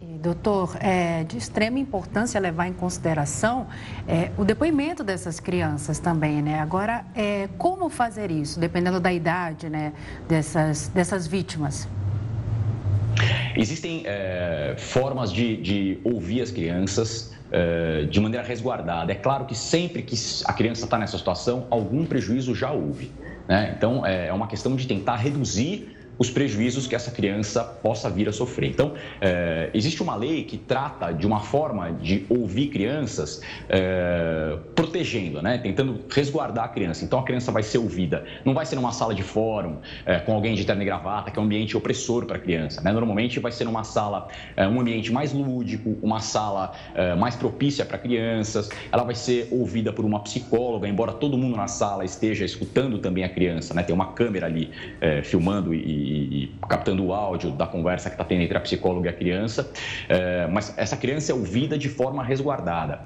Doutor, 0.01 0.77
é 0.81 1.25
de 1.25 1.37
extrema 1.37 1.79
importância 1.79 2.41
levar 2.41 2.67
em 2.67 2.73
consideração 2.73 3.67
é, 4.07 4.31
o 4.37 4.45
depoimento 4.45 5.03
dessas 5.03 5.41
crianças 5.41 5.99
também, 5.99 6.41
né? 6.41 6.61
Agora, 6.61 7.05
é, 7.15 7.49
como 7.59 7.89
fazer 7.89 8.31
isso, 8.31 8.61
dependendo 8.61 9.01
da 9.01 9.13
idade 9.13 9.69
né, 9.69 9.93
dessas, 10.29 10.89
dessas 10.89 11.27
vítimas? 11.27 11.89
Existem 13.57 14.03
é, 14.07 14.77
formas 14.79 15.33
de, 15.33 15.57
de, 15.57 15.99
ouvir 16.05 16.43
as 16.43 16.51
crianças 16.51 17.35
é, 17.51 18.05
de 18.05 18.21
maneira 18.21 18.47
resguardada. 18.47 19.11
É 19.11 19.17
claro 19.17 19.47
que 19.47 19.55
sempre 19.55 20.03
que 20.03 20.17
a 20.45 20.53
criança 20.53 20.85
está 20.85 20.97
nessa 20.99 21.19
situação, 21.19 21.67
algum 21.71 22.05
prejuízo 22.07 22.55
já 22.55 22.71
houve. 22.71 23.11
Né? 23.49 23.75
Então, 23.77 24.07
é, 24.07 24.29
é 24.29 24.33
uma 24.33 24.47
questão 24.47 24.77
de 24.77 24.87
tentar 24.87 25.17
reduzir 25.17 25.98
os 26.19 26.29
prejuízos 26.31 26.87
que 26.87 26.95
essa 26.95 27.11
criança 27.11 27.63
possa 27.63 28.11
vir 28.11 28.29
a 28.29 28.33
sofrer. 28.33 28.71
Então, 28.71 28.95
é, 29.21 29.71
existe 29.73 30.03
uma 30.03 30.17
lei 30.17 30.43
que 30.43 30.59
trata 30.59 31.13
de 31.13 31.27
uma 31.27 31.41
forma 31.41 31.93
de 31.93 32.27
ouvir 32.29 32.69
crianças 32.69 33.41
é, 33.69 34.59
protegendo, 34.75 35.41
né? 35.41 35.59
tentando 35.59 36.01
resguardar 36.11 36.65
a 36.65 36.69
criança. 36.69 37.05
Então, 37.05 37.21
a 37.21 37.23
criança 37.23 37.53
vai 37.53 37.63
ser 37.63 37.79
ouvida, 37.79 38.25
não 38.45 38.53
vai 38.53 38.67
ser 38.67 38.75
numa 38.75 38.93
sala 38.93 39.15
de 39.15 39.23
fórum 39.23 39.77
é, 40.05 40.19
com 40.19 40.35
alguém 40.35 40.55
de 40.55 40.65
terno 40.65 40.83
e 40.83 40.85
gravata, 40.85 41.31
que 41.31 41.39
é 41.39 41.43
um 41.43 41.45
ambiente 41.45 41.77
opressor 41.77 42.27
para 42.27 42.37
a 42.37 42.41
criança. 42.41 42.81
Né? 42.81 42.91
Normalmente, 42.93 43.39
vai 43.39 43.53
ser 43.53 43.65
numa 43.65 43.85
sala, 43.85 44.29
um 44.57 44.81
ambiente 44.81 45.13
mais 45.13 45.33
lúdico, 45.33 45.97
uma 46.03 46.21
sala 46.21 46.73
mais 47.19 47.37
propícia 47.37 47.85
para 47.85 47.99
crianças. 47.99 48.69
Ela 48.91 49.05
vai 49.05 49.15
ser 49.15 49.49
ouvida 49.51 49.93
por 49.93 50.05
uma 50.05 50.21
psicóloga, 50.21 50.89
embora 50.89 51.13
todo 51.13 51.39
mundo 51.39 51.57
na 51.57 51.69
sala 51.69 52.05
esteja 52.05 52.45
escutando 52.45 52.99
também 52.99 53.25
a 53.25 53.29
criança. 53.29 53.75
Né? 53.75 53.83
Tem 53.83 53.95
uma 53.95 54.13
câmera 54.13 54.47
ali 54.47 54.71
filmando 55.23 55.75
e 55.75 56.08
e, 56.09 56.53
captando 56.69 57.05
o 57.05 57.13
áudio 57.13 57.51
da 57.51 57.67
conversa 57.67 58.09
que 58.09 58.15
está 58.15 58.25
tendo 58.25 58.43
entre 58.43 58.57
a 58.57 58.61
psicóloga 58.61 59.09
e 59.09 59.13
a 59.13 59.17
criança, 59.17 59.71
é, 60.09 60.47
mas 60.47 60.75
essa 60.77 60.97
criança 60.97 61.33
é 61.33 61.35
ouvida 61.35 61.77
de 61.77 61.89
forma 61.89 62.23
resguardada. 62.23 63.01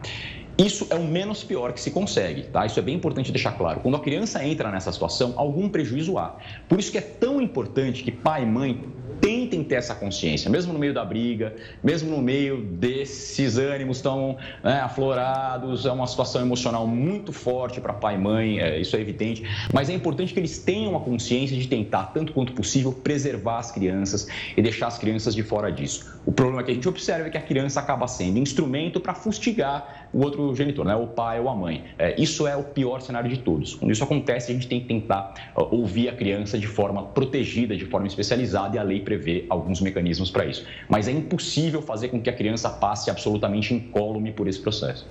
Isso 0.59 0.86
é 0.90 0.94
o 0.94 1.05
menos 1.05 1.42
pior 1.42 1.72
que 1.72 1.80
se 1.80 1.90
consegue, 1.90 2.42
tá? 2.42 2.66
Isso 2.66 2.78
é 2.78 2.82
bem 2.82 2.94
importante 2.94 3.32
deixar 3.32 3.53
claro. 3.53 3.80
Quando 3.80 3.96
a 3.96 4.00
criança 4.00 4.44
entra 4.44 4.70
nessa 4.70 4.92
situação, 4.92 5.32
algum 5.36 5.68
prejuízo 5.68 6.18
há. 6.18 6.36
Por 6.68 6.78
isso 6.78 6.92
que 6.92 6.98
é 6.98 7.00
tão 7.00 7.40
importante 7.40 8.05
que 8.05 8.12
pai 8.12 8.42
e 8.42 8.46
mãe 8.46 8.78
tentem 9.22 9.62
ter 9.62 9.76
essa 9.76 9.94
consciência, 9.94 10.50
mesmo 10.50 10.72
no 10.72 10.80
meio 10.80 10.92
da 10.92 11.04
briga, 11.04 11.54
mesmo 11.82 12.10
no 12.10 12.20
meio 12.20 12.60
desses 12.60 13.56
ânimos 13.56 14.00
tão 14.00 14.36
né, 14.64 14.80
aflorados, 14.80 15.86
é 15.86 15.92
uma 15.92 16.08
situação 16.08 16.42
emocional 16.42 16.88
muito 16.88 17.32
forte 17.32 17.80
para 17.80 17.92
pai 17.92 18.16
e 18.16 18.18
mãe, 18.18 18.58
é, 18.58 18.80
isso 18.80 18.96
é 18.96 19.00
evidente, 19.00 19.44
mas 19.72 19.88
é 19.88 19.92
importante 19.92 20.34
que 20.34 20.40
eles 20.40 20.58
tenham 20.58 20.96
a 20.96 21.00
consciência 21.00 21.56
de 21.56 21.68
tentar, 21.68 22.06
tanto 22.06 22.32
quanto 22.32 22.52
possível, 22.52 22.92
preservar 22.92 23.60
as 23.60 23.70
crianças 23.70 24.26
e 24.56 24.60
deixar 24.60 24.88
as 24.88 24.98
crianças 24.98 25.36
de 25.36 25.44
fora 25.44 25.70
disso. 25.70 26.20
O 26.26 26.32
problema 26.32 26.64
que 26.64 26.72
a 26.72 26.74
gente 26.74 26.88
observa 26.88 27.28
é 27.28 27.30
que 27.30 27.38
a 27.38 27.42
criança 27.42 27.78
acaba 27.78 28.08
sendo 28.08 28.40
instrumento 28.40 28.98
para 28.98 29.14
fustigar 29.14 30.01
o 30.12 30.22
outro 30.22 30.54
genitor, 30.54 30.84
né, 30.84 30.94
o 30.94 31.06
pai 31.06 31.40
ou 31.40 31.48
a 31.48 31.54
mãe. 31.54 31.84
É, 31.98 32.20
isso 32.20 32.46
é 32.46 32.56
o 32.56 32.62
pior 32.62 33.00
cenário 33.00 33.30
de 33.30 33.38
todos. 33.38 33.74
Quando 33.74 33.90
isso 33.90 34.04
acontece, 34.04 34.50
a 34.50 34.54
gente 34.54 34.68
tem 34.68 34.80
que 34.80 34.86
tentar 34.86 35.34
uh, 35.56 35.74
ouvir 35.74 36.08
a 36.08 36.12
criança 36.14 36.58
de 36.58 36.66
forma 36.66 37.02
protegida, 37.04 37.76
de 37.76 37.86
forma 37.86 38.06
especializada, 38.06 38.76
e 38.76 38.78
a 38.78 38.82
lei 38.82 39.00
prevê 39.00 39.46
alguns 39.48 39.80
mecanismos 39.80 40.30
para 40.30 40.44
isso. 40.44 40.66
Mas 40.88 41.08
é 41.08 41.12
impossível 41.12 41.80
fazer 41.80 42.08
com 42.08 42.20
que 42.20 42.28
a 42.28 42.32
criança 42.32 42.68
passe 42.68 43.10
absolutamente 43.10 43.72
incólume 43.72 44.32
por 44.32 44.46
esse 44.46 44.60
processo. 44.60 45.06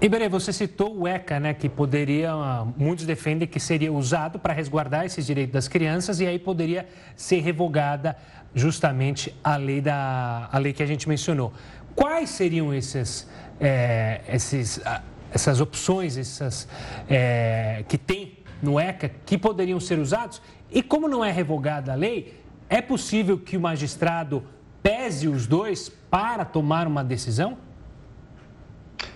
Iberê, 0.00 0.28
você 0.28 0.52
citou 0.52 0.98
o 0.98 1.06
ECA, 1.06 1.38
né, 1.38 1.54
que 1.54 1.68
poderia, 1.68 2.34
muitos 2.76 3.06
defendem 3.06 3.46
que 3.46 3.60
seria 3.60 3.92
usado 3.92 4.36
para 4.36 4.52
resguardar 4.52 5.04
esses 5.04 5.24
direitos 5.24 5.52
das 5.52 5.68
crianças 5.68 6.18
e 6.18 6.26
aí 6.26 6.40
poderia 6.40 6.88
ser 7.14 7.38
revogada 7.38 8.16
justamente 8.52 9.32
a 9.44 9.56
lei, 9.56 9.80
da, 9.80 10.48
a 10.50 10.58
lei 10.58 10.72
que 10.72 10.82
a 10.82 10.86
gente 10.86 11.08
mencionou. 11.08 11.52
Quais 11.94 12.30
seriam 12.30 12.72
esses, 12.72 13.28
é, 13.60 14.20
esses, 14.28 14.80
essas 15.32 15.60
opções 15.60 16.16
essas, 16.16 16.68
é, 17.08 17.84
que 17.88 17.98
tem 17.98 18.38
no 18.62 18.78
ECA 18.78 19.10
que 19.26 19.36
poderiam 19.36 19.78
ser 19.80 19.98
usados? 19.98 20.40
E 20.70 20.82
como 20.82 21.08
não 21.08 21.24
é 21.24 21.30
revogada 21.30 21.92
a 21.92 21.94
lei, 21.94 22.40
é 22.68 22.80
possível 22.80 23.38
que 23.38 23.56
o 23.56 23.60
magistrado 23.60 24.42
pese 24.82 25.28
os 25.28 25.46
dois 25.46 25.90
para 26.10 26.44
tomar 26.44 26.86
uma 26.86 27.04
decisão? 27.04 27.56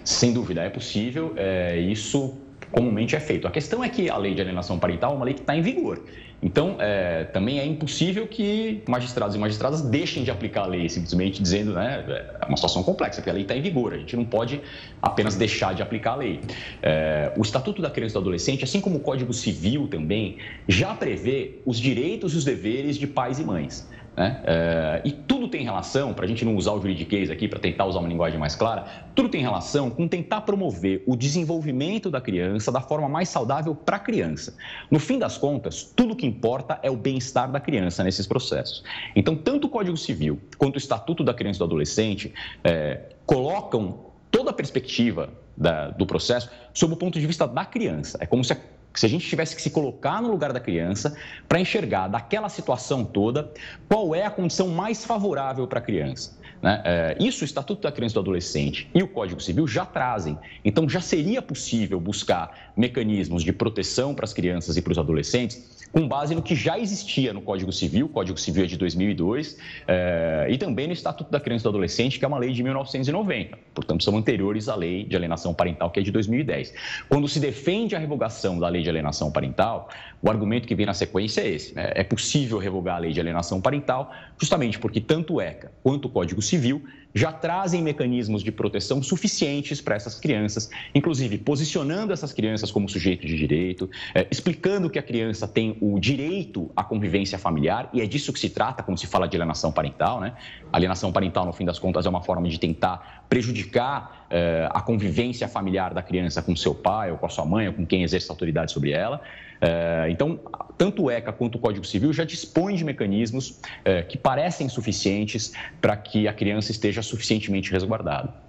Sem 0.05 0.33
dúvida, 0.33 0.63
é 0.63 0.71
possível. 0.71 1.33
É, 1.37 1.79
isso 1.79 2.39
comumente 2.71 3.17
é 3.17 3.21
feito. 3.21 3.47
A 3.47 3.51
questão 3.51 3.83
é 3.83 3.89
que 3.89 4.11
a 4.11 4.17
lei 4.17 4.35
de 4.35 4.41
alienação 4.41 4.79
parental 4.79 5.13
é 5.13 5.17
uma 5.17 5.25
lei 5.25 5.35
que 5.35 5.41
está 5.41 5.57
em 5.57 5.63
vigor. 5.63 6.03
Então, 6.43 6.77
é, 6.79 7.25
também 7.25 7.59
é 7.59 7.65
impossível 7.65 8.27
que 8.27 8.83
magistrados 8.87 9.35
e 9.35 9.39
magistradas 9.39 9.81
deixem 9.81 10.23
de 10.23 10.31
aplicar 10.31 10.65
a 10.65 10.67
lei, 10.67 10.89
simplesmente 10.89 11.43
dizendo, 11.43 11.73
né, 11.73 12.05
é 12.41 12.47
uma 12.47 12.57
situação 12.57 12.83
complexa, 12.83 13.17
porque 13.17 13.31
a 13.31 13.33
lei 13.33 13.43
está 13.43 13.57
em 13.57 13.63
vigor, 13.63 13.95
a 13.95 13.97
gente 13.97 14.15
não 14.17 14.25
pode 14.25 14.61
apenas 15.01 15.35
deixar 15.35 15.75
de 15.75 15.83
aplicar 15.83 16.13
a 16.13 16.17
lei. 16.17 16.41
É, 16.83 17.33
o 17.37 17.43
Estatuto 17.43 17.81
da 17.81 17.89
Criança 17.89 18.13
e 18.13 18.15
do 18.15 18.21
Adolescente, 18.21 18.65
assim 18.65 18.81
como 18.81 18.97
o 18.97 19.01
Código 19.01 19.33
Civil 19.33 19.89
também, 19.89 20.37
já 20.69 20.95
prevê 20.95 21.59
os 21.65 21.81
direitos 21.81 22.35
e 22.35 22.37
os 22.37 22.45
deveres 22.45 22.99
de 22.99 23.07
pais 23.07 23.39
e 23.39 23.45
mães. 23.45 23.89
Né? 24.17 24.41
É, 24.45 25.03
e 25.05 25.13
tudo 25.13 25.47
tem 25.47 25.63
relação, 25.63 26.15
para 26.15 26.25
a 26.25 26.29
gente 26.29 26.45
não 26.45 26.57
usar 26.57 26.73
o 26.73 26.81
juridiquês 26.81 27.31
aqui, 27.31 27.47
para 27.47 27.59
tentar 27.59 27.85
usar 27.85 27.99
uma 27.99 28.09
linguagem 28.09 28.39
mais 28.39 28.57
clara, 28.57 28.87
tudo 29.15 29.29
tem 29.29 29.43
relação 29.43 29.91
com 29.91 30.09
tentar 30.09 30.41
promover 30.41 31.03
o 31.07 31.15
desenvolvimento 31.15 32.11
da 32.11 32.21
criança 32.21 32.73
da 32.73 32.81
forma 32.81 33.09
mais 33.09 33.29
saudável 33.29 33.75
para 33.75 33.97
a 33.97 34.01
criança. 34.01 34.57
No 34.91 34.99
fim 34.99 35.19
das 35.19 35.37
contas, 35.37 35.93
tudo 35.95 36.17
que 36.17 36.27
importa 36.27 36.79
é 36.83 36.91
o 36.91 36.97
bem-estar 36.97 37.51
da 37.53 37.61
criança 37.61 38.03
nesses 38.03 38.27
processos. 38.27 38.83
Então, 39.15 39.37
tanto 39.37 39.67
o 39.67 39.71
Código 39.71 39.97
Civil 39.97 40.41
quanto 40.57 40.77
o 40.77 40.79
Estatuto 40.79 41.23
da 41.23 41.35
Criança 41.35 41.59
e 41.59 41.61
do 41.61 41.65
Adolescente 41.65 42.33
é, 42.65 43.01
colocam 43.27 43.99
toda 44.31 44.51
a 44.51 44.53
perspectiva 44.53 45.29
da, 45.57 45.91
do 45.91 46.07
processo 46.07 46.51
sob 46.73 46.95
o 46.95 46.97
ponto 46.97 47.19
de 47.19 47.27
vista 47.27 47.47
da 47.47 47.65
criança. 47.65 48.19
É 48.21 48.27
como 48.27 48.45
se 48.45 48.53
a 48.53 48.57
se 49.01 49.07
a 49.07 49.09
gente 49.09 49.27
tivesse 49.27 49.55
que 49.55 49.63
se 49.63 49.71
colocar 49.71 50.21
no 50.23 50.31
lugar 50.31 50.53
da 50.53 50.61
criança 50.61 51.17
para 51.49 51.61
enxergar 51.61 52.09
daquela 52.09 52.49
situação 52.49 53.05
toda 53.05 53.53
qual 53.89 54.15
é 54.15 54.25
a 54.25 54.31
condição 54.31 54.69
mais 54.69 55.05
favorável 55.05 55.67
para 55.67 55.79
a 55.79 55.83
criança. 55.83 56.37
Né? 56.63 56.83
É, 56.85 57.17
isso 57.21 57.43
o 57.43 57.45
Estatuto 57.45 57.83
da 57.83 57.93
Criança 57.93 58.13
e 58.13 58.17
do 58.17 58.21
Adolescente 58.21 58.91
e 58.95 59.03
o 59.03 59.09
Código 59.09 59.41
Civil 59.41 59.67
já 59.67 59.85
trazem. 59.85 60.39
Então, 60.65 60.89
já 60.89 61.01
seria 61.01 61.43
possível 61.43 62.01
buscar 62.01 62.73
mecanismos 62.77 63.43
de 63.43 63.53
proteção 63.53 64.15
para 64.15 64.25
as 64.25 64.33
crianças 64.33 64.77
e 64.77 64.83
para 64.83 64.93
os 64.93 64.99
adolescentes 64.99 65.76
com 65.93 66.07
base 66.07 66.35
no 66.35 66.43
que 66.43 66.55
já 66.55 66.79
existia 66.79 67.33
no 67.33 67.41
Código 67.41 67.73
Civil, 67.73 68.07
o 68.07 68.09
Código 68.09 68.39
Civil 68.39 68.65
é 68.65 68.67
de 68.67 68.77
2002, 68.77 69.59
é, 69.87 70.47
e 70.51 70.59
também 70.59 70.87
no 70.87 70.93
Estatuto 70.93 71.31
da 71.31 71.41
Criança 71.41 71.63
e 71.63 71.65
do 71.65 71.69
Adolescente, 71.71 72.19
que 72.19 72.25
é 72.25 72.29
uma 72.29 72.39
lei 72.39 72.53
de 72.53 72.63
1990. 72.63 73.59
Portanto, 73.75 74.05
são 74.05 74.17
anteriores 74.17 74.69
à 74.69 74.75
lei 74.75 75.05
de 75.05 75.17
alienação 75.17 75.55
parental, 75.55 75.91
que 75.91 76.01
é 76.01 76.03
de 76.03 76.11
2010. 76.11 76.75
Quando 77.09 77.29
se 77.29 77.41
defende 77.41 77.95
a 77.95 77.99
revogação 77.99 78.59
da 78.59 78.69
lei 78.69 78.83
de 78.83 78.91
alienação 78.91 79.31
parental, 79.31 79.89
o 80.27 80.31
argumento 80.31 80.67
que 80.67 80.75
vem 80.75 80.85
na 80.85 80.95
sequência 80.95 81.41
é 81.41 81.49
esse: 81.49 81.75
né? 81.75 81.93
é 81.95 82.03
possível 82.03 82.59
revogar 82.59 82.97
a 82.97 82.99
lei 82.99 83.13
de 83.13 83.21
alienação 83.21 83.61
parental, 83.61 84.13
justamente 84.37 84.79
porque 84.79 85.01
tanto 85.01 85.35
o 85.35 85.41
ECA 85.41 85.71
quanto 85.83 86.07
o 86.07 86.09
Código 86.11 86.43
Civil 86.43 86.83
já 87.15 87.33
trazem 87.33 87.81
mecanismos 87.81 88.43
de 88.43 88.53
proteção 88.53 89.03
suficientes 89.03 89.81
para 89.81 89.95
essas 89.95 90.21
crianças, 90.21 90.69
inclusive 90.95 91.39
posicionando 91.39 92.13
essas 92.13 92.31
crianças 92.31 92.71
como 92.71 92.87
sujeito 92.91 93.27
de 93.27 93.37
direito, 93.39 93.89
é, 94.15 94.27
explicando 94.31 94.91
que 94.91 94.99
a 94.99 95.03
criança 95.03 95.49
tem 95.49 95.79
o 95.81 95.99
direito 95.99 96.71
à 96.77 96.85
convivência 96.85 97.39
familiar, 97.39 97.89
e 97.95 98.03
é 98.03 98.07
disso 98.07 98.35
que 98.35 98.39
se 98.39 98.51
trata 98.51 98.83
quando 98.83 98.99
se 98.99 99.07
fala 99.07 99.27
de 99.27 99.35
alienação 99.35 99.73
parental. 99.73 100.21
Né? 100.21 100.35
Alienação 100.71 101.11
parental, 101.11 101.47
no 101.47 101.55
fim 101.55 101.65
das 101.65 101.79
contas, 101.79 102.05
é 102.05 102.09
uma 102.11 102.23
forma 102.23 102.49
de 102.49 102.61
tentar 102.61 103.25
prejudicar 103.31 104.27
é, 104.29 104.69
a 104.71 104.83
convivência 104.83 105.49
familiar 105.49 105.95
da 105.95 106.03
criança 106.03 106.43
com 106.43 106.55
seu 106.55 106.75
pai, 106.75 107.13
ou 107.13 107.17
com 107.17 107.25
a 107.25 107.31
sua 107.31 107.47
mãe, 107.47 107.69
ou 107.69 107.73
com 107.73 107.87
quem 107.87 108.03
exerce 108.03 108.31
autoridade 108.31 108.73
sobre 108.73 108.91
ela. 108.91 109.23
É, 109.61 110.07
então, 110.11 110.39
tanto 110.77 111.05
o 111.05 111.11
ECA 111.11 111.33
quanto 111.33 111.57
o 111.57 111.59
Código 111.59 111.87
Civil 111.87 112.13
já 112.13 112.25
dispõem 112.25 112.77
de 112.77 112.85
mecanismos 112.85 113.61
é, 113.85 114.03
que 114.03 114.19
parecem 114.19 114.69
suficientes 114.69 115.53
para 115.81 115.97
que 115.97 116.29
a 116.29 116.33
criança 116.33 116.71
esteja 116.71 117.03
suficientemente 117.03 117.73
resguardada. 117.73 118.47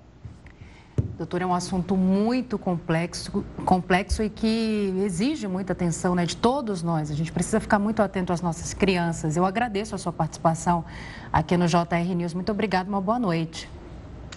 Doutor, 1.18 1.42
é 1.42 1.46
um 1.46 1.54
assunto 1.54 1.96
muito 1.96 2.60
complexo, 2.60 3.44
complexo 3.66 4.22
e 4.22 4.30
que 4.30 4.94
exige 5.04 5.48
muita 5.48 5.74
atenção 5.74 6.14
né, 6.14 6.26
de 6.26 6.38
todos 6.38 6.84
nós. 6.84 7.10
A 7.10 7.16
gente 7.16 7.32
precisa 7.32 7.60
ficar 7.60 7.80
muito 7.80 8.02
atento 8.02 8.32
às 8.32 8.42
nossas 8.42 8.74
crianças. 8.74 9.36
Eu 9.36 9.46
agradeço 9.46 9.96
a 9.96 9.98
sua 9.98 10.14
participação 10.14 10.86
aqui 11.34 11.58
no 11.58 11.68
JR 11.68 12.16
News. 12.16 12.34
Muito 12.34 12.52
obrigado, 12.52 12.88
uma 12.88 13.02
boa 13.02 13.18
noite. 13.18 13.68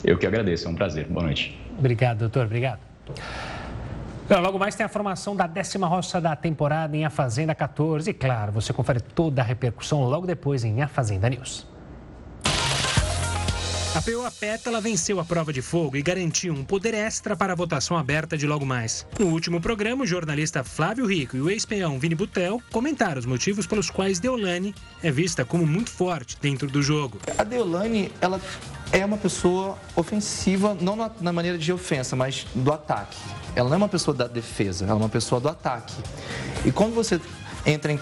Eu 0.03 0.16
que 0.16 0.27
agradeço, 0.27 0.66
é 0.66 0.71
um 0.71 0.75
prazer. 0.75 1.07
Boa 1.07 1.25
noite. 1.25 1.59
Obrigado, 1.79 2.18
doutor. 2.18 2.47
Obrigado. 2.47 2.81
Logo 4.39 4.61
mais 4.61 4.76
tem 4.76 4.87
a 4.87 4.89
formação 4.89 5.35
da 5.35 5.49
décima 5.49 5.89
roça 5.89 6.20
da 6.20 6.37
temporada 6.37 6.97
em 6.97 7.05
A 7.05 7.11
Fazenda 7.11 7.53
14. 7.53 8.11
E 8.11 8.14
claro, 8.14 8.53
você 8.53 8.72
confere 8.72 9.01
toda 9.01 9.43
a 9.43 9.45
repercussão 9.45 10.05
logo 10.05 10.24
depois 10.24 10.62
em 10.62 10.81
A 10.83 10.87
Fazenda 10.87 11.28
News. 11.28 11.66
A 13.93 14.01
POA 14.01 14.31
Pétala 14.31 14.81
venceu 14.81 15.18
a 15.18 15.24
prova 15.24 15.53
de 15.53 15.61
fogo 15.61 15.97
e 15.97 16.03
garantiu 16.03 16.55
um 16.55 16.64
poder 16.64 16.95
extra 16.95 17.35
para 17.35 17.55
a 17.55 17.57
votação 17.57 17.97
aberta 17.97 18.39
de 18.39 18.47
logo 18.47 18.64
mais. 18.64 19.05
No 19.18 19.26
último 19.26 19.61
programa, 19.61 20.05
o 20.05 20.07
jornalista 20.07 20.62
Flávio 20.62 21.07
Rico 21.07 21.37
e 21.37 21.41
o 21.41 21.51
ex-peão 21.51 21.99
Vini 21.99 22.14
Butel 22.14 22.62
comentaram 22.70 23.18
os 23.18 23.26
motivos 23.26 23.66
pelos 23.66 23.91
quais 23.91 24.20
Deolane 24.20 24.72
é 25.03 25.11
vista 25.11 25.45
como 25.45 25.66
muito 25.66 25.91
forte 25.91 26.39
dentro 26.41 26.68
do 26.68 26.81
jogo. 26.81 27.18
A 27.37 27.43
Deolane, 27.43 28.12
ela 28.20 28.41
é 28.93 29.05
uma 29.05 29.18
pessoa 29.18 29.76
ofensiva, 29.97 30.76
não 30.81 30.95
na, 30.95 31.11
na 31.20 31.33
maneira 31.33 31.59
de 31.59 31.72
ofensa, 31.72 32.14
mas 32.14 32.47
do 32.55 32.72
ataque. 32.72 33.18
Ela 33.55 33.69
não 33.69 33.75
é 33.75 33.79
uma 33.79 33.89
pessoa 33.89 34.17
da 34.17 34.27
defesa, 34.27 34.85
ela 34.85 34.95
é 34.95 34.97
uma 34.97 35.09
pessoa 35.09 35.41
do 35.41 35.49
ataque. 35.49 35.95
E 36.65 36.71
quando 36.73 36.95
você 36.95 37.21
entra 37.67 37.93
em, 37.93 37.99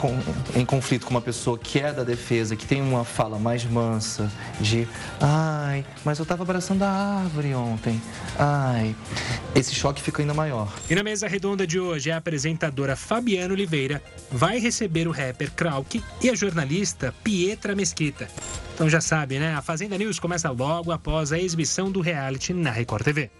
em, 0.54 0.64
conflito 0.64 1.04
com 1.04 1.10
uma 1.10 1.20
pessoa 1.20 1.58
que 1.58 1.80
é 1.80 1.92
da 1.92 2.04
defesa, 2.04 2.54
que 2.54 2.66
tem 2.66 2.80
uma 2.80 3.04
fala 3.04 3.38
mais 3.38 3.64
mansa, 3.64 4.30
de 4.60 4.86
ai, 5.20 5.84
mas 6.04 6.18
eu 6.18 6.22
estava 6.22 6.42
abraçando 6.42 6.82
a 6.82 6.90
árvore 6.90 7.54
ontem, 7.54 8.00
ai, 8.38 8.94
esse 9.54 9.74
choque 9.74 10.00
fica 10.00 10.22
ainda 10.22 10.34
maior. 10.34 10.72
E 10.88 10.94
na 10.94 11.02
mesa 11.02 11.26
redonda 11.26 11.66
de 11.66 11.78
hoje, 11.80 12.10
a 12.10 12.18
apresentadora 12.18 12.94
Fabiana 12.94 13.52
Oliveira 13.52 14.02
vai 14.30 14.58
receber 14.58 15.08
o 15.08 15.10
rapper 15.10 15.50
Krauk 15.52 16.02
e 16.22 16.30
a 16.30 16.34
jornalista 16.34 17.14
Pietra 17.24 17.74
Mesquita. 17.74 18.28
Então 18.74 18.88
já 18.88 19.00
sabe, 19.00 19.38
né? 19.40 19.54
A 19.54 19.62
Fazenda 19.62 19.98
News 19.98 20.20
começa 20.20 20.50
logo 20.50 20.92
após 20.92 21.32
a 21.32 21.38
exibição 21.38 21.90
do 21.90 22.00
reality 22.00 22.52
na 22.52 22.70
Record 22.70 23.02
TV. 23.02 23.30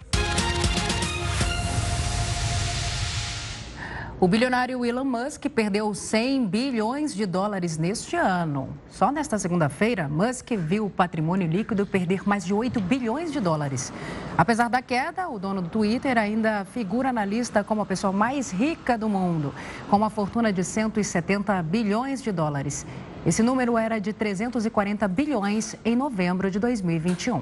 O 4.21 4.27
bilionário 4.27 4.85
Elon 4.85 5.05
Musk 5.05 5.45
perdeu 5.45 5.93
100 5.93 6.45
bilhões 6.45 7.15
de 7.15 7.25
dólares 7.25 7.77
neste 7.77 8.17
ano. 8.17 8.67
Só 8.89 9.13
nesta 9.13 9.39
segunda-feira, 9.39 10.09
Musk 10.09 10.51
viu 10.57 10.87
o 10.87 10.89
patrimônio 10.89 11.47
líquido 11.47 11.85
perder 11.85 12.27
mais 12.27 12.43
de 12.43 12.53
8 12.53 12.81
bilhões 12.81 13.31
de 13.31 13.39
dólares. 13.39 13.93
Apesar 14.37 14.67
da 14.67 14.81
queda, 14.81 15.29
o 15.29 15.39
dono 15.39 15.61
do 15.61 15.69
Twitter 15.69 16.17
ainda 16.17 16.65
figura 16.65 17.13
na 17.13 17.23
lista 17.23 17.63
como 17.63 17.81
a 17.81 17.85
pessoa 17.85 18.11
mais 18.11 18.51
rica 18.51 18.97
do 18.97 19.07
mundo, 19.07 19.55
com 19.89 19.95
uma 19.95 20.09
fortuna 20.09 20.51
de 20.51 20.65
170 20.65 21.63
bilhões 21.63 22.21
de 22.21 22.33
dólares. 22.33 22.85
Esse 23.25 23.41
número 23.41 23.77
era 23.77 23.99
de 23.99 24.11
340 24.11 25.07
bilhões 25.07 25.77
em 25.85 25.95
novembro 25.95 26.51
de 26.51 26.59
2021. 26.59 27.39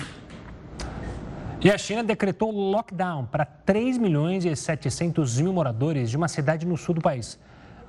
E 1.59 1.71
a 1.71 1.77
China 1.77 2.03
decretou 2.03 2.51
lockdown 2.51 3.25
para 3.25 3.43
3 3.43 3.97
milhões 3.97 4.45
e 4.45 4.55
700 4.55 5.41
mil 5.41 5.51
moradores 5.51 6.11
de 6.11 6.15
uma 6.15 6.27
cidade 6.27 6.67
no 6.67 6.77
sul 6.77 6.93
do 6.93 7.01
país. 7.01 7.39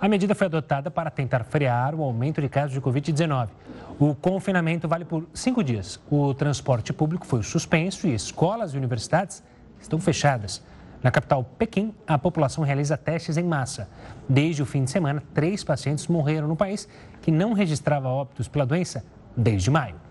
A 0.00 0.08
medida 0.08 0.34
foi 0.34 0.46
adotada 0.46 0.90
para 0.90 1.10
tentar 1.10 1.44
frear 1.44 1.94
o 1.94 2.02
aumento 2.02 2.40
de 2.40 2.48
casos 2.48 2.72
de 2.72 2.80
Covid-19. 2.80 3.48
O 3.98 4.14
confinamento 4.14 4.88
vale 4.88 5.04
por 5.04 5.28
cinco 5.34 5.62
dias. 5.62 6.00
O 6.10 6.32
transporte 6.32 6.94
público 6.94 7.26
foi 7.26 7.42
suspenso 7.42 8.06
e 8.06 8.14
escolas 8.14 8.72
e 8.72 8.78
universidades 8.78 9.42
estão 9.78 10.00
fechadas. 10.00 10.62
Na 11.02 11.10
capital 11.10 11.44
Pequim, 11.44 11.94
a 12.06 12.16
população 12.16 12.64
realiza 12.64 12.96
testes 12.96 13.36
em 13.36 13.44
massa. 13.44 13.86
Desde 14.26 14.62
o 14.62 14.66
fim 14.66 14.84
de 14.84 14.90
semana, 14.90 15.22
três 15.34 15.62
pacientes 15.62 16.06
morreram 16.06 16.48
no 16.48 16.56
país 16.56 16.88
que 17.20 17.30
não 17.30 17.52
registrava 17.52 18.08
óbitos 18.08 18.48
pela 18.48 18.64
doença 18.64 19.04
desde 19.36 19.70
maio. 19.70 20.07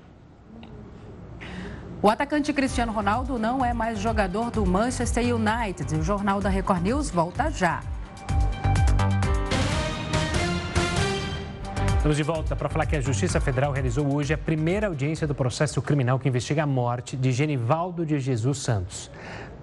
O 2.00 2.12
atacante 2.12 2.54
Cristiano 2.54 2.92
Ronaldo 2.92 3.40
não 3.40 3.66
é 3.66 3.74
mais 3.74 3.98
jogador 3.98 4.52
do 4.52 4.64
Manchester 4.64 5.36
United. 5.36 5.96
O 5.96 6.04
Jornal 6.04 6.40
da 6.40 6.48
Record 6.48 6.84
News 6.84 7.10
volta 7.10 7.50
já. 7.50 7.82
Estamos 11.98 12.16
de 12.16 12.22
volta 12.22 12.56
para 12.56 12.70
falar 12.70 12.86
que 12.86 12.96
a 12.96 13.02
Justiça 13.02 13.42
Federal 13.42 13.72
realizou 13.72 14.14
hoje 14.14 14.32
a 14.32 14.38
primeira 14.38 14.86
audiência 14.86 15.26
do 15.26 15.34
processo 15.34 15.82
criminal 15.82 16.20
que 16.20 16.30
investiga 16.30 16.64
a 16.64 16.68
morte 16.68 17.18
de 17.18 17.32
Genivaldo 17.32 18.06
de 18.06 18.20
Jesus 18.20 18.60
Santos. 18.60 19.10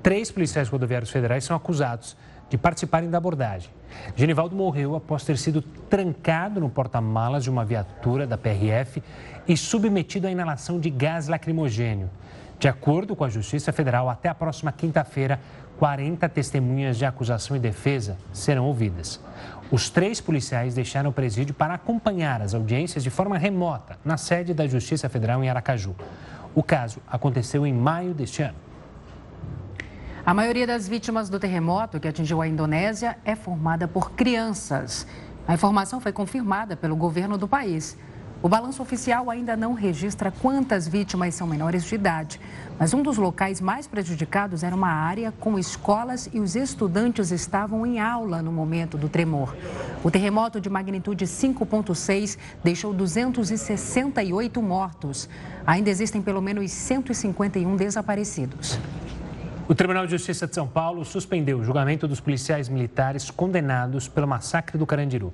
Três 0.03 0.29
policiais 0.33 0.69
rodoviários 0.69 1.11
federais 1.11 1.45
são 1.45 1.57
acusados 1.57 2.17
de 2.51 2.59
participarem 2.59 3.09
da 3.09 3.17
abordagem. 3.17 3.71
Genivaldo 4.17 4.57
morreu 4.57 4.97
após 4.97 5.25
ter 5.25 5.39
sido 5.39 5.63
trancado 5.63 6.61
no 6.61 6.69
porta-malas 6.69 7.45
de 7.45 7.51
uma 7.51 7.65
viatura 7.65 8.27
da 8.27 8.37
PRF 8.37 9.01
e 9.47 9.57
submetido 9.57 10.27
à 10.27 10.31
inalação 10.33 10.81
de 10.81 10.91
gás 10.91 11.29
lacrimogênio. 11.29 12.11
De 12.59 12.69
acordo 12.69 13.15
com 13.15 13.25
a 13.25 13.29
Justiça 13.29 13.73
Federal, 13.73 14.09
até 14.09 14.29
a 14.29 14.35
próxima 14.35 14.73
quinta-feira, 14.73 15.41
40 15.79 16.29
testemunhas 16.29 16.97
de 16.97 17.05
acusação 17.05 17.57
e 17.57 17.61
defesa 17.61 18.17
serão 18.33 18.65
ouvidas. 18.65 19.21
Os 19.71 19.91
três 19.91 20.21
policiais 20.21 20.75
deixaram 20.75 21.11
o 21.11 21.13
presídio 21.13 21.55
para 21.55 21.75
acompanhar 21.75 22.41
as 22.41 22.55
audiências 22.55 23.03
de 23.03 23.11
forma 23.11 23.37
remota 23.37 23.99
na 24.05 24.17
sede 24.17 24.55
da 24.55 24.67
Justiça 24.67 25.09
Federal 25.09 25.43
em 25.43 25.49
Aracaju. 25.49 25.95
O 26.55 26.63
caso 26.63 27.01
aconteceu 27.09 27.67
em 27.67 27.73
maio 27.73 28.15
deste 28.15 28.43
ano. 28.43 28.57
A 30.25 30.33
maioria 30.33 30.67
das 30.67 30.89
vítimas 30.89 31.29
do 31.29 31.39
terremoto 31.39 31.99
que 31.99 32.09
atingiu 32.09 32.41
a 32.41 32.49
Indonésia 32.49 33.19
é 33.25 33.35
formada 33.35 33.89
por 33.89 34.13
crianças. 34.13 35.07
A 35.47 35.53
informação 35.53 36.01
foi 36.01 36.13
confirmada 36.13 36.77
pelo 36.77 36.97
governo 36.97 37.37
do 37.37 37.47
país. 37.47 37.97
O 38.45 38.49
balanço 38.49 38.83
oficial 38.83 39.31
ainda 39.31 39.57
não 39.57 39.73
registra 39.73 40.31
quantas 40.31 40.87
vítimas 40.87 41.35
são 41.35 41.47
menores 41.47 41.83
de 41.83 41.95
idade, 41.95 42.39
mas 42.79 42.93
um 42.93 43.03
dos 43.03 43.17
locais 43.17 43.59
mais 43.59 43.87
prejudicados 43.87 44.63
era 44.63 44.77
uma 44.77 44.91
área 44.91 45.33
com 45.41 45.59
escolas 45.59 46.29
e 46.31 46.39
os 46.39 46.55
estudantes 46.55 47.31
estavam 47.31 47.87
em 47.87 47.99
aula 47.99 48.43
no 48.43 48.53
momento 48.53 48.99
do 48.99 49.09
tremor. 49.09 49.57
O 50.05 50.11
terremoto 50.11 50.61
de 50.61 50.69
magnitude 50.69 51.25
5,6 51.25 52.37
deixou 52.63 52.93
268 52.93 54.61
mortos. 54.61 55.27
Ainda 55.67 55.89
existem 55.89 56.21
pelo 56.21 56.43
menos 56.43 56.71
151 56.71 57.77
desaparecidos. 57.77 58.79
O 59.67 59.75
Tribunal 59.75 60.05
de 60.05 60.11
Justiça 60.11 60.47
de 60.47 60.55
São 60.55 60.69
Paulo 60.69 61.03
suspendeu 61.07 61.61
o 61.61 61.65
julgamento 61.65 62.07
dos 62.07 62.21
policiais 62.21 62.69
militares 62.69 63.31
condenados 63.31 64.07
pelo 64.07 64.29
massacre 64.29 64.77
do 64.77 64.85
Carandiru. 64.85 65.33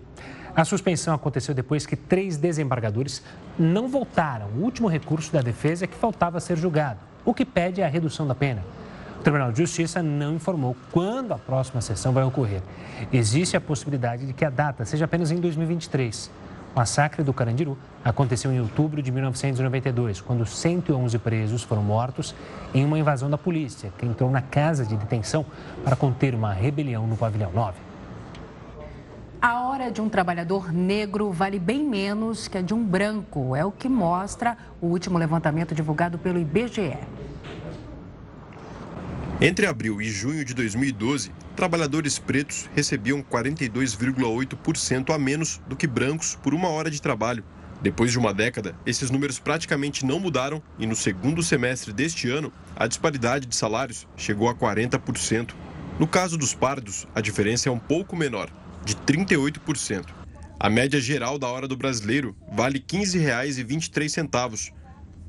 A 0.55 0.65
suspensão 0.65 1.15
aconteceu 1.15 1.55
depois 1.55 1.87
que 1.87 1.95
três 1.95 2.37
desembargadores 2.37 3.23
não 3.59 3.89
votaram 3.89 4.47
o 4.49 4.63
último 4.63 4.89
recurso 4.89 5.33
da 5.33 5.41
defesa 5.41 5.87
que 5.87 5.95
faltava 5.95 6.41
ser 6.41 6.57
julgado, 6.57 6.99
o 7.25 7.33
que 7.33 7.45
pede 7.45 7.83
a 7.83 7.89
redução 7.89 8.27
da 8.27 8.35
pena. 8.35 8.63
O 9.19 9.23
Tribunal 9.23 9.53
de 9.53 9.59
Justiça 9.59 10.03
não 10.03 10.35
informou 10.35 10.77
quando 10.91 11.33
a 11.33 11.39
próxima 11.39 11.81
sessão 11.81 12.13
vai 12.13 12.25
ocorrer. 12.25 12.63
Existe 13.13 13.57
a 13.57 13.61
possibilidade 13.61 14.27
de 14.27 14.33
que 14.33 14.45
a 14.45 14.51
data 14.51 14.85
seja 14.85 15.05
apenas 15.05 15.31
em 15.31 15.37
2023. 15.37 16.31
O 16.75 16.79
massacre 16.79 17.23
do 17.23 17.33
Carandiru 17.33 17.77
aconteceu 18.05 18.51
em 18.53 18.61
outubro 18.61 19.03
de 19.03 19.13
1992, 19.13 20.21
quando 20.21 20.47
111 20.47 21.19
presos 21.19 21.63
foram 21.63 21.83
mortos 21.83 22.35
em 22.73 22.85
uma 22.85 22.99
invasão 22.99 23.29
da 23.29 23.37
polícia, 23.37 23.93
que 23.99 24.07
entrou 24.07 24.31
na 24.31 24.41
casa 24.41 24.87
de 24.87 24.97
detenção 24.97 25.45
para 25.85 25.97
conter 25.97 26.35
uma 26.35 26.53
rebelião 26.53 27.07
no 27.07 27.17
pavilhão 27.17 27.53
9. 27.53 27.90
A 29.43 29.63
hora 29.63 29.91
de 29.91 30.03
um 30.03 30.09
trabalhador 30.11 30.71
negro 30.71 31.33
vale 31.33 31.59
bem 31.59 31.83
menos 31.83 32.47
que 32.47 32.59
a 32.59 32.61
de 32.61 32.75
um 32.75 32.85
branco, 32.85 33.57
é 33.57 33.65
o 33.65 33.73
que 33.73 33.89
mostra 33.89 34.55
o 34.83 34.87
último 34.87 35.17
levantamento 35.17 35.75
divulgado 35.75 36.19
pelo 36.19 36.39
IBGE. 36.39 36.99
Entre 39.41 39.67
abril 39.67 40.03
e 40.03 40.11
junho 40.11 40.45
de 40.45 40.53
2012, 40.53 41.33
trabalhadores 41.57 42.19
pretos 42.19 42.69
recebiam 42.75 43.23
42,8% 43.23 45.15
a 45.15 45.19
menos 45.19 45.59
do 45.67 45.75
que 45.75 45.87
brancos 45.87 46.35
por 46.35 46.53
uma 46.53 46.69
hora 46.69 46.91
de 46.91 47.01
trabalho. 47.01 47.43
Depois 47.81 48.13
de 48.13 48.19
uma 48.19 48.35
década, 48.35 48.77
esses 48.85 49.11
números 49.11 49.39
praticamente 49.39 50.05
não 50.05 50.21
mudaram 50.21 50.63
e 50.79 50.87
no 50.87 50.95
segundo 50.95 51.43
semestre 51.43 51.95
deste 51.95 52.29
ano, 52.29 52.53
a 52.77 52.87
disparidade 52.87 53.47
de 53.47 53.57
salários 53.57 54.07
chegou 54.19 54.51
a 54.51 54.55
40%. 54.55 55.55
No 55.99 56.07
caso 56.07 56.37
dos 56.37 56.53
pardos, 56.53 57.09
a 57.15 57.23
diferença 57.23 57.71
é 57.71 57.73
um 57.73 57.79
pouco 57.79 58.15
menor, 58.15 58.51
de 58.85 58.95
38%. 58.97 60.07
A 60.59 60.69
média 60.69 61.01
geral 61.01 61.39
da 61.39 61.49
hora 61.49 61.67
do 61.67 61.77
brasileiro 61.77 62.37
vale 62.53 62.79
R$ 62.79 62.99
15,23, 62.99 64.73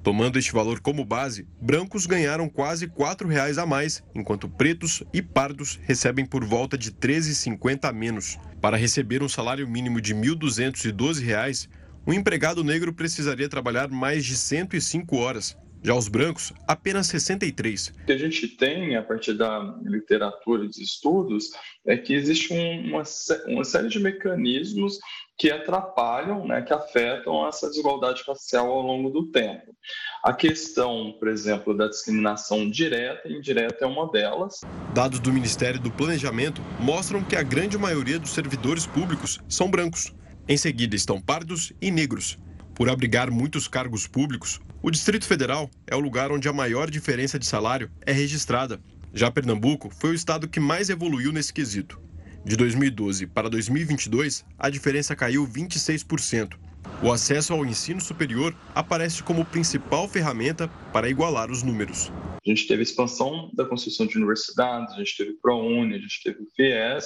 Tomando 0.04 0.40
este 0.40 0.52
valor 0.52 0.80
como 0.80 1.06
base, 1.06 1.48
brancos 1.62 2.08
ganharam 2.08 2.50
quase 2.50 2.86
R$ 2.86 2.92
4,00 2.98 3.62
a 3.62 3.66
mais, 3.68 4.04
enquanto 4.16 4.50
pretos 4.50 5.04
e 5.14 5.22
pardos 5.22 5.80
recebem 5.84 6.26
por 6.26 6.44
volta 6.44 6.76
de 6.76 6.90
R$ 6.90 6.96
13,50 7.00 7.88
a 7.88 7.94
menos. 7.94 8.40
Para 8.60 8.78
receber 8.78 9.22
um 9.22 9.30
salário 9.30 9.68
mínimo 9.68 10.02
de 10.02 10.14
R$ 10.14 10.22
1.212, 10.22 11.70
um 12.06 12.12
empregado 12.12 12.64
negro 12.64 12.92
precisaria 12.92 13.48
trabalhar 13.48 13.90
mais 13.90 14.26
de 14.26 14.36
105 14.36 15.16
horas. 15.18 15.56
Já 15.84 15.96
os 15.96 16.08
brancos, 16.08 16.54
apenas 16.68 17.08
63. 17.08 17.88
O 17.88 18.06
que 18.06 18.12
a 18.12 18.18
gente 18.18 18.48
tem, 18.50 18.96
a 18.96 19.02
partir 19.02 19.34
da 19.34 19.76
literatura 19.84 20.64
e 20.64 20.68
dos 20.68 20.78
estudos, 20.78 21.50
é 21.86 21.98
que 21.98 22.14
existe 22.14 22.54
uma, 22.54 23.02
uma 23.48 23.64
série 23.64 23.90
de 23.90 24.00
mecanismos 24.00 25.00
que 25.40 25.50
atrapalham, 25.50 26.46
né, 26.46 26.62
que 26.62 26.72
afetam 26.72 27.48
essa 27.48 27.68
desigualdade 27.68 28.24
racial 28.28 28.72
ao 28.72 28.82
longo 28.84 29.10
do 29.10 29.32
tempo. 29.32 29.76
A 30.24 30.34
questão, 30.34 31.16
por 31.18 31.28
exemplo, 31.28 31.76
da 31.76 31.88
discriminação 31.88 32.70
direta 32.70 33.28
e 33.28 33.38
indireta 33.38 33.84
é 33.84 33.88
uma 33.88 34.08
delas. 34.12 34.62
Dados 34.94 35.20
do 35.20 35.34
Ministério 35.34 35.80
do 35.80 35.90
Planejamento 35.90 36.62
mostram 36.80 37.24
que 37.24 37.36
a 37.36 37.42
grande 37.42 37.76
maioria 37.76 38.20
dos 38.20 38.30
servidores 38.30 38.86
públicos 38.86 39.40
são 39.50 39.68
brancos. 39.72 40.14
Em 40.48 40.58
seguida 40.58 40.96
estão 40.96 41.20
pardos 41.20 41.74
e 41.82 41.90
negros. 41.90 42.38
Por 42.76 42.88
abrigar 42.88 43.32
muitos 43.32 43.68
cargos 43.68 44.08
públicos, 44.08 44.60
o 44.84 44.90
Distrito 44.90 45.26
Federal 45.26 45.70
é 45.86 45.96
o 45.96 46.00
lugar 46.00 46.32
onde 46.32 46.48
a 46.48 46.54
maior 46.54 46.90
diferença 46.90 47.38
de 47.38 47.46
salário 47.46 47.92
é 48.06 48.12
registrada. 48.12 48.82
Já 49.14 49.30
Pernambuco 49.30 49.90
foi 49.90 50.12
o 50.12 50.16
estado 50.16 50.48
que 50.48 50.60
mais 50.60 50.90
evoluiu 50.90 51.32
nesse 51.32 51.54
quesito. 51.54 52.02
De 52.44 52.56
2012 52.56 53.28
para 53.28 53.50
2022, 53.50 54.44
a 54.58 54.70
diferença 54.70 55.16
caiu 55.16 55.48
26%. 55.48 56.58
O 57.04 57.12
acesso 57.12 57.54
ao 57.54 57.64
ensino 57.64 58.02
superior 58.02 58.56
aparece 58.74 59.22
como 59.22 59.46
principal 59.46 60.08
ferramenta 60.08 60.68
para 60.92 61.10
igualar 61.10 61.52
os 61.52 61.62
números. 61.62 62.12
A 62.44 62.50
gente 62.50 62.68
teve 62.68 62.82
expansão 62.82 63.52
da 63.54 63.66
construção 63.66 64.08
de 64.08 64.18
universidades, 64.18 64.96
a 64.96 64.98
gente 64.98 65.16
teve 65.16 65.34
ProUni, 65.34 65.94
a 65.94 66.00
gente 66.00 66.24
teve 66.24 66.40
FIES, 66.56 67.06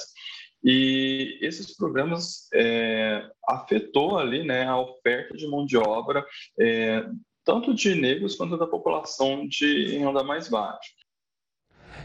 e 0.64 1.38
esses 1.42 1.76
programas 1.76 2.48
é, 2.54 3.22
afetou 3.46 4.18
ali 4.18 4.44
né, 4.44 4.64
a 4.64 4.78
oferta 4.78 5.36
de 5.36 5.46
mão 5.46 5.66
de 5.66 5.76
obra, 5.76 6.24
é, 6.58 7.06
tanto 7.46 7.72
de 7.72 7.94
negros 7.94 8.34
quanto 8.34 8.58
da 8.58 8.66
população 8.66 9.46
de 9.46 9.96
renda 9.96 10.24
mais 10.24 10.48
baixa. 10.48 10.90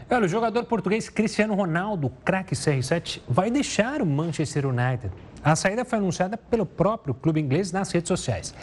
Olha, 0.08 0.24
o 0.24 0.28
jogador 0.28 0.64
português 0.64 1.08
Cristiano 1.08 1.54
Ronaldo, 1.54 2.10
craque 2.24 2.54
CR7, 2.54 3.20
vai 3.28 3.50
deixar 3.50 4.00
o 4.00 4.06
Manchester 4.06 4.66
United. 4.66 5.12
A 5.44 5.56
saída 5.56 5.84
foi 5.84 5.98
anunciada 5.98 6.36
pelo 6.36 6.64
próprio 6.64 7.12
clube 7.12 7.40
inglês 7.40 7.72
nas 7.72 7.90
redes 7.90 8.08
sociais. 8.08 8.54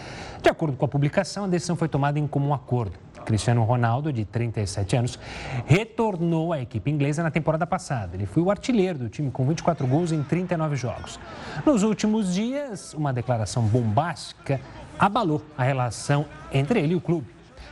De 0.41 0.49
acordo 0.49 0.77
com 0.77 0.85
a 0.85 0.87
publicação, 0.87 1.43
a 1.43 1.47
decisão 1.47 1.75
foi 1.75 1.89
tomada 1.89 2.17
em 2.17 2.25
comum 2.25 2.53
acordo. 2.53 2.97
Cristiano 3.25 3.63
Ronaldo, 3.63 4.13
de 4.13 4.23
37 4.23 4.95
anos, 4.95 5.19
retornou 5.65 6.53
à 6.53 6.61
equipe 6.61 6.89
inglesa 6.89 7.21
na 7.21 7.29
temporada 7.29 7.67
passada. 7.67 8.15
Ele 8.15 8.25
foi 8.25 8.41
o 8.41 8.49
artilheiro 8.49 8.97
do 8.97 9.09
time 9.09 9.29
com 9.29 9.45
24 9.45 9.85
gols 9.85 10.11
em 10.11 10.23
39 10.23 10.77
jogos. 10.77 11.19
Nos 11.65 11.83
últimos 11.83 12.33
dias, 12.33 12.93
uma 12.93 13.11
declaração 13.11 13.63
bombástica 13.63 14.61
abalou 14.99 15.41
a 15.57 15.63
relação 15.63 16.25
entre 16.51 16.81
ele 16.81 16.93
e 16.93 16.95
o 16.95 17.01
clube. 17.01 17.27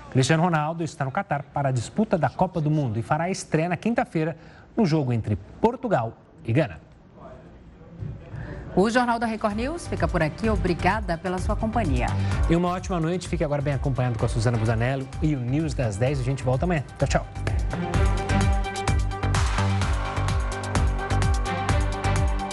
Cristiano 0.10 0.42
Ronaldo 0.42 0.84
está 0.84 1.04
no 1.04 1.12
Catar 1.12 1.44
para 1.44 1.70
a 1.70 1.72
disputa 1.72 2.18
da 2.18 2.30
Copa 2.30 2.62
do 2.62 2.72
Mundo 2.72 2.98
e 2.98 3.04
fará 3.04 3.26
a 3.26 3.30
estreia 3.30 3.70
na 3.70 3.78
quinta-feira 3.78 4.38
no 4.76 4.86
jogo 4.86 5.12
entre 5.12 5.36
Portugal 5.60 6.14
e 6.46 6.54
Gana. 6.54 6.80
O 8.76 8.90
Jornal 8.92 9.18
da 9.18 9.26
Record 9.26 9.56
News 9.56 9.88
fica 9.88 10.08
por 10.08 10.22
aqui. 10.22 10.48
Obrigada 10.50 11.18
pela 11.18 11.40
sua 11.40 11.56
companhia. 11.56 12.06
E 12.48 12.56
uma 12.56 12.70
ótima 12.70 13.00
noite. 13.00 13.28
Fique 13.28 13.44
agora 13.44 13.60
bem 13.60 13.74
acompanhado 13.74 14.20
com 14.20 14.26
a 14.26 14.30
Suzana 14.30 14.56
Busanello 14.56 15.08
e 15.20 15.36
o 15.36 15.40
News 15.40 15.74
das 15.74 15.98
10. 15.98 16.20
A 16.20 16.24
gente 16.24 16.44
volta 16.44 16.66
amanhã. 16.66 16.84
Tchau, 17.00 17.08
tchau. 17.08 18.17